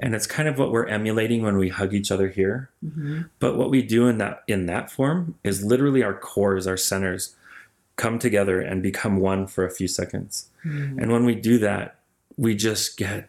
And 0.00 0.14
it's 0.14 0.26
kind 0.26 0.48
of 0.48 0.58
what 0.58 0.70
we're 0.70 0.86
emulating 0.86 1.42
when 1.42 1.56
we 1.56 1.70
hug 1.70 1.92
each 1.92 2.12
other 2.12 2.28
here. 2.28 2.70
Mm-hmm. 2.84 3.22
But 3.40 3.56
what 3.56 3.70
we 3.70 3.82
do 3.82 4.06
in 4.06 4.18
that 4.18 4.44
in 4.46 4.66
that 4.66 4.90
form 4.92 5.34
is 5.42 5.64
literally 5.64 6.04
our 6.04 6.14
cores, 6.14 6.68
our 6.68 6.76
centers, 6.76 7.34
come 7.96 8.18
together 8.20 8.60
and 8.60 8.80
become 8.80 9.16
one 9.18 9.48
for 9.48 9.66
a 9.66 9.70
few 9.70 9.88
seconds. 9.88 10.48
And 10.62 11.10
when 11.10 11.24
we 11.24 11.34
do 11.34 11.58
that, 11.58 11.96
we 12.36 12.54
just 12.54 12.96
get 12.96 13.28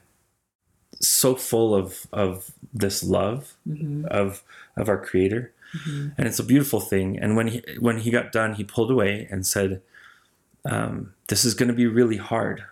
so 1.02 1.36
full 1.36 1.74
of 1.74 2.06
of 2.14 2.52
this 2.74 3.02
love 3.04 3.56
Mm-hmm. 3.68 4.06
of 4.12 4.44
of 4.78 4.90
our 4.90 4.98
creator. 5.04 5.52
Mhm. 5.74 6.14
And 6.18 6.28
it's 6.28 6.40
a 6.40 6.44
beautiful 6.44 6.80
thing. 6.80 7.18
And 7.20 7.36
when 7.36 7.48
he 7.48 7.64
when 7.80 8.00
he 8.00 8.12
got 8.12 8.32
done, 8.32 8.54
he 8.54 8.64
pulled 8.64 8.92
away 8.92 9.28
and 9.30 9.46
said, 9.46 9.82
um, 10.66 11.14
"This 11.28 11.46
is 11.46 11.54
going 11.54 11.70
to 11.70 11.76
be 11.76 11.88
really 11.88 12.18
hard. 12.18 12.64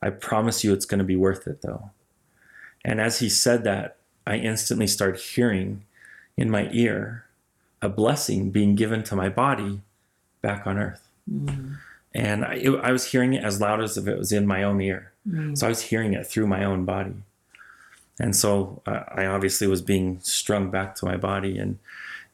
I 0.00 0.10
promise 0.10 0.64
you, 0.64 0.72
it's 0.72 0.86
going 0.86 0.98
to 0.98 1.04
be 1.04 1.16
worth 1.16 1.46
it, 1.46 1.62
though." 1.62 1.90
And 2.84 3.00
as 3.00 3.20
he 3.20 3.28
said 3.28 3.64
that, 3.64 3.96
I 4.26 4.36
instantly 4.36 4.86
started 4.86 5.20
hearing 5.20 5.84
in 6.36 6.50
my 6.50 6.68
ear 6.72 7.24
a 7.80 7.88
blessing 7.88 8.50
being 8.50 8.74
given 8.74 9.02
to 9.04 9.16
my 9.16 9.28
body 9.28 9.82
back 10.42 10.66
on 10.66 10.78
earth. 10.78 11.08
Mm-hmm. 11.30 11.74
And 12.14 12.44
I, 12.44 12.54
it, 12.54 12.70
I 12.82 12.92
was 12.92 13.06
hearing 13.06 13.34
it 13.34 13.44
as 13.44 13.60
loud 13.60 13.82
as 13.82 13.96
if 13.96 14.06
it 14.06 14.16
was 14.16 14.32
in 14.32 14.46
my 14.46 14.62
own 14.62 14.80
ear. 14.80 15.12
Mm-hmm. 15.28 15.54
So 15.54 15.66
I 15.66 15.68
was 15.68 15.82
hearing 15.82 16.14
it 16.14 16.26
through 16.26 16.46
my 16.46 16.64
own 16.64 16.84
body. 16.84 17.16
And 18.18 18.36
so 18.36 18.82
uh, 18.86 19.00
I 19.08 19.26
obviously 19.26 19.66
was 19.66 19.82
being 19.82 20.20
strung 20.20 20.70
back 20.70 20.94
to 20.96 21.04
my 21.04 21.16
body. 21.16 21.58
And, 21.58 21.78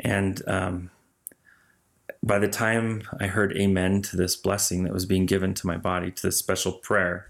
and 0.00 0.42
um, 0.48 0.90
by 2.22 2.38
the 2.38 2.48
time 2.48 3.02
I 3.18 3.26
heard 3.26 3.56
amen 3.56 4.02
to 4.02 4.16
this 4.16 4.36
blessing 4.36 4.84
that 4.84 4.92
was 4.92 5.06
being 5.06 5.26
given 5.26 5.54
to 5.54 5.66
my 5.66 5.76
body, 5.76 6.10
to 6.10 6.22
this 6.22 6.36
special 6.36 6.72
prayer 6.72 7.26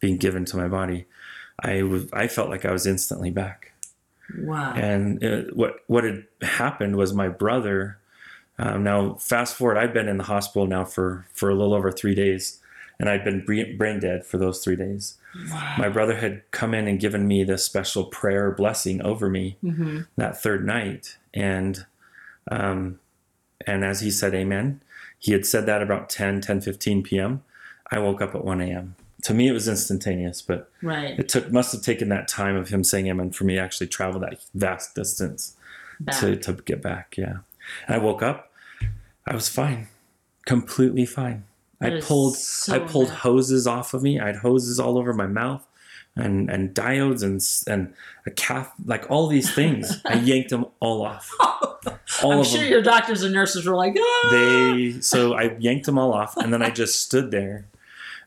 being 0.00 0.16
given 0.16 0.44
to 0.46 0.56
my 0.56 0.68
body, 0.68 1.06
I 1.60 1.82
was 1.82 2.12
I 2.12 2.26
felt 2.28 2.50
like 2.50 2.64
I 2.64 2.72
was 2.72 2.86
instantly 2.86 3.30
back. 3.30 3.72
Wow. 4.38 4.72
And 4.74 5.22
it, 5.22 5.56
what 5.56 5.76
what 5.86 6.04
had 6.04 6.24
happened 6.42 6.96
was 6.96 7.12
my 7.12 7.28
brother. 7.28 7.98
Um, 8.58 8.82
now, 8.84 9.14
fast 9.14 9.56
forward, 9.56 9.76
I'd 9.78 9.94
been 9.94 10.08
in 10.08 10.18
the 10.18 10.24
hospital 10.24 10.66
now 10.66 10.84
for 10.84 11.26
for 11.32 11.50
a 11.50 11.54
little 11.54 11.74
over 11.74 11.90
three 11.92 12.14
days, 12.14 12.60
and 12.98 13.08
I'd 13.08 13.24
been 13.24 13.44
brain 13.44 14.00
dead 14.00 14.24
for 14.26 14.38
those 14.38 14.62
three 14.62 14.76
days. 14.76 15.18
wow. 15.50 15.74
My 15.78 15.88
brother 15.88 16.16
had 16.16 16.42
come 16.50 16.74
in 16.74 16.86
and 16.88 17.00
given 17.00 17.26
me 17.26 17.44
this 17.44 17.64
special 17.64 18.04
prayer 18.04 18.50
blessing 18.50 19.00
over 19.02 19.28
me 19.30 19.56
Mm-hmm. 19.64 20.00
that 20.16 20.40
third 20.42 20.66
night, 20.66 21.16
and 21.32 21.86
um, 22.50 22.98
and 23.66 23.84
as 23.84 24.00
he 24.00 24.10
said 24.10 24.34
Amen, 24.34 24.82
he 25.18 25.32
had 25.32 25.46
said 25.46 25.66
that 25.66 25.82
about 25.82 26.08
10, 26.10 26.40
10, 26.40 26.60
15 26.60 27.02
p.m. 27.02 27.42
I 27.90 27.98
woke 27.98 28.20
up 28.20 28.34
at 28.34 28.44
1 28.44 28.60
a.m. 28.60 28.96
To 29.24 29.34
me, 29.34 29.46
it 29.48 29.52
was 29.52 29.68
instantaneous, 29.68 30.42
but 30.42 30.68
Right. 30.82 31.16
it 31.18 31.28
took 31.28 31.52
must 31.52 31.70
have 31.72 31.82
taken 31.82 32.08
that 32.08 32.26
time 32.26 32.56
of 32.56 32.70
him 32.70 32.82
saying 32.82 33.06
amen 33.06 33.30
for 33.30 33.44
me 33.44 33.54
to 33.54 33.60
actually 33.60 33.86
travel 33.86 34.18
that 34.20 34.42
vast 34.54 34.94
distance 34.96 35.56
Back. 36.00 36.18
to, 36.20 36.34
to 36.36 36.52
get 36.54 36.82
back 36.82 37.14
yeah 37.16 37.36
and 37.86 37.94
i 37.94 37.98
woke 37.98 38.22
up 38.24 38.50
i 39.28 39.32
was 39.34 39.48
fine 39.48 39.86
completely 40.46 41.06
fine 41.06 41.44
That 41.78 41.92
i 41.98 42.00
pulled 42.00 42.36
so 42.36 42.74
i 42.74 42.78
pulled 42.80 43.04
amazing. 43.10 43.18
hoses 43.18 43.66
off 43.68 43.94
of 43.94 44.02
me 44.02 44.18
i 44.18 44.26
had 44.26 44.36
hoses 44.36 44.80
all 44.80 44.98
over 44.98 45.12
my 45.12 45.28
mouth 45.28 45.64
and 46.16 46.50
and 46.50 46.74
diodes 46.74 47.22
and 47.22 47.40
and 47.66 47.94
a 48.26 48.30
calf 48.30 48.72
like 48.84 49.10
all 49.10 49.26
these 49.28 49.52
things. 49.54 50.00
I 50.04 50.14
yanked 50.14 50.50
them 50.50 50.66
all 50.80 51.04
off. 51.04 51.30
All 52.22 52.32
I'm 52.32 52.44
sure 52.44 52.60
them. 52.60 52.70
your 52.70 52.82
doctors 52.82 53.22
and 53.22 53.32
nurses 53.32 53.66
were 53.66 53.74
like, 53.74 53.96
ah! 53.98 54.28
They 54.30 55.00
so 55.00 55.32
I 55.34 55.56
yanked 55.58 55.86
them 55.86 55.98
all 55.98 56.12
off, 56.12 56.36
and 56.36 56.52
then 56.52 56.62
I 56.62 56.70
just 56.82 57.00
stood 57.02 57.30
there. 57.30 57.64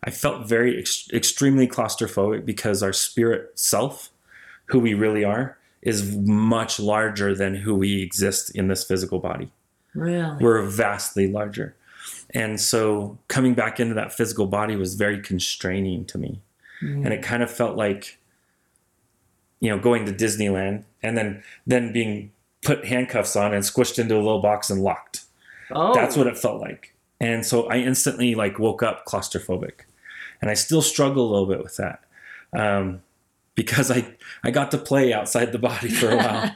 I 0.03 0.09
felt 0.09 0.49
very 0.49 0.77
ex- 0.79 1.07
extremely 1.13 1.67
claustrophobic 1.67 2.45
because 2.45 2.83
our 2.83 2.91
spirit 2.91 3.51
self, 3.57 4.09
who 4.65 4.79
we 4.79 4.93
really 4.93 5.23
are, 5.23 5.57
is 5.81 6.15
much 6.17 6.79
larger 6.79 7.33
than 7.33 7.55
who 7.55 7.75
we 7.75 8.01
exist 8.01 8.53
in 8.55 8.67
this 8.67 8.83
physical 8.83 9.19
body. 9.19 9.51
really? 9.93 10.43
We're 10.43 10.63
vastly 10.63 11.31
larger. 11.31 11.75
And 12.31 12.59
so 12.59 13.17
coming 13.29 13.53
back 13.53 13.79
into 13.79 13.93
that 13.93 14.11
physical 14.11 14.47
body 14.47 14.75
was 14.75 14.95
very 14.95 15.21
constraining 15.21 16.05
to 16.05 16.17
me. 16.17 16.41
And 16.85 17.07
it 17.13 17.21
kind 17.21 17.41
of 17.43 17.51
felt 17.51 17.75
like, 17.75 18.17
you 19.59 19.69
know, 19.69 19.79
going 19.79 20.05
to 20.05 20.13
Disneyland 20.13 20.83
and 21.01 21.17
then 21.17 21.43
then 21.65 21.91
being 21.91 22.31
put 22.63 22.85
handcuffs 22.85 23.35
on 23.35 23.53
and 23.53 23.63
squished 23.63 23.99
into 23.99 24.15
a 24.15 24.17
little 24.17 24.41
box 24.41 24.69
and 24.69 24.81
locked. 24.81 25.23
Oh, 25.71 25.93
That's 25.93 26.15
what 26.17 26.27
it 26.27 26.37
felt 26.37 26.61
like. 26.61 26.93
And 27.19 27.45
so 27.45 27.67
I 27.67 27.77
instantly 27.77 28.35
like 28.35 28.59
woke 28.59 28.83
up 28.83 29.05
claustrophobic. 29.05 29.81
And 30.41 30.51
I 30.51 30.53
still 30.53 30.81
struggle 30.81 31.29
a 31.29 31.31
little 31.31 31.47
bit 31.47 31.63
with 31.63 31.77
that. 31.77 32.03
Um, 32.53 33.01
because 33.55 33.89
I, 33.89 34.15
I 34.43 34.51
got 34.51 34.71
to 34.71 34.77
play 34.77 35.13
outside 35.13 35.51
the 35.51 35.59
body 35.59 35.89
for 35.89 36.11
a 36.11 36.17
while. 36.17 36.51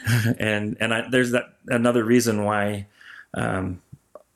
and 0.38 0.76
and 0.80 0.92
I, 0.92 1.08
there's 1.08 1.30
that 1.30 1.54
another 1.68 2.04
reason 2.04 2.44
why 2.44 2.86
um, 3.34 3.80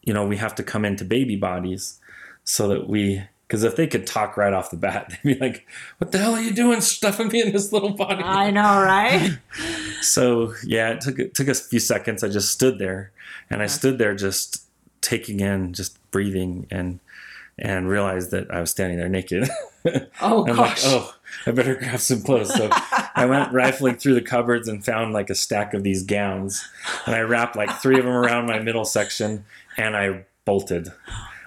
you 0.03 0.15
know 0.15 0.27
we 0.27 0.37
have 0.37 0.55
to 0.57 0.63
come 0.63 0.85
into 0.85 1.05
baby 1.05 1.37
bodies 1.37 2.01
so 2.45 2.69
that 2.69 2.89
we 2.89 3.23
because 3.55 3.63
if 3.65 3.77
they 3.77 3.87
could 3.87 4.07
talk 4.07 4.37
right 4.37 4.53
off 4.53 4.71
the 4.71 4.77
bat 4.77 5.11
they'd 5.25 5.35
be 5.35 5.41
like 5.41 5.67
what 5.99 6.11
the 6.11 6.19
hell 6.19 6.35
are 6.35 6.41
you 6.41 6.53
doing 6.53 6.81
stuffing 6.81 7.29
me 7.29 7.43
in 7.43 7.53
this 7.53 7.73
little 7.73 7.91
body 7.91 8.23
I 8.23 8.51
know, 8.51 8.63
right? 8.83 9.39
so 10.01 10.55
yeah 10.65 10.91
it 10.91 11.01
took 11.01 11.19
it 11.19 11.35
took 11.35 11.49
us 11.49 11.65
a 11.65 11.69
few 11.69 11.81
seconds 11.81 12.25
i 12.25 12.29
just 12.29 12.51
stood 12.51 12.79
there 12.79 13.13
and 13.49 13.63
i 13.63 13.67
stood 13.67 13.99
there 13.99 14.15
just 14.15 14.65
taking 15.01 15.41
in 15.41 15.73
just 15.73 15.99
breathing 16.11 16.67
and 16.71 17.01
and 17.59 17.89
realized 17.89 18.33
that 18.33 18.51
i 18.51 18.61
was 18.61 18.71
standing 18.71 18.99
there 18.99 19.09
naked 19.09 19.49
Oh 20.21 20.47
I'm 20.49 20.57
like, 20.57 20.77
gosh. 20.77 20.83
oh, 20.87 21.15
I 21.47 21.51
better 21.51 21.75
grab 21.75 22.01
some 22.01 22.23
clothes. 22.23 22.55
So 22.55 22.71
I 23.15 23.27
went 23.27 23.53
rifling 23.53 23.97
through 23.97 24.15
the 24.15 24.23
cupboards 24.23 24.67
and 24.67 24.83
found 24.83 25.13
like 25.13 25.29
a 25.29 25.35
stack 25.35 25.75
of 25.75 25.83
these 25.83 26.03
gowns. 26.03 26.67
And 27.05 27.15
I 27.15 27.21
wrapped 27.21 27.55
like 27.55 27.71
three 27.83 27.99
of 27.99 28.07
them 28.07 28.15
around 28.15 28.47
my 28.47 28.61
middle 28.61 28.87
section 28.87 29.45
and 29.77 29.95
I 29.95 30.25
bolted. 30.47 30.89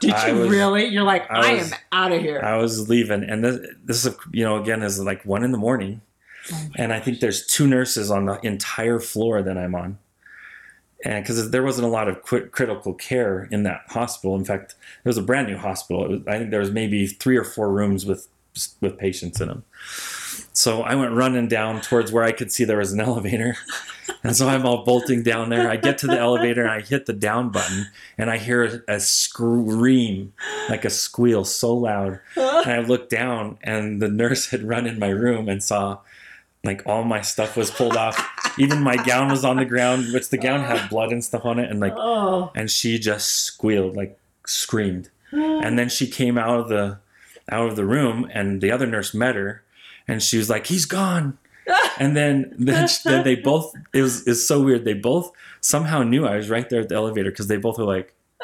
Did 0.02 0.14
I 0.14 0.30
you 0.30 0.36
was- 0.36 0.50
really? 0.50 0.86
You're 0.88 1.04
like, 1.04 1.30
I 1.32 1.52
I, 1.52 1.54
was- 1.56 1.72
am 1.72 1.78
out 1.92 2.12
of 2.12 2.22
here. 2.22 2.40
I 2.44 2.58
was 2.58 2.88
leaving. 2.90 3.24
And 3.24 3.44
this, 3.44 3.60
this 3.84 4.06
is, 4.06 4.16
you 4.32 4.44
know, 4.44 4.62
again, 4.62 4.84
is 4.84 5.00
like 5.00 5.24
one 5.26 5.44
in 5.44 5.52
the 5.52 5.58
morning. 5.58 6.02
Oh 6.52 6.68
and 6.78 6.94
I 6.94 7.00
think 7.00 7.20
there's 7.20 7.46
two 7.46 7.68
nurses 7.68 8.10
on 8.10 8.26
the 8.26 8.40
entire 8.46 9.00
floor 9.00 9.42
that 9.42 9.58
I'm 9.58 9.76
on. 9.76 9.98
And 11.04 11.24
because 11.24 11.52
there 11.52 11.62
wasn't 11.64 11.88
a 11.88 11.92
lot 11.92 12.08
of 12.08 12.22
cri- 12.24 12.48
critical 12.50 12.94
care 12.94 13.48
in 13.52 13.64
that 13.64 13.82
hospital. 13.90 14.36
In 14.36 14.46
fact, 14.46 14.76
it 15.04 15.08
was 15.08 15.18
a 15.18 15.22
brand 15.22 15.48
new 15.48 15.58
hospital. 15.58 16.06
It 16.06 16.10
was, 16.10 16.20
I 16.28 16.38
think 16.40 16.52
there 16.52 16.60
was 16.60 16.72
maybe 16.72 17.06
three 17.06 17.38
or 17.38 17.44
four 17.44 17.72
rooms 17.72 18.06
with 18.06 18.28
with 18.82 18.98
patients 18.98 19.40
in 19.40 19.50
them. 19.50 19.64
So 20.54 20.82
I 20.82 20.96
went 20.96 21.14
running 21.14 21.48
down 21.48 21.82
towards 21.82 22.12
where 22.12 22.24
I 22.24 22.32
could 22.32 22.52
see 22.52 22.64
there 22.64 22.78
was 22.80 22.92
an 22.94 23.00
elevator. 23.10 23.56
And 24.24 24.36
so 24.36 24.48
I'm 24.48 24.66
all 24.66 24.84
bolting 24.84 25.24
down 25.24 25.50
there. 25.50 25.70
I 25.70 25.78
get 25.78 25.98
to 26.00 26.08
the 26.08 26.20
elevator 26.20 26.64
and 26.64 26.72
I 26.72 26.82
hit 26.82 27.06
the 27.06 27.14
down 27.14 27.50
button 27.50 27.88
and 28.18 28.30
I 28.30 28.38
hear 28.38 28.84
a 28.88 29.00
scream, 29.00 30.34
like 30.70 30.86
a 30.86 30.90
squeal 30.90 31.46
so 31.46 31.74
loud. 31.74 32.20
And 32.36 32.72
I 32.72 32.80
looked 32.80 33.10
down 33.10 33.58
and 33.62 34.02
the 34.02 34.10
nurse 34.10 34.50
had 34.50 34.64
run 34.64 34.88
in 34.88 35.00
my 35.00 35.10
room 35.10 35.48
and 35.48 35.64
saw 35.64 36.00
like 36.64 36.82
all 36.86 37.04
my 37.04 37.22
stuff 37.22 37.56
was 37.56 37.72
pulled 37.72 37.96
off. 37.96 38.20
Even 38.60 38.82
my 38.82 38.96
gown 38.98 39.30
was 39.30 39.46
on 39.46 39.58
the 39.58 39.66
ground, 39.66 40.12
which 40.14 40.30
the 40.30 40.38
gown 40.38 40.62
had 40.62 40.90
blood 40.90 41.12
and 41.12 41.24
stuff 41.24 41.46
on 41.46 41.60
it. 41.60 41.70
And 41.70 41.80
like, 41.80 41.94
oh, 41.96 42.52
and 42.56 42.70
she 42.70 43.00
just 43.00 43.30
squealed, 43.30 43.96
like 43.96 44.20
screamed. 44.46 45.10
And 45.32 45.78
then 45.78 45.90
she 45.90 46.08
came 46.08 46.38
out 46.38 46.60
of 46.60 46.70
the 46.70 47.00
out 47.50 47.70
of 47.70 47.76
the 47.76 47.86
room 47.86 48.30
and 48.34 48.62
the 48.62 48.72
other 48.72 48.86
nurse 48.86 49.14
met 49.14 49.36
her 49.36 49.64
and 50.08 50.22
she 50.24 50.38
was 50.38 50.50
like, 50.50 50.68
He's 50.68 50.86
gone. 50.86 51.38
And 52.00 52.16
then 52.16 52.54
then, 52.58 52.88
then 53.04 53.24
they 53.24 53.36
both 53.52 53.74
it 53.94 54.02
was 54.02 54.26
it's 54.28 54.46
so 54.46 54.62
weird. 54.62 54.86
They 54.86 54.94
both 54.94 55.32
somehow 55.62 56.04
knew 56.04 56.26
I 56.26 56.38
was 56.38 56.50
right 56.50 56.70
there 56.70 56.82
at 56.82 56.90
the 56.90 56.96
elevator 56.96 57.32
because 57.32 57.48
they 57.48 57.58
both 57.58 57.78
were 57.78 57.86
like 57.86 58.14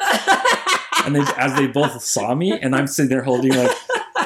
and 1.04 1.14
they 1.14 1.24
as 1.36 1.54
they 1.54 1.66
both 1.66 2.02
saw 2.02 2.34
me 2.34 2.58
and 2.58 2.74
I'm 2.74 2.86
sitting 2.86 3.10
there 3.10 3.22
holding 3.22 3.54
like 3.54 3.76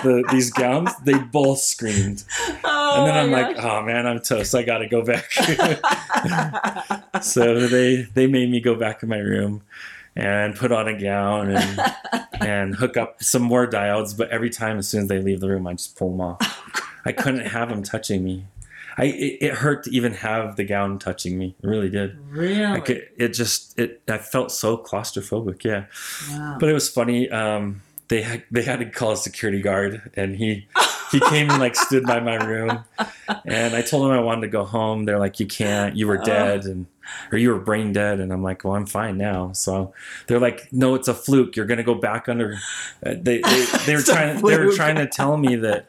the 0.02 0.24
these 0.30 0.50
gowns, 0.50 0.90
they 1.04 1.18
both 1.18 1.58
screamed. 1.60 2.24
oh 2.64 2.94
And 2.98 3.08
then 3.08 3.16
I'm 3.16 3.30
like, 3.30 3.56
oh 3.58 3.82
man, 3.82 4.06
I'm 4.06 4.20
toast. 4.20 4.54
I 4.54 4.62
gotta 4.62 4.86
go 4.88 5.02
back. 5.04 5.30
so 7.22 7.66
they 7.66 8.02
they 8.14 8.26
made 8.26 8.50
me 8.50 8.60
go 8.60 8.74
back 8.74 9.02
in 9.02 9.08
my 9.08 9.18
room 9.18 9.62
and 10.16 10.54
put 10.56 10.72
on 10.72 10.88
a 10.88 10.98
gown 10.98 11.50
and 11.50 11.80
and 12.40 12.74
hook 12.74 12.96
up 12.96 13.22
some 13.22 13.42
more 13.42 13.66
diodes. 13.66 14.16
But 14.16 14.30
every 14.30 14.50
time, 14.50 14.78
as 14.78 14.88
soon 14.88 15.02
as 15.02 15.08
they 15.08 15.20
leave 15.20 15.40
the 15.40 15.48
room, 15.48 15.66
I 15.66 15.74
just 15.74 15.96
pull 15.96 16.10
them 16.10 16.20
off. 16.20 16.40
I 17.04 17.12
couldn't 17.12 17.46
have 17.46 17.68
them 17.68 17.82
touching 17.82 18.24
me. 18.24 18.44
I 18.98 19.04
it, 19.04 19.38
it 19.40 19.54
hurt 19.54 19.84
to 19.84 19.90
even 19.90 20.12
have 20.14 20.56
the 20.56 20.64
gown 20.64 20.98
touching 20.98 21.38
me. 21.38 21.54
It 21.62 21.66
really 21.66 21.88
did. 21.88 22.18
really? 22.30 22.66
Like 22.66 22.90
it, 22.90 23.12
it 23.16 23.28
just 23.28 23.78
it. 23.78 24.02
I 24.08 24.18
felt 24.18 24.50
so 24.50 24.76
claustrophobic. 24.76 25.64
Yeah. 25.64 25.86
wow. 26.30 26.56
But 26.58 26.68
it 26.68 26.72
was 26.72 26.88
funny. 26.88 27.30
Um, 27.30 27.82
they 28.08 28.22
had 28.22 28.44
they 28.50 28.62
had 28.62 28.80
to 28.80 28.86
call 28.86 29.12
a 29.12 29.16
security 29.16 29.62
guard, 29.62 30.10
and 30.14 30.36
he 30.36 30.66
he 31.10 31.20
came 31.20 31.50
and 31.50 31.58
like 31.58 31.76
stood 31.76 32.04
by 32.04 32.20
my 32.20 32.36
room, 32.36 32.84
and 33.44 33.74
I 33.74 33.82
told 33.82 34.06
him 34.06 34.12
I 34.12 34.20
wanted 34.20 34.42
to 34.42 34.48
go 34.48 34.64
home. 34.64 35.04
They're 35.04 35.18
like, 35.18 35.40
"You 35.40 35.46
can't. 35.46 35.96
You 35.96 36.06
were 36.06 36.18
dead, 36.18 36.64
and 36.64 36.86
or 37.32 37.38
you 37.38 37.50
were 37.50 37.58
brain 37.58 37.92
dead." 37.92 38.20
And 38.20 38.32
I'm 38.32 38.42
like, 38.42 38.64
"Well, 38.64 38.74
I'm 38.74 38.86
fine 38.86 39.18
now." 39.18 39.52
So 39.52 39.92
they're 40.26 40.40
like, 40.40 40.68
"No, 40.72 40.94
it's 40.94 41.08
a 41.08 41.14
fluke. 41.14 41.56
You're 41.56 41.66
gonna 41.66 41.82
go 41.82 41.94
back 41.94 42.28
under." 42.28 42.58
Uh, 43.04 43.14
they 43.20 43.40
they, 43.40 43.66
they 43.86 43.96
were 43.96 44.02
trying 44.02 44.40
they 44.42 44.58
were 44.58 44.72
trying 44.72 44.96
to 44.96 45.06
tell 45.06 45.36
me 45.36 45.56
that 45.56 45.88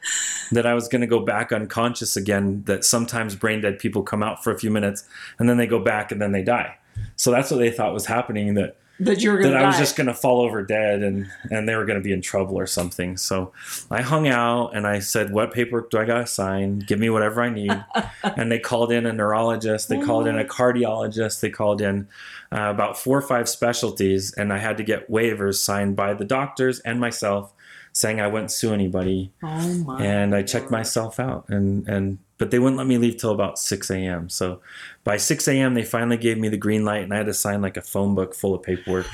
that 0.52 0.66
I 0.66 0.74
was 0.74 0.88
gonna 0.88 1.08
go 1.08 1.20
back 1.20 1.52
unconscious 1.52 2.16
again. 2.16 2.64
That 2.66 2.86
sometimes 2.86 3.36
brain 3.36 3.62
dead 3.62 3.80
people 3.80 4.04
come 4.04 4.24
out 4.24 4.44
for 4.44 4.52
a 4.52 4.58
few 4.58 4.72
minutes 4.72 5.08
and 5.38 5.50
then 5.50 5.58
they 5.58 5.68
go 5.68 5.80
back 5.80 6.12
and 6.12 6.22
then 6.22 6.32
they 6.32 6.44
die. 6.44 6.78
So 7.16 7.32
that's 7.32 7.52
what 7.52 7.58
they 7.58 7.72
thought 7.72 7.94
was 7.94 8.06
happening. 8.06 8.54
That 8.56 8.76
that 9.00 9.22
you 9.22 9.32
were 9.32 9.38
gonna 9.38 9.52
that 9.52 9.64
I 9.64 9.68
was 9.68 9.78
just 9.78 9.96
gonna 9.96 10.14
fall 10.14 10.42
over 10.42 10.62
dead 10.62 11.02
and 11.02 11.30
and 11.52 11.68
they 11.68 11.76
were 11.76 11.86
gonna 11.86 12.02
be 12.02 12.12
in 12.12 12.22
trouble 12.22 12.60
or 12.60 12.68
something. 12.68 13.18
So 13.18 13.54
I 13.90 14.02
hung 14.02 14.28
out 14.28 14.76
and 14.76 14.86
I 14.86 15.00
said, 15.00 15.32
"What 15.32 15.54
paperwork 15.54 15.90
do 15.90 15.98
I 15.98 16.06
gotta 16.06 16.28
sign? 16.28 16.80
Give 16.80 17.00
me 17.00 17.10
whatever 17.10 17.42
I 17.42 17.50
need." 17.50 17.72
and 18.24 18.52
they 18.52 18.60
called 18.60 18.92
in 18.92 19.06
a 19.06 19.14
neurologist, 19.14 19.90
they 19.90 20.00
called 20.00 20.28
in 20.28 20.38
a 20.38 20.44
cardiologist, 20.44 21.40
they 21.40 21.50
called 21.50 21.82
in 21.82 22.08
uh, 22.52 22.70
about 22.70 22.98
four 22.98 23.18
or 23.18 23.22
five 23.22 23.48
specialties, 23.48 24.34
and 24.34 24.52
I 24.52 24.58
had 24.58 24.78
to 24.78 24.84
get 24.84 25.10
waivers 25.10 25.56
signed 25.56 25.96
by 25.96 26.14
the 26.14 26.26
doctors 26.26 26.80
and 26.80 27.00
myself, 27.00 27.54
saying 27.94 28.20
I 28.22 28.28
wouldn't 28.28 28.52
sue 28.52 28.74
anybody. 28.74 29.32
oh 29.44 29.74
my. 29.86 30.04
And 30.04 30.36
I 30.36 30.44
checked 30.44 30.72
myself 30.72 31.20
out, 31.20 31.46
and 31.50 31.88
and 31.88 32.20
but 32.38 32.52
they 32.52 32.60
wouldn't 32.60 32.78
let 32.78 32.88
me 32.88 32.98
leave 32.98 33.18
till 33.18 33.32
about 33.32 33.60
6 33.60 33.90
a.m. 33.92 34.30
So 34.30 34.62
by 35.04 35.18
6 35.18 35.48
a.m. 35.50 35.74
they 35.74 35.84
finally 35.84 36.18
gave 36.18 36.38
me 36.38 36.48
the 36.50 36.58
green 36.58 36.86
light, 36.86 37.04
and 37.04 37.14
I 37.14 37.18
had 37.18 37.26
to 37.26 37.34
sign 37.34 37.62
like 37.62 37.78
a 37.78 37.82
phone 37.82 38.16
book 38.16 38.34
full 38.34 38.56
of 38.56 38.64
paperwork. 38.64 39.08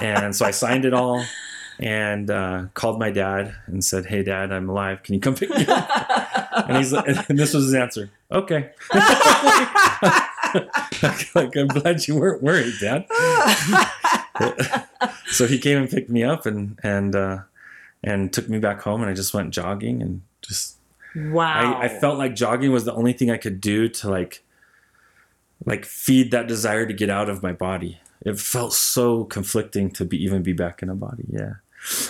and 0.00 0.34
so 0.34 0.44
I 0.44 0.50
signed 0.50 0.84
it 0.84 0.92
all, 0.92 1.24
and 1.78 2.30
uh, 2.30 2.64
called 2.74 2.98
my 2.98 3.10
dad 3.10 3.54
and 3.66 3.84
said, 3.84 4.06
"Hey, 4.06 4.22
Dad, 4.22 4.52
I'm 4.52 4.68
alive. 4.68 5.02
Can 5.02 5.14
you 5.14 5.20
come 5.20 5.34
pick 5.34 5.50
me 5.50 5.64
up?" 5.66 5.88
and 6.68 6.76
he's 6.76 6.92
and 6.92 7.38
this 7.38 7.54
was 7.54 7.64
his 7.64 7.74
answer. 7.74 8.10
Okay. 8.30 8.70
like 11.34 11.56
I'm 11.56 11.68
glad 11.68 12.06
you 12.06 12.16
weren't 12.16 12.42
worried, 12.42 12.74
Dad. 12.80 13.06
so 15.26 15.46
he 15.46 15.58
came 15.58 15.78
and 15.78 15.88
picked 15.90 16.10
me 16.10 16.22
up 16.22 16.46
and 16.46 16.78
and 16.82 17.14
uh, 17.16 17.38
and 18.02 18.32
took 18.32 18.48
me 18.48 18.58
back 18.58 18.82
home, 18.82 19.02
and 19.02 19.10
I 19.10 19.14
just 19.14 19.34
went 19.34 19.52
jogging 19.52 20.02
and 20.02 20.22
just 20.42 20.76
wow. 21.14 21.74
I, 21.74 21.84
I 21.84 21.88
felt 21.88 22.18
like 22.18 22.34
jogging 22.34 22.72
was 22.72 22.84
the 22.84 22.94
only 22.94 23.12
thing 23.12 23.30
I 23.30 23.36
could 23.36 23.60
do 23.60 23.88
to 23.88 24.10
like 24.10 24.42
like 25.66 25.84
feed 25.84 26.30
that 26.30 26.46
desire 26.46 26.86
to 26.86 26.92
get 26.92 27.10
out 27.10 27.28
of 27.28 27.42
my 27.42 27.52
body. 27.52 28.00
It 28.22 28.38
felt 28.38 28.72
so 28.72 29.24
conflicting 29.24 29.90
to 29.92 30.04
be 30.04 30.22
even 30.22 30.42
be 30.42 30.52
back 30.52 30.82
in 30.82 30.88
a 30.88 30.94
body. 30.94 31.24
Yeah. 31.28 31.54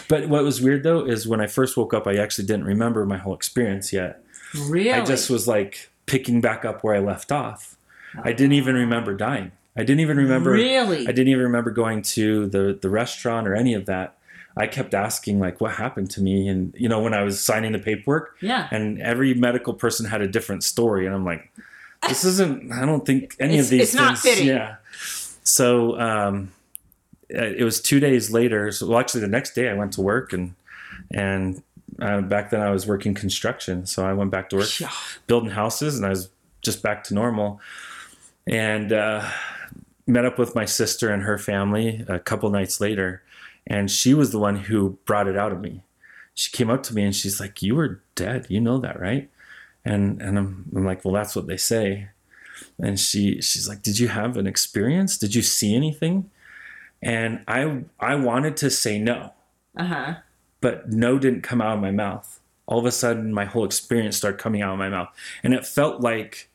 But 0.08 0.28
what 0.28 0.42
was 0.42 0.60
weird 0.60 0.82
though 0.82 1.04
is 1.04 1.28
when 1.28 1.40
I 1.40 1.46
first 1.46 1.76
woke 1.76 1.94
up, 1.94 2.06
I 2.06 2.16
actually 2.16 2.46
didn't 2.46 2.64
remember 2.64 3.06
my 3.06 3.18
whole 3.18 3.34
experience 3.34 3.92
yet. 3.92 4.22
really. 4.54 4.92
I 4.92 5.04
just 5.04 5.30
was 5.30 5.46
like 5.46 5.90
picking 6.06 6.40
back 6.40 6.64
up 6.64 6.82
where 6.82 6.94
I 6.94 6.98
left 6.98 7.30
off. 7.30 7.76
I 8.22 8.32
didn't 8.32 8.54
even 8.54 8.74
remember 8.74 9.14
dying. 9.14 9.52
I 9.76 9.84
didn't 9.84 10.00
even 10.00 10.16
remember 10.16 10.50
Really. 10.50 11.06
I 11.06 11.12
didn't 11.12 11.28
even 11.28 11.44
remember 11.44 11.70
going 11.70 12.02
to 12.02 12.46
the 12.46 12.78
the 12.80 12.90
restaurant 12.90 13.46
or 13.46 13.54
any 13.54 13.74
of 13.74 13.86
that. 13.86 14.16
I 14.56 14.66
kept 14.66 14.94
asking 14.94 15.38
like 15.40 15.60
what 15.60 15.72
happened 15.72 16.10
to 16.12 16.20
me 16.20 16.48
and 16.48 16.74
you 16.76 16.88
know 16.88 17.00
when 17.00 17.14
I 17.14 17.22
was 17.22 17.40
signing 17.42 17.72
the 17.72 17.78
paperwork 17.78 18.36
yeah. 18.40 18.68
and 18.70 19.00
every 19.00 19.32
medical 19.34 19.72
person 19.74 20.06
had 20.06 20.20
a 20.20 20.28
different 20.28 20.64
story 20.64 21.06
and 21.06 21.14
i'm 21.14 21.24
like 21.24 21.50
this 22.08 22.24
isn't 22.24 22.72
i 22.72 22.84
don't 22.84 23.04
think 23.06 23.36
any 23.40 23.54
It's- 23.54 23.66
of 23.66 23.70
these 23.70 23.82
it's 23.82 23.94
not 23.94 24.18
things 24.18 24.34
fitting. 24.36 24.48
yeah 24.48 24.76
so 25.44 25.98
um 26.00 26.52
it 27.28 27.62
was 27.64 27.80
two 27.80 28.00
days 28.00 28.30
later 28.32 28.72
so 28.72 28.86
well 28.88 28.98
actually 28.98 29.20
the 29.20 29.28
next 29.28 29.54
day 29.54 29.68
i 29.68 29.74
went 29.74 29.92
to 29.94 30.00
work 30.00 30.32
and 30.32 30.54
and 31.12 31.62
uh, 32.00 32.20
back 32.22 32.50
then 32.50 32.60
I 32.62 32.70
was 32.70 32.86
working 32.86 33.14
construction, 33.14 33.84
so 33.84 34.06
I 34.06 34.12
went 34.14 34.30
back 34.30 34.48
to 34.50 34.56
work 34.56 34.80
Yeah. 34.80 34.90
building 35.26 35.50
houses, 35.50 35.96
and 35.96 36.06
I 36.06 36.08
was 36.10 36.30
just 36.62 36.82
back 36.82 37.04
to 37.04 37.14
normal. 37.14 37.60
And 38.46 38.92
uh, 38.92 39.28
met 40.06 40.24
up 40.24 40.38
with 40.38 40.54
my 40.54 40.64
sister 40.64 41.10
and 41.12 41.22
her 41.24 41.36
family 41.36 42.04
a 42.08 42.18
couple 42.18 42.48
nights 42.50 42.80
later, 42.80 43.22
and 43.66 43.90
she 43.90 44.14
was 44.14 44.30
the 44.32 44.38
one 44.38 44.56
who 44.56 44.98
brought 45.04 45.28
it 45.28 45.36
out 45.36 45.52
of 45.52 45.60
me. 45.60 45.82
She 46.34 46.50
came 46.50 46.70
up 46.70 46.82
to 46.84 46.94
me 46.94 47.04
and 47.04 47.14
she's 47.14 47.40
like, 47.40 47.62
"You 47.62 47.74
were 47.74 48.02
dead. 48.14 48.46
You 48.48 48.60
know 48.60 48.78
that, 48.78 48.98
right?" 49.00 49.28
And 49.84 50.20
and 50.22 50.38
I'm, 50.38 50.66
I'm 50.74 50.84
like, 50.84 51.04
"Well, 51.04 51.14
that's 51.14 51.34
what 51.36 51.46
they 51.46 51.56
say." 51.56 52.08
And 52.78 52.98
she 52.98 53.40
she's 53.42 53.68
like, 53.68 53.82
"Did 53.82 53.98
you 53.98 54.08
have 54.08 54.36
an 54.36 54.46
experience? 54.46 55.18
Did 55.18 55.34
you 55.34 55.42
see 55.42 55.74
anything?" 55.74 56.30
And 57.02 57.42
I 57.48 57.84
I 57.98 58.14
wanted 58.16 58.56
to 58.58 58.70
say 58.70 58.98
no 58.98 59.32
Uh 59.76 59.84
huh. 59.84 60.14
but 60.60 60.90
no 60.90 61.18
didn't 61.18 61.42
come 61.42 61.60
out 61.60 61.74
of 61.76 61.80
my 61.80 61.90
mouth. 61.90 62.38
All 62.66 62.78
of 62.78 62.84
a 62.84 62.92
sudden, 62.92 63.32
my 63.32 63.46
whole 63.46 63.64
experience 63.64 64.16
started 64.16 64.38
coming 64.38 64.62
out 64.62 64.72
of 64.72 64.78
my 64.78 64.88
mouth, 64.88 65.08
and 65.42 65.54
it 65.54 65.66
felt 65.66 66.00
like 66.02 66.48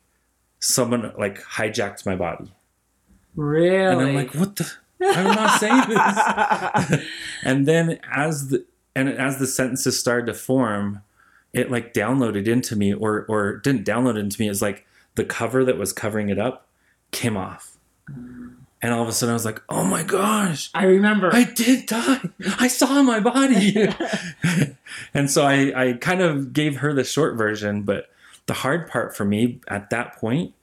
someone 0.59 1.11
like 1.17 1.41
hijacked 1.43 2.05
my 2.05 2.15
body. 2.15 2.53
Really? 3.35 3.75
And 3.75 4.01
I'm 4.01 4.15
like, 4.15 4.33
"What 4.33 4.55
the? 4.55 4.71
I'm 5.01 5.35
not 5.35 5.59
saying 5.59 5.83
this." 5.89 7.05
and 7.43 7.67
then, 7.67 7.99
as 8.11 8.49
the 8.49 8.65
and 8.95 9.09
as 9.09 9.39
the 9.39 9.47
sentences 9.47 9.99
started 9.99 10.27
to 10.27 10.33
form, 10.33 11.01
it 11.53 11.71
like 11.71 11.93
downloaded 11.93 12.47
into 12.47 12.75
me, 12.75 12.93
or 12.93 13.25
or 13.27 13.57
didn't 13.57 13.85
download 13.85 14.17
into 14.17 14.39
me. 14.41 14.49
It's 14.49 14.61
like 14.61 14.85
the 15.15 15.25
cover 15.25 15.63
that 15.65 15.77
was 15.77 15.93
covering 15.93 16.29
it 16.29 16.39
up 16.39 16.67
came 17.11 17.37
off, 17.37 17.77
and 18.81 18.93
all 18.93 19.01
of 19.01 19.07
a 19.07 19.11
sudden, 19.11 19.31
I 19.31 19.35
was 19.35 19.45
like, 19.45 19.61
"Oh 19.69 19.83
my 19.83 20.03
gosh!" 20.03 20.69
I 20.73 20.85
remember. 20.85 21.29
I 21.33 21.43
did 21.43 21.87
die. 21.87 22.21
I 22.59 22.67
saw 22.67 23.01
my 23.03 23.19
body. 23.19 23.87
and 25.13 25.29
so 25.29 25.43
I, 25.45 25.89
I 25.89 25.93
kind 25.93 26.21
of 26.21 26.53
gave 26.53 26.77
her 26.77 26.93
the 26.93 27.03
short 27.03 27.35
version, 27.35 27.83
but 27.83 28.09
the 28.45 28.53
hard 28.53 28.87
part 28.87 29.15
for 29.15 29.25
me 29.25 29.59
at 29.67 29.89
that 29.89 30.15
point 30.17 30.53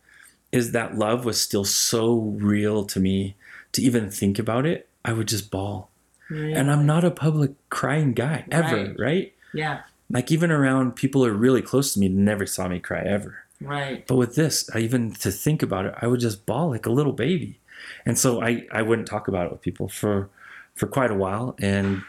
is 0.52 0.72
that 0.72 0.96
love 0.96 1.24
was 1.24 1.40
still 1.40 1.64
so 1.64 2.14
real 2.14 2.84
to 2.84 3.00
me 3.00 3.34
to 3.72 3.82
even 3.82 4.10
think 4.10 4.38
about 4.38 4.66
it. 4.66 4.88
I 5.04 5.12
would 5.12 5.28
just 5.28 5.50
bawl. 5.50 5.90
And 6.28 6.70
I'm 6.70 6.86
not 6.86 7.04
a 7.04 7.10
public 7.10 7.50
crying 7.68 8.14
guy 8.14 8.46
ever, 8.50 8.76
Right. 8.76 8.98
right? 8.98 9.32
yeah. 9.52 9.80
Like 10.08 10.30
even 10.32 10.50
around 10.50 10.96
people 10.96 11.22
who 11.24 11.28
are 11.30 11.34
really 11.34 11.60
close 11.62 11.92
to 11.94 12.00
me 12.00 12.08
never 12.08 12.46
saw 12.46 12.68
me 12.68 12.80
cry 12.80 13.00
ever. 13.02 13.44
Right. 13.60 14.06
But 14.06 14.16
with 14.16 14.34
this, 14.34 14.68
I 14.74 14.78
even 14.78 15.12
to 15.16 15.30
think 15.30 15.62
about 15.62 15.84
it, 15.86 15.94
I 16.00 16.06
would 16.06 16.20
just 16.20 16.46
bawl 16.46 16.70
like 16.70 16.86
a 16.86 16.90
little 16.90 17.12
baby. 17.12 17.58
And 18.06 18.18
so 18.18 18.42
I, 18.42 18.66
I 18.72 18.80
wouldn't 18.82 19.08
talk 19.08 19.28
about 19.28 19.46
it 19.46 19.52
with 19.52 19.60
people 19.62 19.88
for 19.88 20.28
for 20.74 20.86
quite 20.86 21.10
a 21.10 21.14
while 21.14 21.54
and 21.58 22.02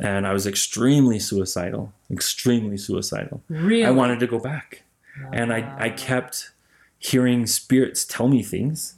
and 0.00 0.26
I 0.26 0.32
was 0.32 0.44
extremely 0.46 1.20
suicidal, 1.20 1.92
extremely 2.10 2.76
suicidal. 2.78 3.42
Really. 3.48 3.84
I 3.84 3.90
wanted 3.90 4.18
to 4.20 4.26
go 4.26 4.40
back. 4.40 4.82
And 5.32 5.52
I, 5.52 5.74
I 5.78 5.90
kept 5.90 6.50
hearing 6.98 7.46
spirits 7.46 8.04
tell 8.04 8.26
me 8.28 8.42
things 8.42 8.94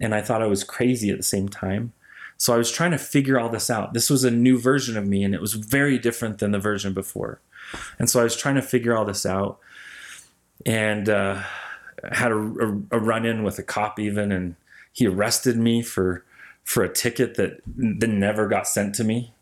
and 0.00 0.14
I 0.14 0.20
thought 0.20 0.42
I 0.42 0.46
was 0.46 0.64
crazy 0.64 1.10
at 1.10 1.16
the 1.16 1.22
same 1.22 1.48
time. 1.48 1.92
So 2.36 2.52
I 2.52 2.56
was 2.56 2.70
trying 2.70 2.90
to 2.90 2.98
figure 2.98 3.38
all 3.38 3.48
this 3.48 3.70
out. 3.70 3.94
This 3.94 4.10
was 4.10 4.24
a 4.24 4.30
new 4.30 4.58
version 4.58 4.96
of 4.96 5.06
me 5.06 5.22
and 5.22 5.34
it 5.34 5.40
was 5.40 5.54
very 5.54 5.98
different 5.98 6.38
than 6.38 6.50
the 6.50 6.58
version 6.58 6.92
before. 6.92 7.40
And 7.98 8.10
so 8.10 8.20
I 8.20 8.24
was 8.24 8.36
trying 8.36 8.56
to 8.56 8.62
figure 8.62 8.96
all 8.96 9.04
this 9.04 9.24
out 9.24 9.58
and 10.66 11.08
uh, 11.08 11.42
had 12.12 12.32
a, 12.32 12.36
a, 12.36 12.80
a 12.92 12.98
run 12.98 13.24
in 13.24 13.42
with 13.42 13.58
a 13.58 13.62
cop 13.62 13.98
even, 13.98 14.32
and 14.32 14.56
he 14.92 15.06
arrested 15.06 15.56
me 15.56 15.82
for 15.82 16.24
for 16.64 16.82
a 16.82 16.92
ticket 16.92 17.34
that 17.34 17.60
that 17.76 18.08
never 18.08 18.48
got 18.48 18.66
sent 18.66 18.94
to 18.96 19.04
me. 19.04 19.32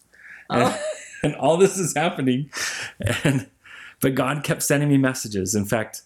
And, 0.50 0.78
and 1.22 1.34
all 1.36 1.56
this 1.56 1.78
is 1.78 1.94
happening, 1.94 2.50
and 3.24 3.48
but 4.00 4.14
God 4.14 4.44
kept 4.44 4.62
sending 4.62 4.88
me 4.88 4.98
messages. 4.98 5.54
In 5.54 5.64
fact, 5.64 6.02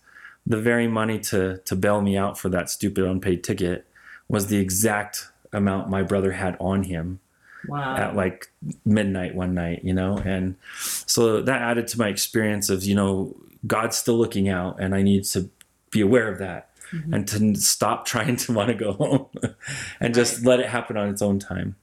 the 0.46 0.60
very 0.60 0.88
money 0.88 1.18
to 1.20 1.58
to 1.58 1.76
bail 1.76 2.00
me 2.00 2.16
out 2.16 2.38
for 2.38 2.48
that 2.50 2.70
stupid 2.70 3.04
unpaid 3.04 3.44
ticket 3.44 3.85
was 4.28 4.46
the 4.46 4.58
exact 4.58 5.28
amount 5.52 5.88
my 5.88 6.02
brother 6.02 6.32
had 6.32 6.56
on 6.60 6.84
him 6.84 7.20
Wow. 7.68 7.96
at 7.96 8.14
like 8.14 8.52
midnight 8.84 9.34
one 9.34 9.54
night, 9.54 9.80
you 9.84 9.92
know? 9.92 10.18
And 10.18 10.56
so 10.78 11.40
that 11.40 11.62
added 11.62 11.88
to 11.88 11.98
my 11.98 12.08
experience 12.08 12.70
of, 12.70 12.84
you 12.84 12.94
know, 12.94 13.34
God's 13.66 13.96
still 13.96 14.16
looking 14.16 14.48
out 14.48 14.80
and 14.80 14.94
I 14.94 15.02
need 15.02 15.24
to 15.24 15.50
be 15.90 16.00
aware 16.00 16.28
of 16.30 16.38
that 16.38 16.70
mm-hmm. 16.92 17.12
and 17.12 17.28
to 17.28 17.56
stop 17.56 18.04
trying 18.06 18.36
to 18.36 18.52
want 18.52 18.68
to 18.68 18.74
go 18.74 18.92
home 18.92 19.26
and 20.00 20.14
just 20.14 20.44
let 20.44 20.60
it 20.60 20.66
happen 20.66 20.96
on 20.96 21.08
its 21.08 21.22
own 21.22 21.38
time. 21.38 21.76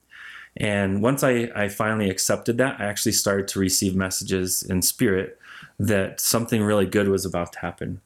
And 0.55 1.01
once 1.01 1.23
I, 1.23 1.49
I 1.55 1.67
finally 1.67 2.09
accepted 2.09 2.57
that, 2.59 2.79
I 2.79 2.85
actually 2.85 3.13
started 3.13 3.47
to 3.49 3.59
receive 3.59 3.95
messages 3.95 4.61
in 4.61 4.83
spirit 4.83 5.39
that 5.79 6.21
something 6.21 6.61
really 6.61 6.85
good 6.85 7.07
was 7.07 7.25
about 7.25 7.53
to 7.53 7.59
happen. 7.59 8.01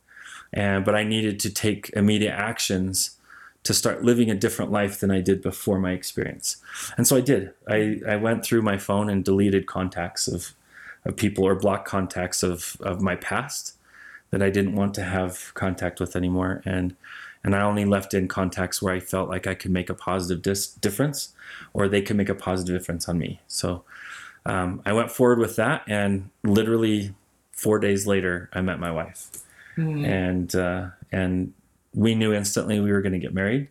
And 0.53 0.85
but 0.85 0.95
I 0.95 1.03
needed 1.03 1.39
to 1.41 1.49
take 1.49 1.89
immediate 1.93 2.31
actions 2.33 3.16
to 3.67 3.73
start 3.73 4.03
living 4.03 4.31
a 4.31 4.35
different 4.35 4.71
life 4.71 4.99
than 4.99 5.11
I 5.11 5.21
did 5.21 5.41
before 5.41 5.77
my 5.77 5.91
experience. 5.91 6.57
And 6.97 7.05
so 7.05 7.17
I 7.17 7.21
did. 7.21 7.53
I, 7.67 7.99
I 8.07 8.15
went 8.15 8.43
through 8.43 8.61
my 8.61 8.77
phone 8.77 9.09
and 9.09 9.23
deleted 9.23 9.67
contacts 9.67 10.27
of, 10.27 10.53
of 11.05 11.17
people 11.17 11.43
or 11.43 11.53
blocked 11.53 11.87
contacts 11.87 12.43
of, 12.43 12.77
of 12.79 13.01
my 13.01 13.15
past 13.15 13.75
that 14.31 14.41
I 14.41 14.49
didn't 14.49 14.75
want 14.75 14.93
to 14.95 15.03
have 15.03 15.53
contact 15.53 15.99
with 15.99 16.15
anymore. 16.15 16.61
And 16.65 16.95
and 17.43 17.55
I 17.55 17.61
only 17.61 17.85
left 17.85 18.13
in 18.13 18.27
contacts 18.27 18.81
where 18.81 18.93
I 18.93 18.99
felt 18.99 19.29
like 19.29 19.47
I 19.47 19.53
could 19.53 19.71
make 19.71 19.89
a 19.89 19.93
positive 19.93 20.41
dis- 20.41 20.67
difference 20.67 21.33
or 21.71 21.87
they 21.87 22.01
could 22.01 22.17
make 22.17 22.27
a 22.27 22.35
positive 22.35 22.77
difference 22.77 23.07
on 23.07 23.17
me. 23.17 23.39
So 23.47 23.83
um, 24.45 24.81
I 24.85 24.91
went 24.91 25.11
forward 25.11 25.39
with 25.39 25.55
that. 25.55 25.83
And 25.87 26.29
literally 26.43 27.13
four 27.51 27.79
days 27.79 28.05
later, 28.05 28.49
I 28.51 28.59
met 28.61 28.79
my 28.79 28.91
wife. 28.91 29.29
And, 30.05 30.55
uh, 30.55 30.87
and 31.11 31.53
we 31.97 32.13
knew 32.13 32.31
instantly 32.31 32.79
we 32.79 32.91
were 32.91 33.01
going 33.01 33.13
to 33.13 33.19
get 33.19 33.33
married 33.33 33.67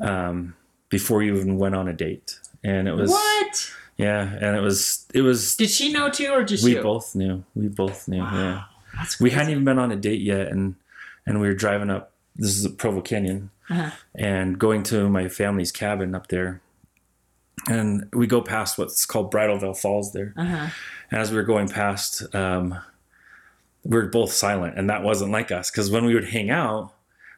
um, 0.00 0.54
before 0.88 1.22
you 1.22 1.36
even 1.36 1.56
went 1.56 1.74
on 1.76 1.86
a 1.86 1.92
date. 1.92 2.38
And 2.64 2.88
it 2.88 2.94
was, 2.94 3.10
what? 3.10 3.70
yeah, 3.96 4.22
and 4.40 4.56
it 4.56 4.60
was, 4.60 5.06
it 5.14 5.22
was, 5.22 5.54
Did 5.56 5.70
she 5.70 5.92
know 5.92 6.10
too, 6.10 6.28
or 6.32 6.42
just 6.42 6.64
she 6.64 6.70
we 6.70 6.76
you? 6.76 6.82
both 6.82 7.14
knew. 7.14 7.44
We 7.54 7.68
both 7.68 8.08
knew. 8.08 8.22
Yeah. 8.22 8.64
That's 8.96 9.20
We 9.20 9.30
hadn't 9.30 9.50
even 9.52 9.64
been 9.64 9.78
on 9.78 9.92
a 9.92 9.96
date 9.96 10.20
yet, 10.20 10.48
and 10.48 10.74
and 11.26 11.40
we 11.40 11.46
were 11.48 11.54
driving 11.54 11.90
up. 11.90 12.12
This 12.36 12.58
is 12.58 12.66
Provo 12.72 13.00
Canyon, 13.00 13.50
Uh-huh. 13.70 13.90
and 14.14 14.58
going 14.58 14.82
to 14.84 15.08
my 15.08 15.28
family's 15.28 15.70
cabin 15.72 16.14
up 16.14 16.26
there. 16.28 16.60
And 17.68 18.08
we 18.12 18.26
go 18.26 18.40
past 18.42 18.78
what's 18.78 19.06
called 19.06 19.32
Bridalveil 19.32 19.76
Falls 19.76 20.12
there. 20.12 20.34
Uh-huh. 20.36 20.68
And 21.10 21.20
as 21.20 21.30
we 21.30 21.36
were 21.36 21.44
going 21.44 21.68
past, 21.68 22.22
um, 22.34 22.78
we 23.84 23.96
were 23.96 24.06
both 24.06 24.32
silent, 24.32 24.78
and 24.78 24.88
that 24.90 25.02
wasn't 25.02 25.30
like 25.32 25.50
us 25.52 25.70
because 25.70 25.90
when 25.90 26.04
we 26.04 26.14
would 26.14 26.28
hang 26.30 26.50
out, 26.50 26.93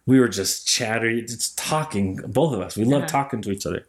we 0.07 0.21
were 0.21 0.29
just 0.29 0.67
chatting, 0.67 1.27
just 1.27 1.59
talking. 1.59 2.17
Both 2.17 2.55
of 2.55 2.61
us, 2.61 2.77
we 2.77 2.85
loved 2.85 3.05
Uh-huh. 3.05 3.23
talking 3.23 3.43
to 3.43 3.51
each 3.51 3.67
other. 3.67 3.87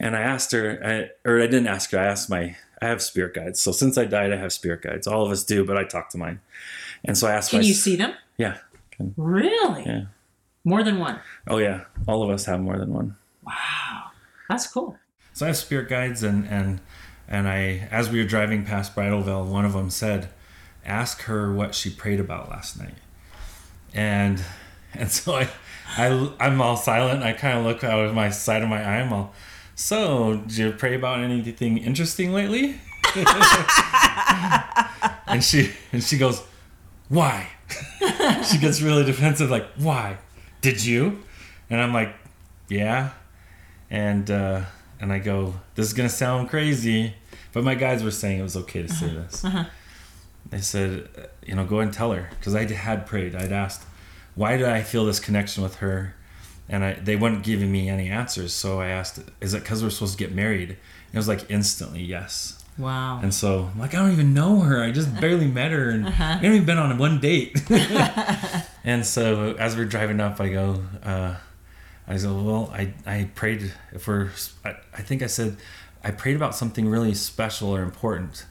And 0.00 0.16
I 0.16 0.20
asked 0.20 0.52
her, 0.52 0.80
I, 1.24 1.28
or 1.28 1.38
I 1.40 1.46
didn't 1.46 1.68
ask 1.68 1.90
her. 1.92 1.98
I 1.98 2.06
asked 2.06 2.28
my, 2.28 2.56
I 2.82 2.86
have 2.86 3.00
spirit 3.02 3.34
guides. 3.34 3.60
So 3.60 3.70
since 3.72 3.96
I 3.96 4.04
died, 4.06 4.32
I 4.32 4.36
have 4.36 4.52
spirit 4.52 4.82
guides. 4.82 5.06
All 5.06 5.24
of 5.24 5.30
us 5.30 5.44
do, 5.44 5.64
but 5.64 5.76
I 5.76 5.84
talk 5.84 6.08
to 6.10 6.18
mine. 6.18 6.40
And 7.04 7.16
so 7.16 7.28
I 7.28 7.32
asked 7.32 7.50
Can 7.50 7.60
my, 7.60 7.64
you 7.66 7.74
see 7.74 7.94
them? 7.96 8.14
yeah. 8.36 8.58
Really? 9.16 9.84
Yeah. 9.84 10.04
More 10.64 10.82
than 10.82 10.98
one. 10.98 11.20
Oh 11.48 11.58
yeah, 11.58 11.84
all 12.08 12.22
of 12.22 12.30
us 12.30 12.44
have 12.46 12.60
more 12.60 12.78
than 12.78 12.92
one. 12.94 13.16
Wow. 13.44 14.10
That's 14.48 14.66
cool. 14.66 14.96
So 15.32 15.44
I 15.44 15.48
have 15.48 15.56
spirit 15.56 15.88
guides, 15.88 16.22
and 16.22 16.46
and 16.48 16.80
and 17.28 17.48
I, 17.48 17.88
as 17.90 18.08
we 18.08 18.18
were 18.22 18.26
driving 18.28 18.64
past 18.64 18.94
Bridalveil, 18.94 19.46
one 19.46 19.64
of 19.64 19.72
them 19.74 19.90
said, 19.90 20.28
"Ask 20.86 21.22
her 21.22 21.52
what 21.52 21.74
she 21.74 21.90
prayed 21.90 22.20
about 22.20 22.48
last 22.50 22.78
night." 22.78 22.94
And 23.92 24.42
and 24.98 25.10
so 25.10 25.34
I, 25.34 25.48
I 25.96 26.30
I'm 26.40 26.60
all 26.60 26.76
silent. 26.76 27.22
I 27.22 27.32
kind 27.32 27.58
of 27.58 27.64
look 27.64 27.82
out 27.84 28.04
of 28.04 28.14
my 28.14 28.30
side 28.30 28.62
of 28.62 28.68
my 28.68 28.82
eye. 28.82 29.00
I'm 29.00 29.12
all, 29.12 29.32
so 29.74 30.36
did 30.46 30.56
you 30.56 30.72
pray 30.72 30.94
about 30.94 31.20
anything 31.20 31.78
interesting 31.78 32.32
lately? 32.32 32.80
and 35.26 35.42
she 35.42 35.70
and 35.92 36.02
she 36.02 36.16
goes, 36.18 36.42
why? 37.08 37.48
she 38.50 38.58
gets 38.58 38.80
really 38.82 39.04
defensive, 39.04 39.50
like, 39.50 39.66
why? 39.76 40.18
Did 40.60 40.84
you? 40.84 41.22
And 41.70 41.80
I'm 41.80 41.92
like, 41.92 42.14
yeah. 42.68 43.10
And 43.90 44.30
uh, 44.30 44.62
and 45.00 45.12
I 45.12 45.18
go, 45.18 45.54
this 45.74 45.86
is 45.86 45.92
gonna 45.92 46.08
sound 46.08 46.48
crazy, 46.50 47.14
but 47.52 47.64
my 47.64 47.74
guys 47.74 48.02
were 48.02 48.10
saying 48.10 48.40
it 48.40 48.42
was 48.42 48.56
okay 48.56 48.82
to 48.82 48.88
say 48.88 49.08
this. 49.08 49.44
They 50.50 50.60
said, 50.60 51.08
you 51.44 51.54
know, 51.54 51.64
go 51.64 51.80
and 51.80 51.92
tell 51.92 52.12
her 52.12 52.28
because 52.38 52.54
I 52.54 52.66
had 52.66 53.06
prayed. 53.06 53.34
I'd 53.34 53.50
asked, 53.52 53.82
why 54.34 54.56
did 54.56 54.66
I 54.66 54.82
feel 54.82 55.04
this 55.04 55.20
connection 55.20 55.62
with 55.62 55.76
her? 55.76 56.14
And 56.68 56.82
I, 56.84 56.94
they 56.94 57.16
weren't 57.16 57.42
giving 57.44 57.70
me 57.70 57.88
any 57.88 58.08
answers. 58.08 58.52
So 58.52 58.80
I 58.80 58.88
asked, 58.88 59.20
is 59.40 59.54
it 59.54 59.62
because 59.62 59.82
we're 59.82 59.90
supposed 59.90 60.18
to 60.18 60.24
get 60.24 60.34
married? 60.34 60.70
And 60.70 60.78
it 61.12 61.16
was 61.16 61.28
like 61.28 61.50
instantly 61.50 62.02
yes. 62.02 62.62
Wow. 62.76 63.20
And 63.22 63.32
so, 63.32 63.70
I'm 63.72 63.78
like, 63.78 63.94
I 63.94 63.98
don't 63.98 64.10
even 64.12 64.34
know 64.34 64.60
her. 64.60 64.82
I 64.82 64.90
just 64.90 65.20
barely 65.20 65.46
met 65.46 65.70
her, 65.70 65.90
and 65.90 66.06
we 66.06 66.10
haven't 66.10 66.44
even 66.44 66.64
been 66.64 66.78
on 66.78 66.98
one 66.98 67.20
date. 67.20 67.62
and 68.84 69.06
so, 69.06 69.54
as 69.60 69.76
we're 69.76 69.84
driving 69.84 70.18
up, 70.20 70.40
I 70.40 70.48
go, 70.48 70.82
uh, 71.04 71.36
I 72.08 72.18
go, 72.18 72.42
well, 72.42 72.70
I, 72.74 72.92
I 73.06 73.30
prayed 73.36 73.72
if 73.92 74.08
we're, 74.08 74.30
I, 74.64 74.74
I 74.92 75.02
think 75.02 75.22
I 75.22 75.26
said, 75.26 75.56
I 76.02 76.10
prayed 76.10 76.34
about 76.34 76.56
something 76.56 76.88
really 76.88 77.14
special 77.14 77.68
or 77.68 77.82
important. 77.82 78.44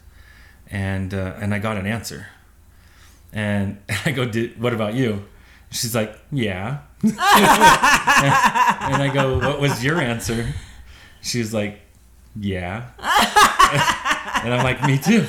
and 0.72 1.14
uh, 1.14 1.34
and 1.42 1.54
I 1.54 1.60
got 1.60 1.76
an 1.78 1.86
answer. 1.86 2.28
And 3.34 3.80
I 4.06 4.12
go, 4.12 4.26
"What 4.58 4.74
about 4.74 4.94
you?" 4.94 5.26
She's 5.74 5.94
like, 5.96 6.18
"Yeah." 6.32 6.80
and 7.04 7.14
I 7.20 9.12
go, 9.14 9.40
"What 9.40 9.60
was 9.60 9.84
your 9.84 10.00
answer?" 10.00 10.54
She's 11.22 11.54
like, 11.54 11.82
"Yeah." 12.36 12.90
and 14.44 14.54
I'm 14.54 14.64
like, 14.64 14.86
"Me 14.86 14.98
too." 14.98 15.26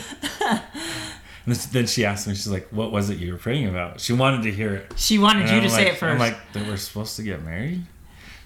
And 1.46 1.54
then 1.56 1.86
she 1.86 2.04
asked 2.06 2.26
me, 2.26 2.34
she's 2.34 2.48
like, 2.48 2.68
"What 2.70 2.90
was 2.90 3.10
it 3.10 3.18
you 3.18 3.32
were 3.32 3.38
praying 3.38 3.68
about?" 3.68 4.00
She 4.00 4.12
wanted 4.12 4.42
to 4.44 4.52
hear 4.52 4.74
it. 4.74 4.92
She 4.96 5.18
wanted 5.18 5.42
And 5.42 5.50
you 5.50 5.56
I'm 5.56 5.62
to 5.64 5.70
say 5.70 5.88
it 5.88 5.96
first. 5.96 6.12
I'm 6.12 6.18
like, 6.18 6.36
that 6.54 6.66
we're 6.66 6.76
supposed 6.78 7.16
to 7.16 7.22
get 7.22 7.42
married? 7.42 7.84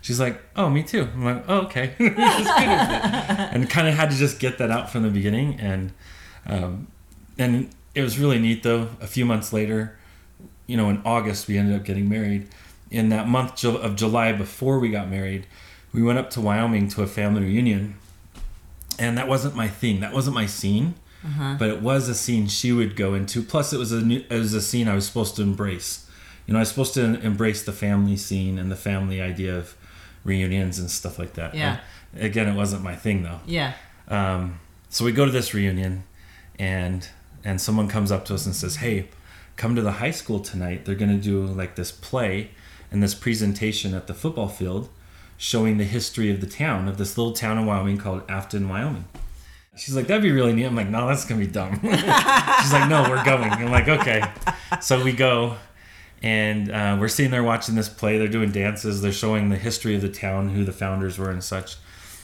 She's 0.00 0.20
like, 0.20 0.40
oh, 0.56 0.70
me 0.70 0.82
too. 0.82 1.08
I'm 1.12 1.24
like, 1.24 1.44
oh, 1.48 1.58
okay. 1.62 1.88
Just 1.98 1.98
good 1.98 2.08
with 2.08 2.16
it. 2.16 3.50
and 3.52 3.68
kind 3.68 3.88
of 3.88 3.94
had 3.94 4.10
to 4.10 4.16
just 4.16 4.38
get 4.38 4.58
that 4.58 4.70
out 4.70 4.90
from 4.90 5.02
the 5.02 5.10
beginning. 5.10 5.58
And, 5.60 5.92
um, 6.46 6.86
and 7.36 7.70
it 7.94 8.02
was 8.02 8.18
really 8.18 8.38
neat 8.38 8.62
though. 8.62 8.88
A 9.00 9.06
few 9.06 9.24
months 9.26 9.52
later, 9.52 9.97
you 10.68 10.76
know, 10.76 10.88
in 10.90 11.02
August, 11.04 11.48
we 11.48 11.58
ended 11.58 11.74
up 11.74 11.84
getting 11.84 12.08
married. 12.08 12.46
In 12.90 13.08
that 13.08 13.26
month 13.28 13.64
of 13.64 13.96
July 13.96 14.32
before 14.32 14.78
we 14.78 14.90
got 14.90 15.10
married, 15.10 15.46
we 15.92 16.02
went 16.02 16.18
up 16.20 16.30
to 16.30 16.40
Wyoming 16.40 16.88
to 16.90 17.02
a 17.02 17.06
family 17.08 17.42
reunion. 17.42 17.96
And 18.98 19.18
that 19.18 19.26
wasn't 19.28 19.56
my 19.56 19.66
thing. 19.68 19.98
That 20.00 20.12
wasn't 20.12 20.34
my 20.34 20.46
scene. 20.46 20.94
But 21.58 21.68
it 21.68 21.82
was 21.82 22.08
a 22.08 22.14
scene 22.14 22.46
she 22.46 22.70
would 22.72 22.94
go 22.96 23.14
into. 23.14 23.42
Plus, 23.42 23.72
it 23.72 23.78
was 23.78 23.90
a 23.92 24.00
new, 24.00 24.24
it 24.30 24.38
was 24.38 24.54
a 24.54 24.62
scene 24.62 24.86
I 24.88 24.94
was 24.94 25.06
supposed 25.06 25.36
to 25.36 25.42
embrace. 25.42 26.08
You 26.46 26.52
know, 26.52 26.58
I 26.58 26.62
was 26.62 26.68
supposed 26.70 26.94
to 26.94 27.20
embrace 27.20 27.62
the 27.64 27.72
family 27.72 28.16
scene 28.16 28.58
and 28.58 28.70
the 28.70 28.76
family 28.76 29.20
idea 29.20 29.56
of 29.58 29.74
reunions 30.24 30.78
and 30.78 30.90
stuff 30.90 31.18
like 31.18 31.34
that. 31.34 31.54
Yeah. 31.54 31.80
And 32.14 32.24
again, 32.24 32.48
it 32.48 32.54
wasn't 32.56 32.82
my 32.82 32.94
thing 32.96 33.22
though. 33.24 33.40
yeah. 33.46 33.74
Um, 34.08 34.60
so 34.88 35.04
we 35.04 35.12
go 35.12 35.26
to 35.26 35.30
this 35.30 35.52
reunion, 35.52 36.04
and 36.58 37.06
and 37.44 37.60
someone 37.60 37.88
comes 37.88 38.10
up 38.10 38.24
to 38.26 38.34
us 38.34 38.46
and 38.46 38.54
says, 38.54 38.76
"Hey, 38.76 39.08
come 39.58 39.74
to 39.74 39.82
the 39.82 39.92
high 39.92 40.12
school 40.12 40.40
tonight. 40.40 40.86
They're 40.86 40.94
gonna 40.94 41.18
do 41.18 41.44
like 41.44 41.74
this 41.74 41.92
play 41.92 42.52
and 42.90 43.02
this 43.02 43.14
presentation 43.14 43.92
at 43.92 44.06
the 44.06 44.14
football 44.14 44.48
field, 44.48 44.88
showing 45.36 45.76
the 45.76 45.84
history 45.84 46.30
of 46.30 46.40
the 46.40 46.46
town 46.46 46.88
of 46.88 46.96
this 46.96 47.18
little 47.18 47.34
town 47.34 47.58
in 47.58 47.66
Wyoming 47.66 47.98
called 47.98 48.22
Afton, 48.30 48.68
Wyoming." 48.68 49.04
She's 49.76 49.94
like, 49.94 50.06
"That'd 50.06 50.22
be 50.22 50.32
really 50.32 50.54
neat." 50.54 50.64
I'm 50.64 50.76
like, 50.76 50.88
"No, 50.88 51.06
that's 51.08 51.26
gonna 51.26 51.44
be 51.44 51.46
dumb." 51.46 51.80
She's 51.82 52.72
like, 52.72 52.88
"No, 52.88 53.04
we're 53.10 53.24
going." 53.24 53.50
I'm 53.50 53.70
like, 53.70 53.88
"Okay." 53.88 54.22
So 54.80 55.04
we 55.04 55.12
go, 55.12 55.56
and 56.22 56.70
uh, 56.70 56.96
we're 56.98 57.08
sitting 57.08 57.30
there 57.30 57.42
watching 57.42 57.74
this 57.74 57.88
play. 57.88 58.16
They're 58.16 58.28
doing 58.28 58.52
dances. 58.52 59.02
They're 59.02 59.12
showing 59.12 59.50
the 59.50 59.56
history 59.56 59.94
of 59.94 60.02
the 60.02 60.08
town, 60.08 60.50
who 60.50 60.64
the 60.64 60.72
founders 60.72 61.18
were, 61.18 61.30
and 61.30 61.42
such. 61.42 61.76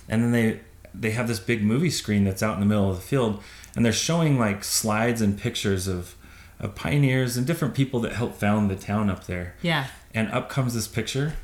And 0.08 0.22
then 0.22 0.32
they 0.32 0.60
they 0.94 1.10
have 1.10 1.26
this 1.26 1.40
big 1.40 1.64
movie 1.64 1.90
screen 1.90 2.22
that's 2.22 2.44
out 2.44 2.54
in 2.54 2.60
the 2.60 2.66
middle 2.66 2.90
of 2.90 2.96
the 2.96 3.02
field, 3.02 3.42
and 3.74 3.84
they're 3.84 3.92
showing 3.92 4.38
like 4.38 4.62
slides 4.62 5.20
and 5.20 5.36
pictures 5.36 5.88
of 5.88 6.14
of 6.60 6.74
pioneers 6.74 7.36
and 7.36 7.46
different 7.46 7.74
people 7.74 8.00
that 8.00 8.12
helped 8.12 8.36
found 8.36 8.70
the 8.70 8.76
town 8.76 9.10
up 9.10 9.26
there. 9.26 9.54
Yeah. 9.62 9.88
And 10.12 10.30
up 10.30 10.48
comes 10.48 10.74
this 10.74 10.88
picture. 10.88 11.34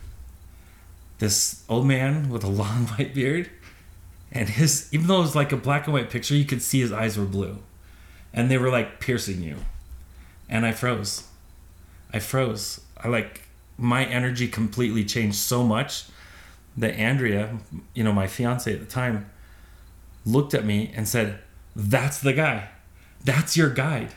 This 1.18 1.64
old 1.68 1.86
man 1.86 2.30
with 2.30 2.44
a 2.44 2.48
long 2.62 2.86
white 2.86 3.14
beard, 3.14 3.50
and 4.32 4.48
his 4.48 4.88
even 4.92 5.06
though 5.06 5.18
it 5.18 5.22
was 5.22 5.36
like 5.36 5.52
a 5.52 5.56
black 5.56 5.86
and 5.86 5.94
white 5.94 6.10
picture, 6.10 6.34
you 6.34 6.44
could 6.44 6.62
see 6.62 6.80
his 6.80 6.92
eyes 6.92 7.18
were 7.18 7.24
blue, 7.24 7.58
and 8.32 8.50
they 8.50 8.58
were 8.58 8.70
like 8.70 9.00
piercing 9.00 9.42
you. 9.42 9.56
And 10.48 10.64
I 10.64 10.72
froze. 10.72 11.24
I 12.12 12.18
froze. 12.18 12.80
I 12.96 13.08
like 13.08 13.42
my 13.76 14.04
energy 14.04 14.48
completely 14.48 15.04
changed 15.04 15.36
so 15.36 15.62
much 15.62 16.04
that 16.76 16.94
Andrea, 16.94 17.58
you 17.94 18.04
know, 18.04 18.12
my 18.12 18.26
fiance 18.26 18.72
at 18.72 18.80
the 18.80 18.86
time, 18.86 19.30
looked 20.24 20.54
at 20.54 20.64
me 20.64 20.92
and 20.94 21.06
said, 21.06 21.40
"That's 21.74 22.18
the 22.18 22.32
guy. 22.32 22.68
That's 23.24 23.56
your 23.56 23.70
guide." 23.70 24.14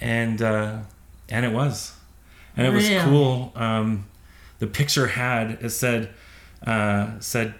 And 0.00 0.40
uh, 0.42 0.78
and 1.28 1.44
it 1.46 1.52
was, 1.52 1.94
and 2.56 2.66
it 2.66 2.70
was 2.70 2.88
Really? 2.88 3.04
cool. 3.04 3.52
Um, 3.56 4.06
the 4.58 4.66
picture 4.66 5.06
had 5.08 5.58
it 5.62 5.70
said 5.70 6.10
uh, 6.66 7.18
said 7.20 7.54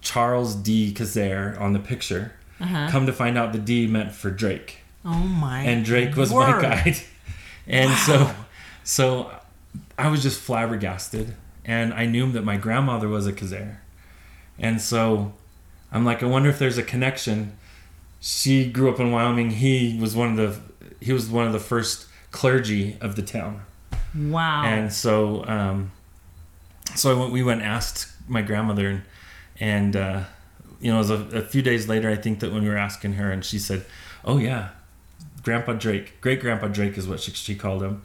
Charles 0.00 0.54
D. 0.54 0.92
Kazare 0.94 1.58
on 1.60 1.72
the 1.72 1.78
picture. 1.78 2.32
Uh-huh. 2.60 2.88
Come 2.90 3.06
to 3.06 3.12
find 3.12 3.38
out, 3.38 3.52
the 3.52 3.58
D 3.58 3.86
meant 3.86 4.12
for 4.12 4.30
Drake 4.30 4.78
Oh 5.04 5.10
my. 5.14 5.60
and 5.62 5.84
Drake 5.84 6.16
was 6.16 6.32
word. 6.32 6.56
my 6.56 6.62
guide. 6.62 6.96
And 7.70 7.92
so, 7.98 8.34
so 8.82 9.30
I 9.98 10.08
was 10.08 10.22
just 10.22 10.40
flabbergasted, 10.40 11.34
and 11.66 11.92
I 11.92 12.06
knew 12.06 12.32
that 12.32 12.42
my 12.42 12.56
grandmother 12.56 13.08
was 13.08 13.26
a 13.26 13.32
Kazare, 13.32 13.76
and 14.58 14.80
so 14.80 15.34
I'm 15.92 16.04
like, 16.06 16.22
I 16.22 16.26
wonder 16.26 16.48
if 16.48 16.58
there's 16.58 16.78
a 16.78 16.82
connection. 16.82 17.58
She 18.20 18.70
grew 18.70 18.90
up 18.90 18.98
in 19.00 19.12
Wyoming. 19.12 19.50
He 19.50 19.98
was 20.00 20.16
one 20.16 20.30
of 20.30 20.36
the 20.38 20.77
he 21.00 21.12
was 21.12 21.28
one 21.28 21.46
of 21.46 21.52
the 21.52 21.60
first 21.60 22.06
clergy 22.30 22.96
of 23.00 23.16
the 23.16 23.22
town, 23.22 23.62
Wow. 24.14 24.64
and 24.64 24.92
so 24.92 25.44
um, 25.46 25.92
so 26.94 27.14
I 27.14 27.18
went, 27.20 27.32
we 27.32 27.42
went 27.42 27.60
and 27.62 27.68
asked 27.70 28.08
my 28.28 28.42
grandmother, 28.42 28.88
and, 28.88 29.02
and 29.60 29.96
uh, 29.96 30.24
you 30.80 30.90
know, 30.90 30.96
it 30.96 30.98
was 30.98 31.10
a, 31.10 31.38
a 31.38 31.42
few 31.42 31.62
days 31.62 31.88
later, 31.88 32.08
I 32.10 32.16
think 32.16 32.40
that 32.40 32.52
when 32.52 32.62
we 32.62 32.68
were 32.68 32.76
asking 32.78 33.14
her, 33.14 33.30
and 33.30 33.44
she 33.44 33.58
said, 33.58 33.84
"Oh 34.24 34.38
yeah, 34.38 34.70
Grandpa 35.42 35.74
Drake, 35.74 36.20
great 36.20 36.40
Grandpa 36.40 36.68
Drake 36.68 36.96
is 36.98 37.06
what 37.08 37.20
she, 37.20 37.32
she 37.32 37.54
called 37.54 37.82
him," 37.82 38.02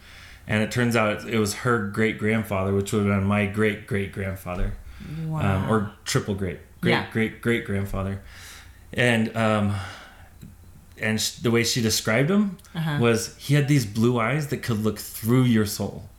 and 0.48 0.62
it 0.64 0.72
turns 0.72 0.96
out 0.96 1.28
it 1.28 1.38
was 1.40 1.54
her 1.56 1.88
great 1.88 2.18
grandfather, 2.18 2.74
which 2.74 2.92
would 2.94 3.06
have 3.06 3.20
been 3.20 3.28
my 3.28 3.46
great 3.46 3.88
great 3.88 4.12
grandfather, 4.12 4.74
wow. 5.28 5.58
um, 5.64 5.70
or 5.72 5.92
triple 6.06 6.36
great 6.36 6.60
great 6.82 6.92
Yeah. 6.92 7.06
great 7.12 7.42
great 7.42 7.66
grandfather, 7.66 8.22
and 8.94 9.36
um, 9.38 9.76
and 11.00 11.20
sh- 11.20 11.32
the 11.42 11.52
way 11.52 11.64
she 11.64 11.82
described 11.82 12.30
him 12.30 12.58
Uh-huh. 12.76 12.98
was 13.02 13.36
he 13.38 13.56
had 13.56 13.68
these 13.68 13.86
blue 13.86 14.20
eyes 14.20 14.48
that 14.48 14.58
could 14.64 14.80
look 14.84 15.00
through 15.00 15.44
your 15.44 15.66
soul, 15.66 16.10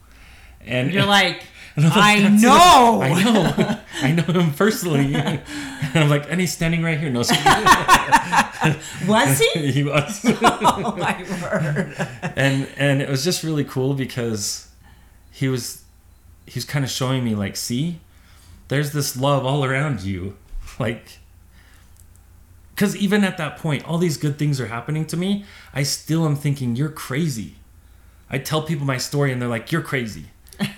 and 0.67 0.93
You're 0.93 1.07
like, 1.07 1.45
and 1.77 1.85
like, 1.87 1.97
I 1.97 2.29
know. 2.29 3.01
I 3.03 3.23
know. 3.25 3.81
I 4.03 4.13
know 4.13 4.23
him 4.41 4.53
personally. 4.53 5.15
and 5.15 5.41
I'm 5.95 6.09
like, 6.09 6.27
and 6.31 6.41
he's 6.41 6.53
standing 6.53 6.83
right 6.83 6.99
here. 6.99 7.11
No, 7.11 7.19
was 9.07 9.39
he? 9.41 9.73
he 9.73 9.85
was. 9.85 10.21
oh 10.25 10.95
my 10.97 11.25
word. 11.43 11.97
and 12.37 12.69
and 12.77 13.03
it 13.03 13.09
was 13.09 13.25
just 13.25 13.43
really 13.43 13.65
cool 13.65 13.95
because 13.95 14.69
he 15.31 15.49
was 15.49 15.83
he 16.47 16.55
was 16.59 16.65
kind 16.65 16.85
of 16.85 16.91
showing 16.91 17.25
me 17.25 17.35
like, 17.35 17.57
see, 17.57 18.01
there's 18.69 18.93
this 18.93 19.17
love 19.17 19.45
all 19.45 19.65
around 19.65 20.03
you, 20.03 20.37
like. 20.79 21.19
Because 22.75 22.97
even 22.97 23.23
at 23.23 23.37
that 23.39 23.57
point, 23.59 23.85
all 23.85 23.99
these 23.99 24.17
good 24.17 24.37
things 24.39 24.61
are 24.61 24.67
happening 24.67 25.07
to 25.07 25.17
me. 25.17 25.45
I 25.73 25.85
still 25.85 26.27
am 26.27 26.35
thinking, 26.35 26.75
you're 26.75 26.89
crazy. 26.89 27.55
I 28.29 28.39
tell 28.39 28.63
people 28.63 28.85
my 28.85 28.97
story 28.99 29.31
and 29.33 29.41
they're 29.41 29.49
like, 29.49 29.71
you're 29.71 29.83
crazy. 29.83 30.25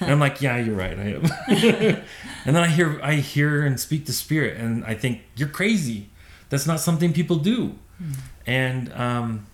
And 0.01 0.11
I'm 0.11 0.21
like, 0.21 0.43
yeah, 0.43 0.59
you're 0.59 0.75
right, 0.75 0.99
I 0.99 1.03
am. 1.15 1.25
and 2.45 2.55
then 2.57 2.63
I 2.63 2.69
hear 2.69 3.01
I 3.03 3.15
hear 3.17 3.65
and 3.65 3.79
speak 3.81 4.05
to 4.07 4.13
spirit 4.13 4.59
and 4.59 4.85
I 4.85 4.95
think, 4.95 5.23
you're 5.37 5.49
crazy. 5.49 6.09
That's 6.49 6.67
not 6.67 6.81
something 6.81 7.13
people 7.13 7.37
do. 7.37 7.75
And 8.47 8.93
um 8.93 9.47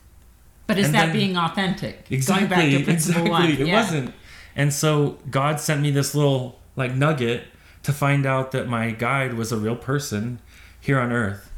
But 0.66 0.78
is 0.78 0.90
that 0.93 1.07
then- 1.07 1.12
being 1.12 1.36
authentic? 1.36 2.07
exactly, 2.11 2.47
Going 2.49 2.51
back 2.51 2.78
to 2.78 2.84
principle 2.84 3.22
exactly. 3.22 3.30
one. 3.30 3.51
It 3.62 3.66
yeah. 3.68 3.80
wasn't. 3.82 4.14
And 4.57 4.72
so 4.72 5.18
God 5.30 5.61
sent 5.61 5.80
me 5.80 5.90
this 5.90 6.14
little 6.14 6.59
like 6.76 6.95
nugget 6.95 7.45
to 7.84 7.93
find 7.93 8.26
out 8.26 8.51
that 8.53 8.68
my 8.68 8.90
guide 8.90 9.34
was 9.34 9.51
a 9.53 9.57
real 9.57 9.76
person 9.76 10.40
here 10.80 10.99
on 11.01 11.12
earth. 11.12 11.51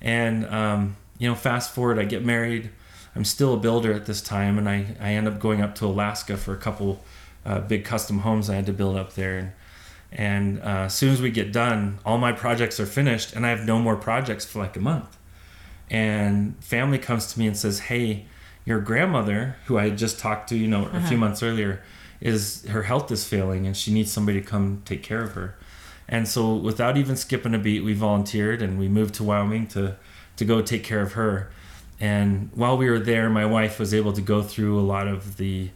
And 0.00 0.46
um, 0.46 0.96
you 1.18 1.28
know, 1.28 1.34
fast 1.34 1.74
forward, 1.74 1.98
I 1.98 2.04
get 2.04 2.24
married. 2.24 2.70
I'm 3.16 3.24
still 3.24 3.54
a 3.54 3.56
builder 3.56 3.92
at 3.92 4.06
this 4.06 4.20
time, 4.20 4.58
and 4.58 4.68
I, 4.68 4.94
I 5.00 5.12
end 5.12 5.26
up 5.26 5.40
going 5.40 5.60
up 5.60 5.74
to 5.76 5.86
Alaska 5.86 6.36
for 6.36 6.52
a 6.54 6.56
couple 6.56 7.02
uh, 7.44 7.60
big 7.60 7.84
custom 7.84 8.20
homes 8.20 8.48
I 8.48 8.54
had 8.54 8.66
to 8.66 8.72
build 8.72 8.96
up 8.96 9.14
there. 9.14 9.38
And, 9.38 9.52
and 10.12 10.60
uh, 10.60 10.84
as 10.86 10.94
soon 10.94 11.12
as 11.12 11.20
we 11.20 11.30
get 11.30 11.52
done, 11.52 11.98
all 12.04 12.18
my 12.18 12.32
projects 12.32 12.78
are 12.78 12.86
finished, 12.86 13.34
and 13.34 13.44
I 13.44 13.50
have 13.50 13.66
no 13.66 13.78
more 13.78 13.96
projects 13.96 14.44
for 14.44 14.60
like 14.60 14.76
a 14.76 14.80
month. 14.80 15.16
And 15.90 16.62
family 16.62 16.98
comes 16.98 17.32
to 17.32 17.38
me 17.38 17.46
and 17.46 17.56
says, 17.56 17.80
"Hey, 17.80 18.26
your 18.64 18.80
grandmother, 18.80 19.56
who 19.66 19.78
I 19.78 19.88
had 19.88 19.98
just 19.98 20.18
talked 20.18 20.48
to, 20.50 20.56
you 20.56 20.68
know, 20.68 20.86
a 20.92 21.00
few 21.00 21.16
months 21.16 21.42
earlier, 21.42 21.82
is 22.20 22.64
her 22.66 22.82
health 22.82 23.10
is 23.10 23.26
failing, 23.26 23.66
and 23.66 23.76
she 23.76 23.92
needs 23.92 24.12
somebody 24.12 24.40
to 24.40 24.46
come 24.46 24.82
take 24.84 25.02
care 25.02 25.22
of 25.22 25.32
her." 25.32 25.56
And 26.08 26.26
so, 26.26 26.54
without 26.54 26.96
even 26.96 27.16
skipping 27.16 27.54
a 27.54 27.58
beat, 27.58 27.84
we 27.84 27.92
volunteered 27.92 28.62
and 28.62 28.78
we 28.78 28.88
moved 28.88 29.14
to 29.16 29.24
Wyoming 29.24 29.66
to 29.68 29.96
to 30.36 30.44
go 30.44 30.62
take 30.62 30.84
care 30.84 31.00
of 31.02 31.12
her. 31.12 31.50
And 32.00 32.50
while 32.54 32.76
we 32.78 32.88
were 32.88 33.00
there, 33.00 33.28
my 33.28 33.44
wife 33.44 33.78
was 33.80 33.92
able 33.92 34.12
to 34.12 34.20
go 34.20 34.42
through 34.42 34.78
a 34.78 34.86
lot 34.94 35.08
of 35.08 35.36
the 35.36 35.70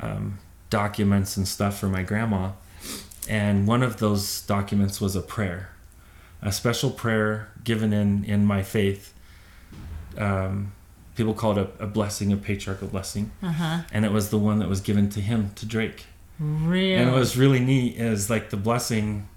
um, 0.00 0.38
documents 0.70 1.36
and 1.36 1.46
stuff 1.46 1.78
for 1.78 1.88
my 1.88 2.02
grandma. 2.02 2.52
And 3.28 3.66
one 3.68 3.82
of 3.82 3.98
those 3.98 4.40
documents 4.42 5.00
was 5.00 5.14
a 5.14 5.20
prayer, 5.20 5.68
a 6.40 6.50
special 6.52 6.90
prayer 6.90 7.48
given 7.64 7.92
in 7.92 8.24
in 8.24 8.46
my 8.46 8.62
faith. 8.62 9.12
Um, 10.16 10.72
people 11.14 11.34
call 11.34 11.58
it 11.58 11.70
a, 11.78 11.84
a 11.84 11.86
blessing, 11.86 12.32
a 12.32 12.36
patriarchal 12.36 12.88
blessing, 12.88 13.30
Uh-huh. 13.42 13.82
and 13.92 14.04
it 14.04 14.12
was 14.12 14.30
the 14.30 14.38
one 14.38 14.58
that 14.60 14.68
was 14.68 14.80
given 14.80 15.08
to 15.10 15.20
him 15.20 15.50
to 15.56 15.66
Drake 15.66 16.06
Really? 16.40 16.94
and 16.94 17.10
it 17.10 17.12
was 17.12 17.36
really 17.36 17.58
neat 17.60 17.96
is 17.96 18.30
like 18.30 18.50
the 18.50 18.56
blessing 18.56 19.28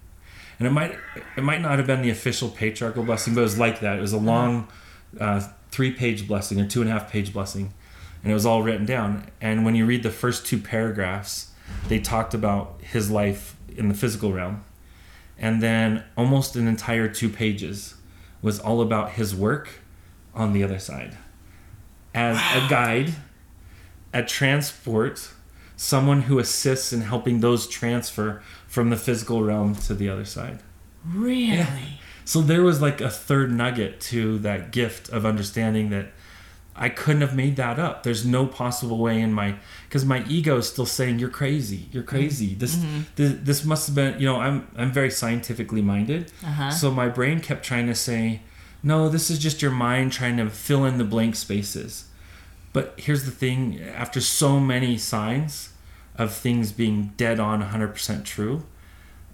and 0.61 0.67
it 0.67 0.71
might 0.71 0.95
it 1.35 1.43
might 1.43 1.59
not 1.59 1.79
have 1.79 1.87
been 1.87 2.03
the 2.03 2.11
official 2.11 2.49
patriarchal 2.49 3.03
blessing 3.03 3.33
but 3.33 3.41
it 3.41 3.43
was 3.43 3.57
like 3.57 3.79
that 3.79 3.97
it 3.97 4.01
was 4.01 4.13
a 4.13 4.17
long 4.17 4.67
uh, 5.19 5.41
three 5.71 5.91
page 5.91 6.27
blessing 6.27 6.61
or 6.61 6.67
two 6.67 6.81
and 6.81 6.89
a 6.89 6.93
half 6.93 7.11
page 7.11 7.33
blessing 7.33 7.73
and 8.23 8.31
it 8.31 8.33
was 8.33 8.45
all 8.45 8.63
written 8.63 8.85
down. 8.85 9.27
And 9.39 9.65
when 9.65 9.75
you 9.75 9.85
read 9.85 10.03
the 10.03 10.11
first 10.11 10.45
two 10.45 10.59
paragraphs, 10.59 11.51
they 11.87 11.99
talked 11.99 12.33
about 12.33 12.79
his 12.81 13.09
life 13.09 13.55
in 13.75 13.87
the 13.87 13.93
physical 13.93 14.31
realm. 14.31 14.63
And 15.37 15.61
then 15.61 16.03
almost 16.15 16.55
an 16.55 16.67
entire 16.67 17.07
two 17.07 17.29
pages 17.29 17.95
was 18.41 18.59
all 18.59 18.81
about 18.81 19.13
his 19.13 19.33
work 19.33 19.69
on 20.35 20.53
the 20.53 20.63
other 20.63 20.77
side. 20.77 21.17
As 22.13 22.37
a 22.37 22.67
guide, 22.69 23.13
a 24.13 24.21
transport, 24.21 25.31
someone 25.75 26.23
who 26.23 26.37
assists 26.37 26.93
in 26.93 27.01
helping 27.01 27.39
those 27.39 27.67
transfer 27.67 28.43
from 28.71 28.89
the 28.89 28.95
physical 28.95 29.43
realm 29.43 29.75
to 29.75 29.93
the 29.93 30.07
other 30.07 30.23
side. 30.23 30.57
Really? 31.05 31.99
So 32.23 32.39
there 32.39 32.61
was 32.61 32.81
like 32.81 33.01
a 33.01 33.09
third 33.09 33.51
nugget 33.51 33.99
to 34.11 34.39
that 34.39 34.71
gift 34.71 35.09
of 35.09 35.25
understanding 35.25 35.89
that 35.89 36.07
I 36.73 36.87
couldn't 36.87 37.19
have 37.19 37.35
made 37.35 37.57
that 37.57 37.79
up. 37.79 38.03
There's 38.03 38.25
no 38.25 38.47
possible 38.47 38.97
way 38.97 39.19
in 39.19 39.33
my 39.33 39.55
because 39.89 40.05
my 40.05 40.23
ego 40.29 40.55
is 40.55 40.69
still 40.69 40.85
saying 40.85 41.19
you're 41.19 41.27
crazy. 41.27 41.89
You're 41.91 42.03
crazy. 42.03 42.55
This, 42.55 42.81
this 43.17 43.35
this 43.41 43.65
must 43.65 43.87
have 43.87 43.95
been 43.95 44.17
you 44.17 44.25
know 44.25 44.37
I'm 44.37 44.69
I'm 44.77 44.93
very 44.93 45.11
scientifically 45.11 45.81
minded. 45.81 46.31
Uh-huh. 46.41 46.71
So 46.71 46.91
my 46.91 47.09
brain 47.09 47.41
kept 47.41 47.65
trying 47.65 47.87
to 47.87 47.95
say, 47.95 48.39
no, 48.81 49.09
this 49.09 49.29
is 49.29 49.37
just 49.37 49.61
your 49.61 49.71
mind 49.71 50.13
trying 50.13 50.37
to 50.37 50.49
fill 50.49 50.85
in 50.85 50.97
the 50.97 51.03
blank 51.03 51.35
spaces. 51.35 52.05
But 52.71 52.93
here's 52.95 53.25
the 53.25 53.31
thing: 53.31 53.81
after 53.81 54.21
so 54.21 54.61
many 54.61 54.97
signs 54.97 55.70
of 56.21 56.33
things 56.33 56.71
being 56.71 57.13
dead 57.17 57.39
on 57.39 57.61
100% 57.61 58.25
true, 58.25 58.63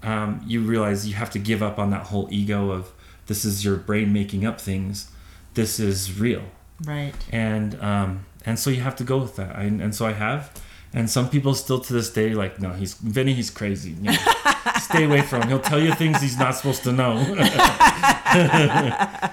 um, 0.02 0.40
you 0.46 0.60
realize 0.60 1.06
you 1.06 1.14
have 1.14 1.30
to 1.30 1.38
give 1.38 1.62
up 1.62 1.78
on 1.78 1.90
that 1.90 2.06
whole 2.06 2.28
ego 2.30 2.70
of 2.70 2.92
this 3.26 3.44
is 3.44 3.64
your 3.64 3.76
brain 3.76 4.12
making 4.12 4.46
up 4.46 4.60
things. 4.60 5.10
This 5.54 5.80
is 5.80 6.18
real 6.20 6.42
Right. 6.84 7.12
and 7.32 7.80
um, 7.82 8.24
and 8.46 8.58
so 8.58 8.70
you 8.70 8.80
have 8.82 8.94
to 8.96 9.04
go 9.04 9.18
with 9.18 9.36
that. 9.36 9.56
I, 9.56 9.62
and 9.64 9.94
so 9.94 10.06
I 10.06 10.12
have, 10.12 10.52
and 10.94 11.10
some 11.10 11.28
people 11.28 11.54
still 11.54 11.80
to 11.80 11.92
this 11.92 12.10
day 12.10 12.32
like, 12.34 12.60
no, 12.60 12.70
he's 12.72 12.94
Vinny, 12.94 13.34
he's 13.34 13.50
crazy. 13.50 13.90
You 13.90 14.12
know, 14.12 14.16
stay 14.80 15.04
away 15.04 15.22
from 15.22 15.42
him. 15.42 15.48
He'll 15.48 15.58
tell 15.60 15.80
you 15.82 15.92
things 15.94 16.22
he's 16.22 16.38
not 16.38 16.54
supposed 16.54 16.84
to 16.84 16.92
know. 16.92 17.18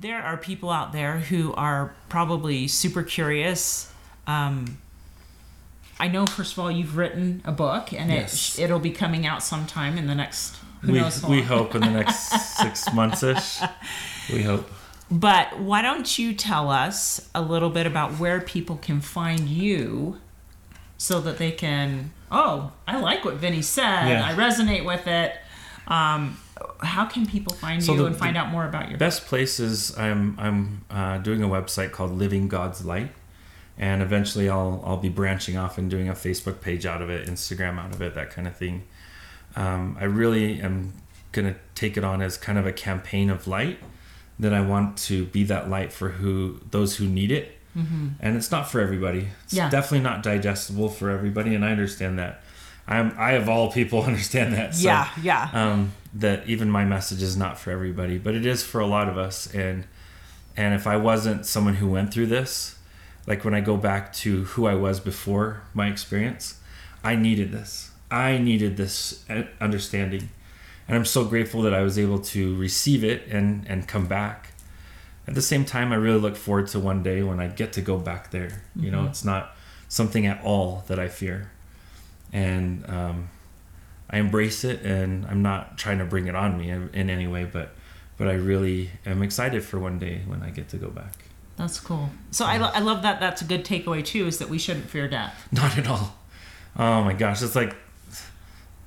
There 0.00 0.22
are 0.22 0.36
people 0.36 0.70
out 0.70 0.92
there 0.92 1.18
who 1.18 1.52
are 1.54 1.92
probably 2.08 2.68
super 2.68 3.02
curious. 3.02 3.90
Um, 4.28 4.78
I 6.00 6.08
know, 6.08 6.26
first 6.26 6.52
of 6.52 6.58
all, 6.60 6.70
you've 6.70 6.96
written 6.96 7.42
a 7.44 7.52
book, 7.52 7.92
and 7.92 8.10
Yes. 8.10 8.58
it 8.58 8.62
it'll 8.64 8.78
be 8.78 8.90
coming 8.90 9.26
out 9.26 9.42
sometime 9.42 9.98
in 9.98 10.06
the 10.06 10.14
next 10.14 10.56
we 10.86 11.02
we 11.28 11.42
hope 11.42 11.74
in 11.74 11.80
the 11.80 11.90
next 11.90 12.28
six 12.56 12.92
months 12.94 13.22
ish. 13.24 13.58
We 14.32 14.42
hope. 14.44 14.70
But 15.10 15.58
why 15.58 15.82
don't 15.82 16.18
you 16.18 16.34
tell 16.34 16.70
us 16.70 17.28
a 17.34 17.42
little 17.42 17.70
bit 17.70 17.86
about 17.86 18.12
where 18.20 18.40
people 18.40 18.76
can 18.76 19.00
find 19.00 19.48
you 19.48 20.18
so 20.98 21.20
that 21.22 21.38
they 21.38 21.50
can, 21.50 22.12
oh, 22.30 22.72
I 22.86 23.00
like 23.00 23.24
what 23.24 23.34
Vinny 23.36 23.62
said. 23.62 24.08
Yeah. 24.08 24.24
I 24.28 24.34
resonate 24.34 24.84
with 24.84 25.06
it. 25.08 25.32
Um, 25.88 26.36
how 26.80 27.06
can 27.06 27.26
people 27.26 27.54
find 27.54 27.82
So 27.82 27.92
you 27.92 27.98
the- 28.00 28.06
and 28.06 28.16
find 28.16 28.36
out 28.36 28.50
more 28.50 28.64
about 28.66 28.88
your 28.90 28.98
Best 28.98 29.26
place 29.26 29.58
is 29.58 29.96
I'm 29.98 30.36
I'm 30.38 30.84
uh, 30.90 31.18
doing 31.18 31.42
a 31.42 31.48
website 31.48 31.90
called 31.92 32.12
Living 32.12 32.46
God's 32.46 32.84
Light, 32.84 33.10
and 33.78 34.02
eventually 34.02 34.48
I'll 34.48 34.82
I'll 34.84 34.96
be 34.96 35.08
branching 35.08 35.56
off 35.56 35.78
and 35.78 35.90
doing 35.90 36.08
a 36.08 36.14
Facebook 36.14 36.60
page 36.60 36.84
out 36.86 37.00
of 37.02 37.10
it, 37.10 37.26
Instagram 37.28 37.78
out 37.78 37.94
of 37.94 38.02
it, 38.02 38.14
that 38.14 38.30
kind 38.30 38.46
of 38.48 38.56
thing. 38.56 38.82
Um, 39.56 39.96
I 40.00 40.04
really 40.04 40.60
am 40.60 40.92
gonna 41.32 41.56
take 41.74 41.96
it 41.96 42.04
on 42.04 42.22
as 42.22 42.36
kind 42.36 42.58
of 42.58 42.66
a 42.66 42.72
campaign 42.72 43.30
of 43.30 43.46
light 43.46 43.78
that 44.38 44.52
I 44.54 44.60
want 44.60 44.96
to 44.98 45.24
be 45.26 45.44
that 45.44 45.68
light 45.68 45.92
for 45.92 46.10
who 46.10 46.60
those 46.70 46.96
who 46.96 47.06
need 47.06 47.30
it, 47.32 47.52
and 47.74 48.36
it's 48.36 48.50
not 48.50 48.68
for 48.70 48.80
everybody. 48.80 49.28
It's 49.44 49.54
Yeah. 49.54 49.70
definitely 49.70 50.00
not 50.00 50.22
digestible 50.24 50.88
for 50.88 51.10
everybody, 51.10 51.54
and 51.54 51.64
I 51.64 51.70
understand 51.70 52.18
that. 52.18 52.42
I'm 52.88 53.14
I 53.18 53.32
of 53.32 53.48
all 53.48 53.70
people 53.70 54.02
understand 54.12 54.54
that. 54.54 54.74
So 54.74 54.88
Yeah, 54.88 55.08
yeah. 55.22 55.50
um, 55.52 55.92
that 56.14 56.48
even 56.48 56.70
my 56.70 56.84
message 56.84 57.22
is 57.22 57.36
not 57.36 57.58
for 57.58 57.70
everybody, 57.70 58.16
but 58.18 58.34
it 58.34 58.44
is 58.46 58.62
for 58.64 58.80
a 58.80 58.86
lot 58.86 59.08
of 59.08 59.16
us. 59.18 59.46
And 59.54 59.84
and 60.56 60.74
if 60.74 60.86
I 60.86 60.96
wasn't 60.96 61.46
someone 61.46 61.74
who 61.76 61.88
went 61.88 62.12
through 62.12 62.26
this, 62.26 62.74
like 63.28 63.44
when 63.44 63.52
I 63.54 63.60
go 63.60 63.76
back 63.76 64.12
to 64.14 64.44
who 64.44 64.66
I 64.66 64.74
was 64.74 65.00
before 65.00 65.60
my 65.74 65.88
experience, 65.88 66.58
I 67.04 67.14
needed 67.14 67.52
this. 67.52 67.90
I 68.10 68.38
needed 68.38 68.78
this 68.78 69.22
uh, 69.28 69.42
understanding, 69.60 70.30
and 70.88 70.96
I'm 70.96 71.04
so 71.04 71.26
grateful 71.26 71.60
that 71.62 71.74
I 71.74 71.82
was 71.82 71.98
able 71.98 72.20
to 72.20 72.56
receive 72.56 73.04
it 73.04 73.28
and 73.28 73.66
and 73.68 73.86
come 73.86 74.06
back. 74.06 74.54
At 75.26 75.34
the 75.34 75.42
same 75.42 75.66
time, 75.66 75.92
I 75.92 75.96
really 75.96 76.18
look 76.18 76.36
forward 76.36 76.68
to 76.68 76.80
one 76.80 77.02
day 77.02 77.22
when 77.22 77.38
I 77.38 77.48
get 77.48 77.74
to 77.74 77.82
go 77.82 77.98
back 77.98 78.30
there. 78.30 78.62
You 78.74 78.90
know, 78.90 79.04
it's 79.04 79.26
not 79.26 79.54
something 79.88 80.24
at 80.24 80.42
all 80.42 80.84
that 80.88 80.98
I 80.98 81.08
fear, 81.08 81.50
and 82.32 82.88
um, 82.88 83.28
I 84.08 84.20
embrace 84.20 84.64
it, 84.64 84.80
and 84.80 85.26
I'm 85.26 85.42
not 85.42 85.76
trying 85.76 85.98
to 85.98 86.06
bring 86.06 86.28
it 86.28 86.34
on 86.34 86.56
me 86.56 86.70
in, 86.70 86.88
in 86.94 87.10
any 87.10 87.26
way, 87.26 87.44
but 87.44 87.74
but 88.16 88.26
I 88.26 88.32
really 88.32 88.88
am 89.04 89.22
excited 89.22 89.62
for 89.62 89.78
one 89.78 89.98
day 89.98 90.22
when 90.26 90.42
I 90.42 90.48
get 90.48 90.70
to 90.70 90.78
go 90.78 90.88
back. 90.88 91.27
That's 91.58 91.80
cool. 91.80 92.08
So 92.30 92.44
I, 92.46 92.56
lo- 92.58 92.70
I 92.72 92.78
love 92.80 93.02
that. 93.02 93.18
That's 93.20 93.42
a 93.42 93.44
good 93.44 93.64
takeaway 93.64 94.04
too. 94.04 94.26
Is 94.26 94.38
that 94.38 94.48
we 94.48 94.58
shouldn't 94.58 94.88
fear 94.88 95.08
death. 95.08 95.48
Not 95.52 95.76
at 95.76 95.88
all. 95.88 96.14
Oh 96.78 97.02
my 97.02 97.12
gosh, 97.12 97.42
it's 97.42 97.56
like 97.56 97.74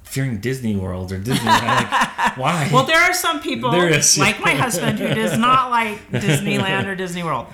fearing 0.03 0.39
Disney 0.39 0.76
World 0.76 1.11
or 1.11 1.19
Disneyland. 1.19 1.65
like, 1.91 2.38
why? 2.38 2.69
Well, 2.72 2.86
there 2.86 2.99
are 2.99 3.13
some 3.13 3.39
people 3.41 3.72
There 3.72 3.89
is. 3.89 4.17
like 4.17 4.39
my 4.41 4.53
husband 4.53 4.99
who 4.99 5.13
does 5.13 5.38
not 5.38 5.69
like 5.69 6.07
Disneyland 6.11 6.86
or 6.88 6.95
Disney 6.95 7.24
World. 7.24 7.47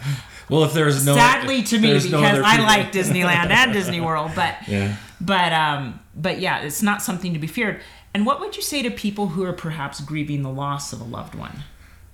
well, 0.49 0.63
if 0.63 0.73
there's 0.73 1.05
no 1.05 1.15
Sadly 1.15 1.63
to 1.63 1.79
me, 1.79 1.89
because 1.93 2.11
no 2.11 2.19
I 2.21 2.57
like 2.57 2.91
Disneyland 2.91 3.49
and 3.51 3.73
Disney 3.73 4.01
World, 4.01 4.31
but 4.35 4.55
Yeah. 4.67 4.95
but 5.21 5.53
um 5.53 5.99
but 6.15 6.39
yeah, 6.39 6.59
it's 6.61 6.81
not 6.81 7.01
something 7.01 7.33
to 7.33 7.39
be 7.39 7.47
feared. 7.47 7.81
And 8.13 8.25
what 8.25 8.39
would 8.39 8.55
you 8.55 8.63
say 8.63 8.81
to 8.81 8.89
people 8.89 9.27
who 9.29 9.43
are 9.43 9.53
perhaps 9.53 9.99
grieving 10.01 10.41
the 10.41 10.49
loss 10.49 10.93
of 10.93 10.99
a 11.01 11.03
loved 11.03 11.35
one? 11.35 11.63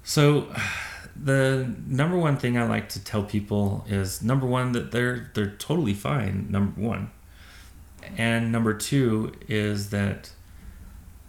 So, 0.04 0.54
the 1.16 1.74
number 1.86 2.18
one 2.18 2.38
thing 2.38 2.58
I 2.58 2.68
like 2.68 2.90
to 2.90 3.04
tell 3.04 3.24
people 3.24 3.86
is 3.88 4.22
number 4.22 4.46
one 4.46 4.72
that 4.72 4.92
they're 4.92 5.32
they're 5.34 5.52
totally 5.52 5.94
fine. 5.94 6.48
Number 6.50 6.80
one, 6.80 7.12
and 8.18 8.52
number 8.52 8.74
two 8.74 9.34
is 9.48 9.90
that 9.92 10.32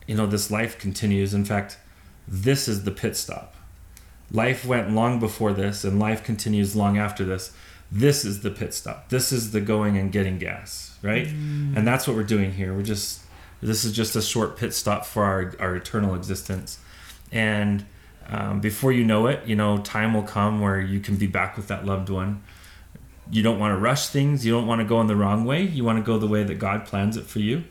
you 0.06 0.14
know 0.14 0.26
this 0.26 0.50
life 0.50 0.78
continues. 0.78 1.34
In 1.34 1.44
fact, 1.44 1.78
this 2.26 2.66
is 2.66 2.84
the 2.84 2.90
pit 2.90 3.16
stop. 3.16 3.54
Life 4.30 4.64
went 4.64 4.90
long 4.90 5.20
before 5.20 5.52
this, 5.52 5.84
and 5.84 6.00
life 6.00 6.24
continues 6.24 6.74
long 6.74 6.96
after 6.96 7.24
this. 7.24 7.52
This 7.92 8.24
is 8.24 8.40
the 8.40 8.50
pit 8.50 8.72
stop. 8.72 9.10
This 9.10 9.32
is 9.32 9.52
the 9.52 9.60
going 9.60 9.98
and 9.98 10.10
getting 10.10 10.38
gas, 10.38 10.98
right? 11.02 11.26
Mm. 11.26 11.76
And 11.76 11.86
that's 11.86 12.08
what 12.08 12.16
we're 12.16 12.24
doing 12.24 12.52
here. 12.52 12.74
We're 12.74 12.82
just 12.82 13.20
this 13.60 13.84
is 13.84 13.92
just 13.92 14.16
a 14.16 14.22
short 14.22 14.56
pit 14.56 14.72
stop 14.72 15.04
for 15.04 15.24
our 15.24 15.54
our 15.60 15.76
eternal 15.76 16.14
existence, 16.14 16.78
and 17.30 17.84
um, 18.28 18.60
before 18.60 18.92
you 18.92 19.04
know 19.04 19.26
it, 19.26 19.46
you 19.46 19.56
know, 19.56 19.78
time 19.78 20.14
will 20.14 20.22
come 20.22 20.60
where 20.60 20.80
you 20.80 21.00
can 21.00 21.16
be 21.16 21.26
back 21.26 21.56
with 21.56 21.68
that 21.68 21.84
loved 21.84 22.08
one. 22.08 22.42
You 23.30 23.42
don't 23.42 23.58
want 23.58 23.72
to 23.72 23.78
rush 23.78 24.08
things. 24.08 24.44
You 24.44 24.52
don't 24.52 24.66
want 24.66 24.80
to 24.80 24.84
go 24.84 25.00
in 25.00 25.06
the 25.06 25.16
wrong 25.16 25.44
way. 25.44 25.62
You 25.62 25.84
want 25.84 25.98
to 25.98 26.04
go 26.04 26.18
the 26.18 26.26
way 26.26 26.44
that 26.44 26.58
God 26.58 26.86
plans 26.86 27.16
it 27.16 27.24
for 27.24 27.38
you. 27.38 27.64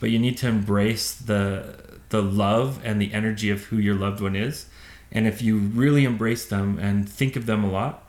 But 0.00 0.10
you 0.10 0.18
need 0.18 0.36
to 0.38 0.48
embrace 0.48 1.12
the 1.14 1.88
the 2.10 2.22
love 2.22 2.80
and 2.84 3.00
the 3.00 3.12
energy 3.12 3.50
of 3.50 3.64
who 3.64 3.76
your 3.76 3.94
loved 3.94 4.20
one 4.20 4.34
is. 4.34 4.66
And 5.12 5.26
if 5.26 5.42
you 5.42 5.58
really 5.58 6.04
embrace 6.04 6.46
them 6.46 6.78
and 6.78 7.08
think 7.08 7.36
of 7.36 7.46
them 7.46 7.64
a 7.64 7.70
lot 7.70 8.02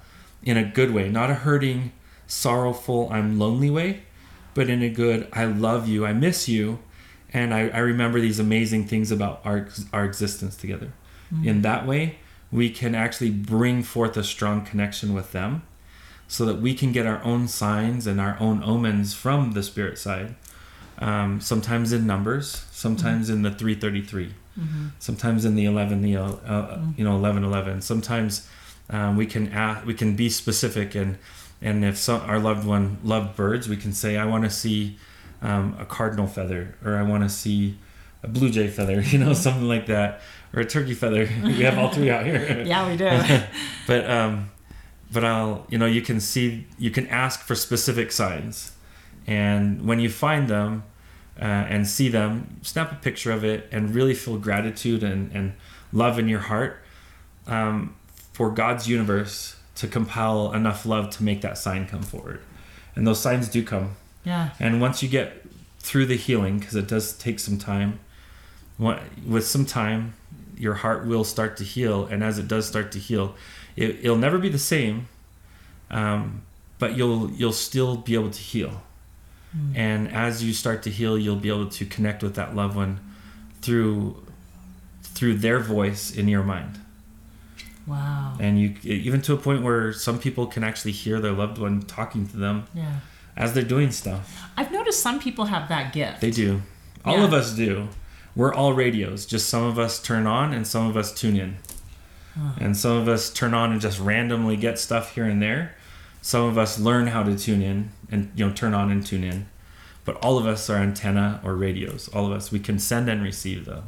in 0.43 0.57
a 0.57 0.63
good 0.63 0.91
way, 0.93 1.09
not 1.09 1.29
a 1.29 1.35
hurting, 1.35 1.91
sorrowful, 2.27 3.09
I'm 3.11 3.39
lonely 3.39 3.69
way, 3.69 4.03
but 4.53 4.69
in 4.69 4.81
a 4.81 4.89
good, 4.89 5.27
I 5.33 5.45
love 5.45 5.87
you, 5.87 6.05
I 6.05 6.13
miss 6.13 6.47
you, 6.47 6.79
and 7.33 7.53
I, 7.53 7.69
I 7.69 7.79
remember 7.79 8.19
these 8.19 8.39
amazing 8.39 8.87
things 8.87 9.11
about 9.11 9.41
our 9.45 9.67
our 9.93 10.05
existence 10.05 10.55
together. 10.55 10.91
In 11.43 11.61
that 11.61 11.85
way, 11.85 12.17
we 12.51 12.69
can 12.69 12.95
actually 12.95 13.29
bring 13.29 13.83
forth 13.83 14.17
a 14.17 14.23
strong 14.23 14.65
connection 14.65 15.13
with 15.13 15.31
them 15.31 15.63
so 16.27 16.45
that 16.45 16.61
we 16.61 16.73
can 16.73 16.91
get 16.91 17.05
our 17.05 17.23
own 17.23 17.47
signs 17.47 18.07
and 18.07 18.19
our 18.19 18.37
own 18.39 18.63
omens 18.63 19.13
from 19.13 19.51
the 19.51 19.63
spirit 19.63 19.97
side. 19.97 20.35
Um, 20.99 21.39
sometimes 21.39 21.93
in 21.93 22.05
numbers, 22.05 22.65
sometimes 22.71 23.29
in 23.29 23.41
the 23.41 23.51
333, 23.51 24.33
sometimes 24.99 25.45
in 25.45 25.55
the 25.55 25.65
11, 25.65 26.01
the, 26.01 26.17
uh, 26.17 26.31
uh, 26.45 26.81
you 26.97 27.03
know, 27.03 27.15
11, 27.15 27.43
11. 27.43 27.81
Sometimes 27.81 28.47
um, 28.89 29.15
we 29.15 29.25
can 29.25 29.51
ask, 29.51 29.85
we 29.85 29.93
can 29.93 30.15
be 30.15 30.29
specific 30.29 30.95
and, 30.95 31.17
and 31.61 31.85
if 31.85 31.97
some, 31.97 32.21
our 32.21 32.39
loved 32.39 32.65
one 32.65 32.97
loved 33.03 33.35
birds, 33.35 33.67
we 33.67 33.77
can 33.77 33.93
say, 33.93 34.17
I 34.17 34.25
want 34.25 34.43
to 34.43 34.49
see 34.49 34.97
um, 35.41 35.75
a 35.79 35.85
cardinal 35.85 36.27
feather, 36.27 36.75
or 36.83 36.95
I 36.95 37.03
want 37.03 37.23
to 37.23 37.29
see 37.29 37.77
a 38.23 38.27
blue 38.27 38.49
jay 38.49 38.67
feather, 38.67 39.01
you 39.05 39.17
know, 39.17 39.33
something 39.33 39.67
like 39.67 39.85
that, 39.87 40.21
or 40.53 40.61
a 40.61 40.65
turkey 40.65 40.93
feather. 40.93 41.29
we 41.43 41.61
have 41.61 41.77
all 41.77 41.89
three 41.89 42.09
out 42.09 42.25
here. 42.25 42.63
Yeah, 42.65 42.89
we 42.89 42.97
do. 42.97 43.09
but 43.87 44.09
um, 44.09 44.51
but 45.11 45.23
I'll 45.23 45.65
you 45.69 45.77
know 45.77 45.85
you 45.85 46.01
can 46.01 46.19
see 46.19 46.67
you 46.77 46.91
can 46.91 47.07
ask 47.07 47.41
for 47.41 47.55
specific 47.55 48.11
signs, 48.11 48.73
and 49.27 49.85
when 49.85 49.99
you 49.99 50.09
find 50.09 50.47
them 50.47 50.83
uh, 51.41 51.45
and 51.45 51.87
see 51.87 52.09
them, 52.09 52.59
snap 52.61 52.91
a 52.91 52.95
picture 52.95 53.31
of 53.31 53.43
it 53.43 53.67
and 53.71 53.93
really 53.93 54.13
feel 54.13 54.37
gratitude 54.37 55.03
and 55.03 55.31
and 55.33 55.53
love 55.91 56.19
in 56.19 56.27
your 56.27 56.41
heart 56.41 56.79
um, 57.47 57.95
for 58.33 58.49
God's 58.51 58.87
universe 58.87 59.55
to 59.75 59.87
compile 59.87 60.51
enough 60.53 60.85
love 60.85 61.09
to 61.09 61.23
make 61.23 61.41
that 61.41 61.57
sign 61.57 61.87
come 61.87 62.03
forward. 62.03 62.41
And 62.95 63.07
those 63.07 63.21
signs 63.21 63.47
do 63.47 63.63
come. 63.63 63.95
Yeah. 64.25 64.49
And 64.59 64.81
once 64.81 65.01
you 65.01 65.07
get 65.07 65.45
through 65.79 66.05
the 66.05 66.17
healing, 66.17 66.59
because 66.59 66.75
it 66.75 66.87
does 66.87 67.13
take 67.17 67.39
some 67.39 67.57
time, 67.57 67.99
with 68.77 69.45
some 69.45 69.65
time, 69.65 70.13
your 70.59 70.75
heart 70.75 71.05
will 71.05 71.23
start 71.23 71.57
to 71.57 71.63
heal. 71.63 72.05
And 72.05 72.23
as 72.23 72.37
it 72.37 72.47
does 72.47 72.67
start 72.67 72.91
to 72.91 72.99
heal, 72.99 73.35
it, 73.75 73.99
it'll 74.03 74.17
never 74.17 74.37
be 74.37 74.49
the 74.49 74.59
same, 74.59 75.07
um, 75.89 76.41
but 76.77 76.95
you'll 76.97 77.31
you'll 77.31 77.53
still 77.53 77.95
be 77.97 78.13
able 78.13 78.29
to 78.31 78.41
heal. 78.41 78.81
And 79.73 80.11
as 80.11 80.43
you 80.43 80.53
start 80.53 80.83
to 80.83 80.91
heal, 80.91 81.17
you'll 81.17 81.35
be 81.47 81.49
able 81.49 81.69
to 81.69 81.85
connect 81.85 82.21
with 82.21 82.35
that 82.35 82.55
loved 82.55 82.75
one 82.75 82.99
through 83.61 84.15
through 85.01 85.35
their 85.39 85.59
voice 85.59 86.11
in 86.15 86.27
your 86.27 86.43
mind 86.43 86.79
Wow. 87.87 88.37
and 88.39 88.61
you 88.61 88.75
even 88.83 89.21
to 89.23 89.33
a 89.33 89.37
point 89.37 89.63
where 89.63 89.91
some 89.91 90.19
people 90.19 90.45
can 90.45 90.63
actually 90.63 90.91
hear 90.91 91.19
their 91.19 91.31
loved 91.31 91.57
one 91.57 91.81
talking 91.81 92.27
to 92.27 92.37
them 92.37 92.65
Yeah. 92.75 92.99
as 93.35 93.53
they're 93.53 93.63
doing 93.63 93.89
stuff 93.91 94.43
I've 94.55 94.71
noticed 94.71 95.01
some 95.01 95.19
people 95.19 95.45
have 95.45 95.67
that 95.69 95.91
gift. 95.93 96.21
they 96.21 96.29
do 96.31 96.61
all 97.03 97.17
Yeah. 97.17 97.23
of 97.25 97.33
us 97.33 97.51
do 97.55 97.87
we're 98.39 98.53
all 98.53 98.71
radios. 98.71 99.25
Just 99.25 99.49
some 99.49 99.63
of 99.63 99.77
us 99.77 100.01
turn 100.01 100.25
on 100.25 100.53
and 100.53 100.65
some 100.65 100.87
of 100.87 100.95
us 100.95 101.13
tune 101.13 101.35
in. 101.35 101.57
And 102.57 102.77
some 102.77 102.95
of 102.95 103.09
us 103.09 103.29
turn 103.29 103.53
on 103.53 103.73
and 103.73 103.81
just 103.81 103.99
randomly 103.99 104.55
get 104.55 104.79
stuff 104.79 105.13
here 105.13 105.25
and 105.25 105.41
there. 105.41 105.75
Some 106.21 106.45
of 106.45 106.57
us 106.57 106.79
learn 106.79 107.07
how 107.07 107.21
to 107.23 107.37
tune 107.37 107.61
in 107.61 107.89
and 108.09 108.31
you 108.35 108.47
know 108.47 108.53
turn 108.53 108.73
on 108.73 108.91
and 108.91 109.05
tune 109.05 109.25
in. 109.25 109.47
But 110.05 110.15
all 110.23 110.37
of 110.37 110.45
us 110.45 110.69
are 110.69 110.77
antenna 110.77 111.41
or 111.43 111.53
radios. 111.53 112.07
All 112.07 112.27
of 112.27 112.31
us. 112.31 112.49
We 112.49 112.61
can 112.61 112.79
send 112.79 113.09
and 113.09 113.21
receive 113.21 113.65
though. 113.65 113.83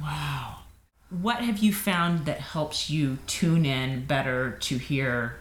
Wow. 0.00 0.58
What 1.10 1.38
have 1.38 1.58
you 1.58 1.72
found 1.72 2.24
that 2.26 2.38
helps 2.38 2.88
you 2.88 3.18
tune 3.26 3.66
in 3.66 4.06
better 4.06 4.52
to 4.60 4.78
hear? 4.78 5.38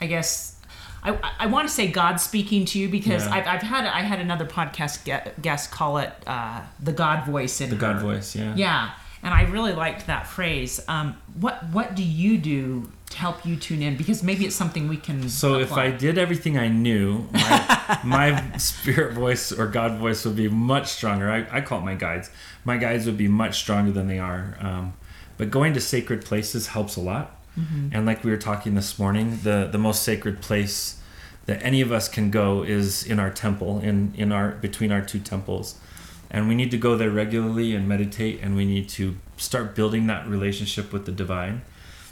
I 0.00 0.06
guess 0.06 0.59
I, 1.02 1.18
I 1.38 1.46
want 1.46 1.66
to 1.68 1.72
say 1.74 1.86
God 1.88 2.16
speaking 2.16 2.64
to 2.66 2.78
you 2.78 2.88
because 2.88 3.24
Yeah. 3.26 3.34
I've, 3.34 3.46
I've 3.46 3.62
had 3.62 3.86
I 3.86 4.00
had 4.02 4.20
another 4.20 4.44
podcast 4.46 5.04
ge- 5.04 5.40
guest 5.42 5.70
call 5.70 5.98
it 5.98 6.12
uh, 6.26 6.60
the 6.78 6.92
God 6.92 7.26
voice 7.26 7.60
in 7.60 7.70
the 7.70 7.76
god 7.76 8.00
voice 8.00 8.36
yeah 8.36 8.54
Yeah, 8.56 8.90
and 9.22 9.32
I 9.32 9.42
really 9.44 9.72
liked 9.72 10.06
that 10.08 10.26
phrase. 10.26 10.80
Um, 10.88 11.16
what 11.40 11.64
what 11.70 11.94
do 11.94 12.02
you 12.02 12.36
do 12.38 12.90
to 13.10 13.16
help 13.16 13.44
you 13.44 13.56
tune 13.56 13.82
in? 13.82 13.96
Because 13.96 14.22
maybe 14.22 14.44
it's 14.46 14.54
something 14.54 14.88
we 14.88 14.96
can. 14.96 15.28
So 15.28 15.58
if. 15.58 15.72
I 15.72 15.90
did 15.90 16.16
everything 16.18 16.56
I 16.58 16.68
knew, 16.68 17.26
my, 17.32 17.98
my 18.04 18.56
spirit 18.58 19.14
voice 19.14 19.50
or 19.52 19.66
God 19.66 19.98
voice 19.98 20.24
would 20.24 20.36
be 20.36 20.48
much 20.48 20.88
stronger. 20.88 21.28
I, 21.30 21.46
I 21.50 21.60
call 21.60 21.78
it 21.80 21.84
my 21.84 21.94
guides. 21.96 22.30
My 22.64 22.76
guides 22.76 23.06
would 23.06 23.16
be 23.18 23.26
much 23.28 23.58
stronger 23.58 23.90
than 23.90 24.06
they 24.06 24.18
are. 24.20 24.56
Um, 24.60 24.94
but 25.38 25.50
going 25.50 25.72
to 25.74 25.80
sacred 25.80 26.24
places 26.24 26.68
helps 26.68 26.94
a 26.96 27.00
lot. 27.00 27.39
And 27.92 28.06
like 28.06 28.24
we 28.24 28.30
were 28.30 28.36
talking 28.36 28.74
this 28.74 28.98
morning, 28.98 29.40
the, 29.42 29.68
the 29.70 29.78
most 29.78 30.02
sacred 30.02 30.40
place 30.40 31.00
that 31.46 31.62
any 31.62 31.80
of 31.80 31.90
us 31.90 32.08
can 32.08 32.30
go 32.30 32.62
is 32.62 33.04
in 33.04 33.18
our 33.18 33.30
temple, 33.30 33.80
in, 33.80 34.12
in 34.16 34.32
our 34.32 34.52
between 34.52 34.92
our 34.92 35.00
two 35.00 35.18
temples. 35.18 35.78
And 36.30 36.48
we 36.48 36.54
need 36.54 36.70
to 36.70 36.78
go 36.78 36.96
there 36.96 37.10
regularly 37.10 37.74
and 37.74 37.88
meditate, 37.88 38.40
and 38.40 38.54
we 38.54 38.64
need 38.64 38.88
to 38.90 39.16
start 39.36 39.74
building 39.74 40.06
that 40.06 40.28
relationship 40.28 40.92
with 40.92 41.06
the 41.06 41.12
divine 41.12 41.62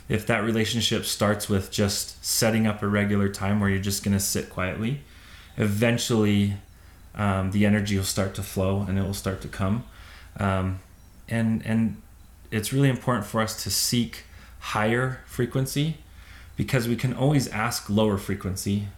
if 0.08 0.26
that 0.26 0.42
relationship 0.42 1.04
starts 1.04 1.48
with 1.48 1.70
just 1.70 2.24
setting 2.24 2.66
up 2.66 2.82
a 2.82 2.88
regular 2.88 3.28
time 3.28 3.60
where 3.60 3.68
you're 3.68 3.78
just 3.78 4.02
going 4.02 4.16
to 4.16 4.22
sit 4.22 4.48
quietly, 4.48 5.02
eventually 5.56 6.54
um, 7.14 7.50
the 7.50 7.66
energy 7.66 7.96
will 7.96 8.04
start 8.04 8.34
to 8.34 8.42
flow 8.42 8.84
and 8.88 8.98
it 8.98 9.02
will 9.02 9.14
start 9.14 9.40
to 9.42 9.48
come. 9.48 9.84
Um, 10.38 10.80
and 11.28 11.64
and 11.66 12.00
it's 12.50 12.72
really 12.72 12.88
important 12.88 13.26
for 13.26 13.42
us 13.42 13.62
to 13.64 13.70
seek 13.70 14.24
higher 14.58 15.20
frequency 15.26 15.98
because 16.56 16.88
we 16.88 16.96
can 16.96 17.14
always 17.14 17.48
ask 17.48 17.88
lower 17.88 18.18
frequency 18.18 18.88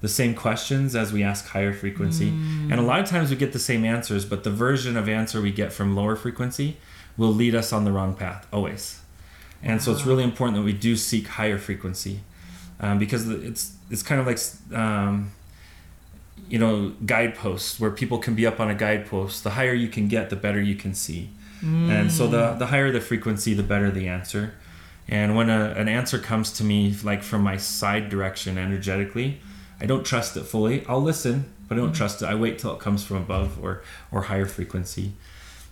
the 0.00 0.08
same 0.08 0.34
questions 0.34 0.94
as 0.94 1.12
we 1.12 1.22
ask 1.24 1.48
higher 1.48 1.72
frequency. 1.72 2.28
And 2.70 2.74
a 2.74 2.82
lot 2.82 3.00
of 3.00 3.06
times 3.06 3.30
we 3.30 3.36
get 3.36 3.52
the 3.52 3.58
same 3.58 3.84
answers, 3.84 4.24
but 4.24 4.44
the 4.44 4.50
version 4.50 4.96
of 4.96 5.08
answer 5.08 5.40
we 5.40 5.50
get 5.50 5.72
from 5.72 5.96
lower 5.96 6.14
frequency 6.14 6.76
will 7.16 7.32
lead 7.32 7.54
us 7.54 7.72
on 7.72 7.84
the 7.84 7.90
wrong 7.90 8.14
path 8.14 8.46
always. 8.52 9.00
And 9.62 9.82
so 9.82 9.90
it's 9.90 10.06
really 10.06 10.22
important 10.22 10.56
that 10.56 10.62
we 10.62 10.72
do 10.72 10.94
seek 10.94 11.26
higher 11.26 11.58
frequency 11.58 12.20
um, 12.80 12.98
because 12.98 13.28
it's 13.28 13.74
it's 13.90 14.02
kind 14.02 14.20
of 14.20 14.26
like 14.26 14.38
um, 14.78 15.32
you 16.48 16.60
know 16.60 16.90
guideposts 17.04 17.80
where 17.80 17.90
people 17.90 18.18
can 18.18 18.34
be 18.36 18.46
up 18.46 18.60
on 18.60 18.70
a 18.70 18.74
guidepost. 18.74 19.42
The 19.42 19.50
higher 19.50 19.74
you 19.74 19.88
can 19.88 20.06
get, 20.06 20.30
the 20.30 20.36
better 20.36 20.60
you 20.60 20.76
can 20.76 20.94
see. 20.94 21.30
And 21.90 22.12
so 22.12 22.28
the 22.28 22.54
the 22.54 22.66
higher 22.66 22.92
the 22.92 23.00
frequency, 23.00 23.52
the 23.52 23.64
better 23.64 23.90
the 23.90 24.06
answer. 24.06 24.54
And 25.08 25.36
when 25.36 25.48
a, 25.48 25.70
an 25.76 25.88
answer 25.88 26.18
comes 26.18 26.52
to 26.54 26.64
me 26.64 26.94
like 27.02 27.22
from 27.22 27.42
my 27.42 27.56
side 27.56 28.08
direction 28.10 28.58
energetically, 28.58 29.40
I 29.80 29.86
don't 29.86 30.04
trust 30.04 30.36
it 30.36 30.44
fully. 30.44 30.84
I'll 30.86 31.00
listen, 31.02 31.50
but 31.66 31.78
I 31.78 31.80
don't 31.80 31.94
trust 31.94 32.20
it. 32.22 32.26
I 32.26 32.34
wait 32.34 32.58
till 32.58 32.72
it 32.74 32.80
comes 32.80 33.04
from 33.04 33.16
above 33.18 33.62
or 33.62 33.82
or 34.12 34.22
higher 34.22 34.46
frequency. 34.46 35.12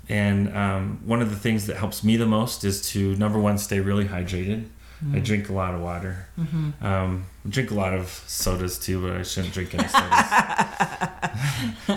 And 0.08 0.56
um, 0.56 1.00
one 1.04 1.20
of 1.20 1.30
the 1.30 1.36
things 1.36 1.66
that 1.66 1.76
helps 1.76 2.04
me 2.04 2.16
the 2.16 2.26
most 2.26 2.62
is 2.64 2.80
to 2.92 3.16
number 3.16 3.38
one 3.38 3.58
stay 3.58 3.80
really 3.80 4.06
hydrated. 4.06 4.66
I 5.12 5.18
drink 5.18 5.50
a 5.50 5.52
lot 5.52 5.74
of 5.74 5.82
water. 5.82 6.26
Um, 6.80 7.26
I 7.44 7.48
drink 7.50 7.70
a 7.70 7.74
lot 7.74 7.92
of 7.92 8.08
sodas 8.26 8.78
too, 8.78 9.02
but 9.02 9.12
I 9.12 9.22
shouldn't 9.24 9.52
drink 9.52 9.74
any 9.74 9.86
sodas. 9.88 10.26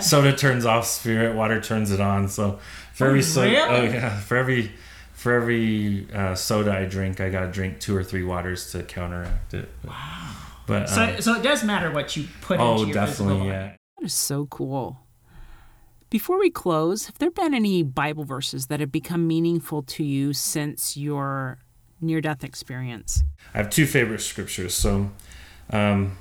Soda 0.00 0.36
turns 0.36 0.66
off 0.66 0.86
spirit, 0.86 1.34
water 1.34 1.60
turns 1.62 1.90
it 1.90 2.00
on. 2.00 2.28
So 2.28 2.58
for 2.92 3.06
every 3.06 3.22
soda, 3.22 3.50
Really? 3.50 3.64
oh 3.68 3.82
yeah, 3.84 4.20
for 4.20 4.36
every 4.36 4.72
for 5.20 5.34
every 5.34 6.10
uh, 6.14 6.34
soda 6.34 6.72
I 6.72 6.86
drink, 6.86 7.20
I 7.20 7.28
gotta 7.28 7.52
drink 7.52 7.78
two 7.78 7.94
or 7.94 8.02
three 8.02 8.22
waters 8.22 8.72
to 8.72 8.82
counteract 8.82 9.52
it. 9.52 9.68
Wow. 9.86 10.34
But 10.66 10.88
so 10.88 11.02
um, 11.02 11.20
so 11.20 11.34
it 11.34 11.42
does 11.42 11.62
matter 11.62 11.90
what 11.90 12.16
you 12.16 12.26
put 12.40 12.58
oh, 12.58 12.72
into 12.72 12.86
your 12.86 13.06
physical 13.06 13.26
definitely, 13.26 13.50
life. 13.50 13.70
yeah. 13.70 13.76
That 13.98 14.06
is 14.06 14.14
so 14.14 14.46
cool. 14.46 15.00
Before 16.08 16.38
we 16.38 16.48
close, 16.48 17.04
have 17.04 17.18
there 17.18 17.30
been 17.30 17.52
any 17.52 17.82
Bible 17.82 18.24
verses 18.24 18.68
that 18.68 18.80
have 18.80 18.90
become 18.90 19.26
meaningful 19.26 19.82
to 19.82 20.02
you 20.02 20.32
since 20.32 20.96
your 20.96 21.58
near 22.00 22.22
death 22.22 22.42
experience? 22.42 23.22
I 23.52 23.58
have 23.58 23.68
two 23.68 23.84
favorite 23.84 24.22
scriptures. 24.22 24.74
So, 24.74 25.10
um, 25.68 26.16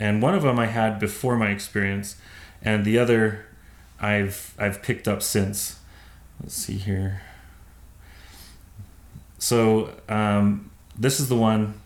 and 0.00 0.20
one 0.20 0.34
of 0.34 0.42
them 0.42 0.58
I 0.58 0.66
had 0.66 0.98
before 0.98 1.36
my 1.36 1.50
experience, 1.50 2.16
and 2.60 2.84
the 2.84 2.98
other 2.98 3.46
I've 4.00 4.52
I've 4.58 4.82
picked 4.82 5.06
up 5.06 5.22
since. 5.22 5.78
Let's 6.40 6.56
see 6.56 6.76
here. 6.76 7.22
So 9.42 9.92
um, 10.08 10.70
this 10.98 11.18
is 11.20 11.28
the 11.28 11.36
one 11.36 11.80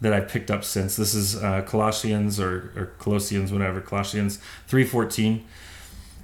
that 0.00 0.12
I 0.12 0.20
picked 0.20 0.50
up 0.50 0.64
since. 0.64 0.96
This 0.96 1.14
is 1.14 1.36
uh, 1.36 1.62
Colossians 1.62 2.40
or, 2.40 2.72
or 2.76 2.86
Colossians, 2.98 3.52
whatever. 3.52 3.80
Colossians 3.80 4.38
three 4.66 4.84
fourteen, 4.84 5.44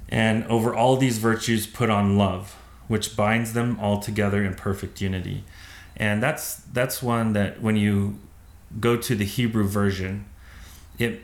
and 0.09 0.43
over 0.45 0.73
all 0.73 0.97
these 0.97 1.17
virtues 1.17 1.67
put 1.67 1.89
on 1.89 2.17
love, 2.17 2.55
which 2.87 3.15
binds 3.15 3.53
them 3.53 3.79
all 3.79 3.99
together 3.99 4.43
in 4.43 4.55
perfect 4.55 5.01
unity 5.01 5.43
and 6.01 6.23
that's 6.23 6.55
that's 6.73 7.03
one 7.03 7.33
that 7.33 7.61
when 7.61 7.75
you 7.75 8.17
go 8.79 8.97
to 8.97 9.15
the 9.15 9.25
Hebrew 9.25 9.67
version, 9.67 10.25
it 10.97 11.21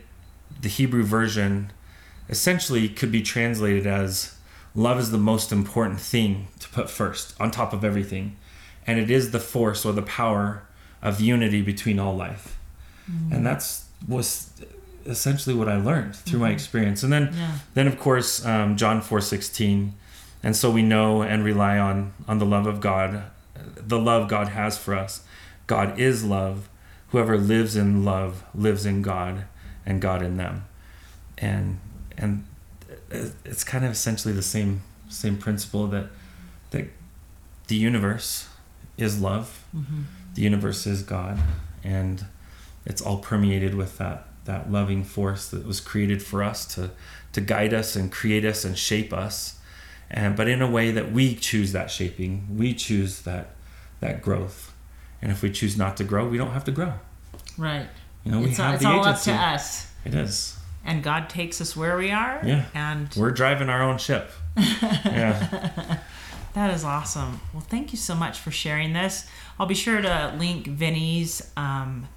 the 0.60 0.68
Hebrew 0.68 1.02
version 1.02 1.72
essentially 2.28 2.88
could 2.88 3.10
be 3.10 3.22
translated 3.22 3.86
as 3.86 4.36
love 4.74 4.98
is 4.98 5.10
the 5.10 5.18
most 5.18 5.50
important 5.50 6.00
thing 6.00 6.48
to 6.60 6.68
put 6.68 6.88
first 6.90 7.34
on 7.40 7.50
top 7.50 7.72
of 7.72 7.84
everything, 7.84 8.36
and 8.88 8.98
it 8.98 9.10
is 9.10 9.30
the 9.30 9.38
force 9.40 9.84
or 9.86 9.92
the 9.92 10.02
power 10.02 10.62
of 11.02 11.20
unity 11.20 11.62
between 11.62 11.98
all 12.00 12.16
life, 12.16 12.56
and 13.32 13.46
that's 13.46 13.84
was 14.08 14.50
essentially 15.06 15.54
what 15.54 15.68
I 15.68 15.76
learned 15.76 16.14
through 16.16 16.40
my 16.40 16.50
experience, 16.50 17.02
and 17.04 17.12
then 17.12 17.24
Yeah. 17.32 17.58
then 17.74 17.86
of 17.86 17.98
course 17.98 18.44
um, 18.44 18.76
John 18.76 19.00
four 19.00 19.20
sixteen, 19.20 19.94
and 20.42 20.56
so 20.56 20.70
we 20.70 20.82
know 20.82 21.22
and 21.22 21.44
rely 21.44 21.78
on 21.78 22.12
on 22.26 22.38
the 22.38 22.46
love 22.46 22.66
of 22.66 22.80
God, 22.80 23.22
the 23.88 23.98
love 23.98 24.28
God 24.28 24.48
has 24.48 24.76
for 24.78 24.94
us. 24.94 25.22
God 25.66 25.98
is 25.98 26.24
love. 26.24 26.68
Whoever 27.10 27.38
lives 27.38 27.74
in 27.76 28.04
love 28.04 28.42
lives 28.54 28.84
in 28.86 29.02
God, 29.02 29.44
and 29.86 30.00
God 30.00 30.22
in 30.22 30.36
them, 30.36 30.64
and 31.38 31.78
and 32.18 32.44
it's 33.44 33.64
kind 33.64 33.84
of 33.84 33.92
essentially 33.92 34.34
the 34.34 34.42
same 34.42 34.80
same 35.08 35.36
principle 35.38 35.86
that 35.88 36.06
that 36.70 36.84
the 37.68 37.76
universe 37.76 38.47
is 38.98 39.20
love, 39.20 39.64
mm-hmm. 39.74 40.02
the 40.34 40.42
universe 40.42 40.86
is 40.86 41.02
God, 41.02 41.38
and 41.82 42.26
it's 42.84 43.00
all 43.00 43.18
permeated 43.18 43.74
with 43.74 43.98
that 43.98 44.24
that 44.44 44.72
loving 44.72 45.04
force 45.04 45.48
that 45.50 45.66
was 45.66 45.78
created 45.80 46.22
for 46.22 46.42
us 46.42 46.64
to 46.74 46.90
to 47.32 47.40
guide 47.40 47.74
us 47.74 47.94
and 47.96 48.10
create 48.10 48.44
us 48.46 48.64
and 48.64 48.78
shape 48.78 49.12
us 49.12 49.58
and 50.10 50.34
but 50.36 50.48
in 50.48 50.62
a 50.62 50.70
way 50.70 50.90
that 50.90 51.12
we 51.12 51.34
choose 51.34 51.72
that 51.72 51.90
shaping 51.90 52.46
we 52.56 52.72
choose 52.72 53.22
that 53.22 53.50
that 54.00 54.22
growth 54.22 54.72
and 55.20 55.30
if 55.30 55.42
we 55.42 55.50
choose 55.50 55.76
not 55.76 55.98
to 55.98 56.04
grow 56.04 56.26
we 56.26 56.38
don't 56.38 56.52
have 56.52 56.64
to 56.64 56.72
grow 56.72 56.94
Right. 57.58 57.86
you 58.24 58.32
know 58.32 58.40
we 58.40 58.46
it's 58.46 58.56
have 58.56 58.74
it's 58.76 58.82
the 58.84 58.88
all 58.88 59.00
agency 59.00 59.30
up 59.32 59.36
to 59.38 59.44
us. 59.54 59.92
it 60.06 60.14
is 60.14 60.56
And 60.84 61.02
God 61.02 61.28
takes 61.28 61.60
us 61.60 61.76
where 61.76 61.98
we 61.98 62.10
are. 62.10 62.40
Yeah. 62.42 62.64
And 62.72 63.12
we're 63.16 63.32
driving 63.32 63.68
our 63.68 63.82
own 63.82 63.98
ship 63.98 64.30
yeah 64.56 65.98
That 66.54 66.72
is 66.74 66.84
awesome. 66.84 67.40
Well, 67.52 67.62
thank 67.62 67.92
you 67.92 67.98
so 67.98 68.14
much 68.14 68.38
for 68.38 68.50
sharing 68.50 68.92
this. 68.92 69.26
I'll 69.60 69.66
be 69.66 69.74
sure 69.74 70.00
to 70.00 70.34
link 70.38 70.66
Vinny's 70.66 71.50
um, 71.56 72.08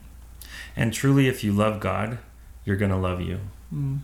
And 0.75 0.93
truly, 0.93 1.27
if 1.27 1.43
you 1.43 1.51
love 1.51 1.79
God, 1.79 2.19
you're 2.65 2.77
going 2.77 2.91
to 2.91 2.97
love 2.97 3.21
you 3.21 3.39
mm. 3.73 3.99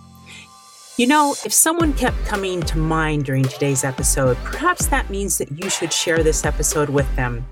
You 1.00 1.08
know, 1.08 1.34
if 1.46 1.54
someone 1.54 1.94
kept 1.94 2.26
coming 2.26 2.62
to 2.64 2.78
mind 2.78 3.24
during 3.24 3.46
today's 3.46 3.86
episode, 3.86 4.36
perhaps 4.44 4.88
that 4.88 5.10
means 5.10 5.38
that 5.38 5.50
you 5.50 5.70
should 5.70 5.94
share 5.94 6.24
this 6.24 6.44
episode 6.44 6.90
with 6.90 7.08
them. 7.16 7.48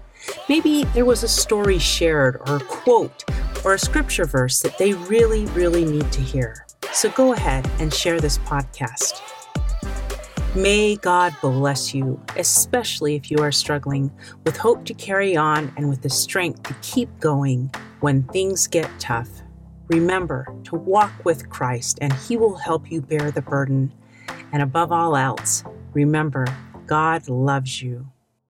Maybe 0.49 0.83
there 0.93 1.05
was 1.05 1.23
a 1.23 1.29
story 1.29 1.79
shared, 1.79 2.41
or 2.45 2.57
a 2.57 2.59
quote, 2.59 3.23
or 3.63 3.73
a 3.73 3.79
scripture 3.79 4.25
verse 4.25 4.59
that 4.59 4.77
they 4.77 4.91
really, 4.95 5.45
really 5.45 5.85
need 5.85 6.11
to 6.11 6.19
hear. 6.19 6.65
So 6.91 7.09
go 7.11 7.31
ahead 7.31 7.65
and 7.79 7.93
share 7.93 8.19
this 8.19 8.37
podcast. 8.39 9.21
May 10.53 10.97
God 10.97 11.33
bless 11.41 11.93
you, 11.93 12.21
especially 12.35 13.15
if 13.15 13.31
you 13.31 13.37
are 13.37 13.53
struggling 13.53 14.11
with 14.43 14.57
hope 14.57 14.83
to 14.83 14.93
carry 14.93 15.37
on 15.37 15.71
and 15.77 15.87
with 15.87 16.01
the 16.01 16.09
strength 16.09 16.63
to 16.63 16.75
keep 16.81 17.17
going 17.21 17.71
when 18.01 18.23
things 18.23 18.67
get 18.67 18.91
tough. 18.99 19.29
Remember 19.87 20.45
to 20.65 20.75
walk 20.75 21.13
with 21.23 21.49
Christ, 21.49 21.97
and 22.01 22.11
He 22.11 22.35
will 22.35 22.55
help 22.55 22.91
you 22.91 23.01
bear 23.01 23.31
the 23.31 23.41
burden. 23.41 23.93
And 24.51 24.61
above 24.61 24.91
all 24.91 25.15
else, 25.15 25.63
remember, 25.93 26.45
God 26.85 27.29
loves 27.29 27.81
you. 27.81 28.07